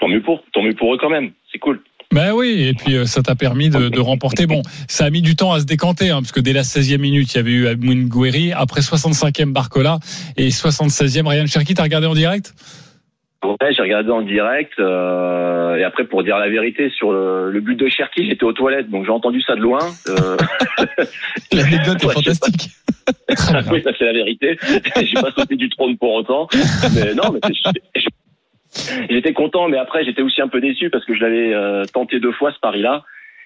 tant 0.00 0.08
mieux 0.08 0.22
pour, 0.22 0.42
tant 0.52 0.62
mieux 0.62 0.74
pour 0.74 0.94
eux 0.94 0.98
quand 0.98 1.10
même. 1.10 1.32
C'est 1.52 1.58
cool. 1.58 1.80
Ben 2.12 2.32
oui, 2.34 2.66
et 2.68 2.74
puis 2.74 2.96
euh, 2.96 3.04
ça 3.04 3.22
t'a 3.22 3.36
permis 3.36 3.70
de, 3.70 4.00
remporter. 4.00 4.46
Bon, 4.46 4.62
ça 4.88 5.04
a 5.04 5.10
mis 5.10 5.22
du 5.22 5.36
temps 5.36 5.52
à 5.52 5.60
se 5.60 5.64
décanter, 5.64 6.10
hein, 6.10 6.16
parce 6.16 6.32
que 6.32 6.40
dès 6.40 6.52
la 6.52 6.62
16e 6.62 6.98
minute, 6.98 7.32
il 7.32 7.36
y 7.36 7.40
avait 7.40 7.52
eu 7.52 7.66
Amine 7.68 8.08
Gouiri, 8.08 8.52
après 8.52 8.80
65e 8.80 9.52
Barcola 9.52 10.00
et 10.36 10.48
76e 10.48 11.28
Ryan 11.28 11.46
Cherki. 11.46 11.74
T'as 11.74 11.84
regardé 11.84 12.08
en 12.08 12.14
direct? 12.14 12.52
Ouais, 13.42 13.72
j'ai 13.72 13.82
regardé 13.82 14.10
en 14.10 14.20
direct 14.20 14.78
euh, 14.78 15.76
et 15.76 15.84
après 15.84 16.04
pour 16.04 16.22
dire 16.22 16.36
la 16.36 16.50
vérité 16.50 16.90
sur 16.90 17.10
le, 17.10 17.50
le 17.50 17.60
but 17.60 17.74
de 17.74 17.88
Cherki, 17.88 18.26
j'étais 18.28 18.44
aux 18.44 18.52
toilettes 18.52 18.90
donc 18.90 19.06
j'ai 19.06 19.10
entendu 19.10 19.40
ça 19.40 19.56
de 19.56 19.60
loin. 19.60 19.80
Euh, 20.08 20.36
L'anecdote 21.52 22.02
est 22.02 22.06
Ouais, 22.06 22.14
fantastique. 22.14 22.70
oui, 23.72 23.82
ça 23.82 23.92
c'est 23.98 24.04
la 24.04 24.12
vérité. 24.12 24.58
j'ai 25.02 25.20
pas 25.20 25.30
sauté 25.30 25.56
du 25.56 25.70
trône 25.70 25.96
pour 25.96 26.12
autant. 26.12 26.48
Mais 26.94 27.14
non, 27.14 27.32
mais 27.32 27.40
j'étais 29.08 29.32
content, 29.32 29.68
mais 29.68 29.78
après 29.78 30.04
j'étais 30.04 30.22
aussi 30.22 30.42
un 30.42 30.48
peu 30.48 30.60
déçu 30.60 30.90
parce 30.90 31.06
que 31.06 31.14
je 31.14 31.20
l'avais 31.20 31.54
euh, 31.54 31.84
tenté 31.86 32.20
deux 32.20 32.32
fois 32.32 32.52
ce 32.52 32.60
pari-là. 32.60 33.04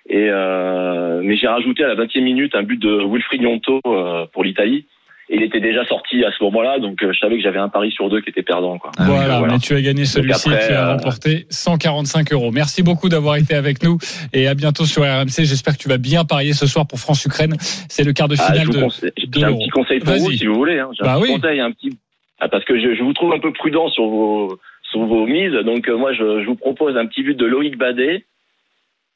Et 0.08 0.28
euh, 0.28 1.20
mais 1.22 1.36
j'ai 1.36 1.46
rajouté 1.46 1.84
à 1.84 1.88
la 1.88 1.94
20e 1.94 2.22
minute 2.22 2.54
un 2.54 2.62
but 2.62 2.80
de 2.80 3.04
Wilfried 3.04 3.40
Gnonto 3.40 3.80
euh, 3.86 4.26
pour 4.32 4.42
l'Italie. 4.44 4.86
Et 5.30 5.36
il 5.36 5.42
était 5.42 5.60
déjà 5.60 5.86
sorti 5.86 6.22
à 6.22 6.30
ce 6.36 6.44
moment-là, 6.44 6.78
donc 6.80 7.02
euh, 7.02 7.10
je 7.12 7.18
savais 7.18 7.36
que 7.36 7.42
j'avais 7.42 7.58
un 7.58 7.70
pari 7.70 7.90
sur 7.90 8.10
deux 8.10 8.20
qui 8.20 8.28
était 8.28 8.42
perdant. 8.42 8.76
Quoi. 8.78 8.90
Ah 8.98 9.04
voilà, 9.06 9.38
voilà. 9.38 9.54
mais 9.54 9.58
tu 9.58 9.74
as 9.74 9.80
gagné 9.80 10.04
celui-ci, 10.04 10.48
après, 10.50 10.66
tu 10.68 10.74
as 10.74 10.86
euh, 10.88 10.92
remporté 10.96 11.46
145 11.48 12.30
euros. 12.34 12.50
Merci 12.52 12.82
beaucoup 12.82 13.08
d'avoir 13.08 13.36
été 13.36 13.54
avec 13.54 13.82
nous 13.82 13.96
et 14.34 14.46
à 14.48 14.54
bientôt 14.54 14.84
sur 14.84 15.02
RMC. 15.02 15.44
J'espère 15.44 15.78
que 15.78 15.82
tu 15.82 15.88
vas 15.88 15.96
bien 15.96 16.24
parier 16.26 16.52
ce 16.52 16.66
soir 16.66 16.86
pour 16.86 16.98
France-Ukraine. 16.98 17.54
C'est 17.88 18.04
le 18.04 18.12
quart 18.12 18.28
de 18.28 18.36
Ah, 18.38 18.52
finale 18.52 18.60
je 18.60 18.66
vous 18.66 18.72
de. 18.74 18.80
conseille- 18.82 19.12
de 19.26 19.38
J'ai 19.38 19.44
un 19.46 19.54
petit 19.56 19.68
conseil 19.70 19.98
pour 20.00 20.14
vous, 20.14 20.30
si 20.32 20.46
vous 20.46 20.54
voulez. 20.56 20.78
Hein. 20.78 20.90
J'ai 20.92 21.04
Bah 21.04 21.14
un 21.14 21.20
petit 21.20 21.32
oui. 21.32 21.40
conseil, 21.40 21.60
un 21.60 21.70
petit... 21.72 21.98
Ah, 22.40 22.48
parce 22.48 22.64
que 22.66 22.78
je, 22.78 22.94
je 22.94 23.02
vous 23.02 23.14
trouve 23.14 23.32
un 23.32 23.38
peu 23.40 23.52
prudent 23.52 23.88
sur 23.88 24.04
vos, 24.06 24.58
sur 24.90 25.00
vos 25.06 25.26
mises. 25.26 25.52
Donc, 25.64 25.88
euh, 25.88 25.96
moi, 25.96 26.12
je, 26.12 26.42
je 26.42 26.46
vous 26.46 26.56
propose 26.56 26.96
un 26.98 27.06
petit 27.06 27.22
but 27.22 27.36
de 27.38 27.46
Loïc 27.46 27.78
Badet. 27.78 28.24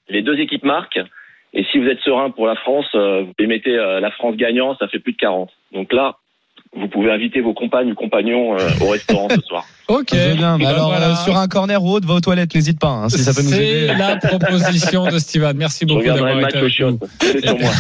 Les 0.09 0.23
deux 0.23 0.39
équipes 0.39 0.65
marquent. 0.65 1.01
Et 1.55 1.65
si 1.73 1.79
vous 1.79 1.87
êtes 1.87 2.01
serein 2.01 2.31
pour 2.31 2.47
la 2.47 2.57
France, 2.57 2.87
euh, 2.95 3.23
vous 3.25 3.33
les 3.39 3.47
mettez 3.47 3.75
euh, 3.77 4.01
la 4.01 4.11
France 4.11 4.37
gagnant, 4.37 4.77
ça 4.79 4.89
fait 4.89 4.99
plus 4.99 5.13
de 5.13 5.19
40. 5.19 5.49
Donc 5.73 5.93
là, 5.93 6.17
vous 6.77 6.87
pouvez 6.89 7.11
inviter 7.11 7.41
vos 7.41 7.55
compagnes 7.55 7.93
ou 7.93 7.95
compagnons 7.95 8.55
euh, 8.59 8.69
au 8.83 8.91
restaurant 8.91 9.29
ce 9.35 9.41
soir. 9.43 9.65
Ok. 9.89 10.13
Bien. 10.13 10.59
Ben 10.59 10.67
Alors, 10.67 10.89
voilà. 10.91 11.13
euh, 11.13 11.25
sur 11.25 11.35
un 11.39 11.49
corner 11.49 11.83
ou 11.83 11.93
autre, 11.93 12.07
va 12.07 12.13
aux 12.13 12.21
toilettes, 12.21 12.55
n'hésite 12.55 12.79
pas, 12.79 12.89
hein, 12.89 13.09
si 13.09 13.17
ça 13.21 13.33
peut 13.33 13.41
nous 13.41 13.55
aider. 13.55 13.87
C'est 13.89 13.95
la 13.97 14.17
proposition 14.17 15.07
de 15.07 15.19
Steven. 15.19 15.57
Merci 15.57 15.85
Je 15.85 15.87
beaucoup 15.87 16.01
regarderai 16.01 16.35
le 16.35 16.41
d'avoir 16.43 16.43
match 16.43 16.77
été 16.77 16.83
au 16.85 16.89
avec 16.89 17.01
nous. 17.01 17.09
C'est 17.23 17.47
sur 17.47 17.59
moi. 17.59 17.71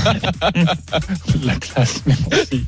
La 1.44 1.54
classe, 1.56 2.02
merci. 2.06 2.64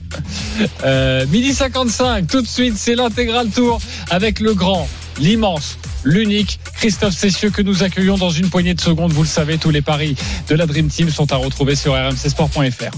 Euh, 0.85 1.25
midi 1.33 1.55
55, 1.55 2.27
tout 2.29 2.43
de 2.43 2.47
suite, 2.47 2.75
c'est 2.77 2.95
l'intégral 2.97 3.49
tour 3.49 3.79
avec 4.11 4.41
le 4.41 4.53
grand, 4.53 4.87
l'immense, 5.21 5.79
l'unique 6.05 6.59
Christophe 6.75 7.15
Cessieux 7.15 7.51
que 7.51 7.63
nous 7.63 7.83
accueillons 7.83 8.17
dans 8.17 8.31
une 8.31 8.49
poignée 8.49 8.75
de 8.75 8.81
secondes. 8.81 9.13
Vous 9.13 9.23
le 9.23 9.29
savez, 9.29 9.59
tous 9.59 9.71
les 9.71 9.83
paris 9.83 10.17
de 10.49 10.55
la 10.55 10.67
Dream 10.67 10.89
Team 10.89 11.11
sont 11.11 11.33
à 11.33 11.37
retrouver 11.37 11.77
sur 11.77 11.95
rmcsport.fr. 11.95 12.97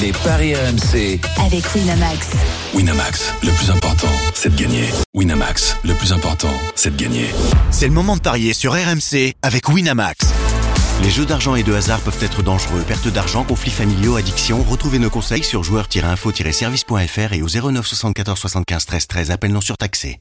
Les 0.00 0.12
paris 0.12 0.54
RMC. 0.54 1.20
avec 1.44 1.74
Winamax. 1.74 2.28
Winamax, 2.74 3.32
le 3.42 3.50
plus 3.50 3.70
important, 3.70 4.08
c'est 4.34 4.54
de 4.54 4.60
gagner. 4.60 4.84
Winamax, 5.14 5.76
le 5.84 5.94
plus 5.94 6.12
important, 6.12 6.52
c'est 6.74 6.96
de 6.96 7.02
gagner. 7.02 7.26
C'est 7.70 7.86
le 7.86 7.94
moment 7.94 8.16
de 8.16 8.20
parier 8.20 8.52
sur 8.52 8.72
RMC 8.72 9.34
avec 9.42 9.68
Winamax. 9.68 10.26
Les 11.02 11.10
jeux 11.10 11.26
d'argent 11.26 11.54
et 11.54 11.62
de 11.62 11.72
hasard 11.72 12.00
peuvent 12.00 12.18
être 12.22 12.42
dangereux. 12.42 12.82
Perte 12.86 13.08
d'argent, 13.08 13.44
conflits 13.44 13.70
familiaux, 13.70 14.16
addiction. 14.16 14.62
Retrouvez 14.64 14.98
nos 14.98 15.10
conseils 15.10 15.44
sur 15.44 15.62
joueurs-info-service.fr 15.62 17.32
et 17.32 17.42
au 17.42 17.48
09 17.48 17.86
74 17.86 18.38
75 18.38 18.86
13 18.86 19.06
13. 19.06 19.30
Appel 19.30 19.52
non 19.52 19.60
surtaxé. 19.60 20.16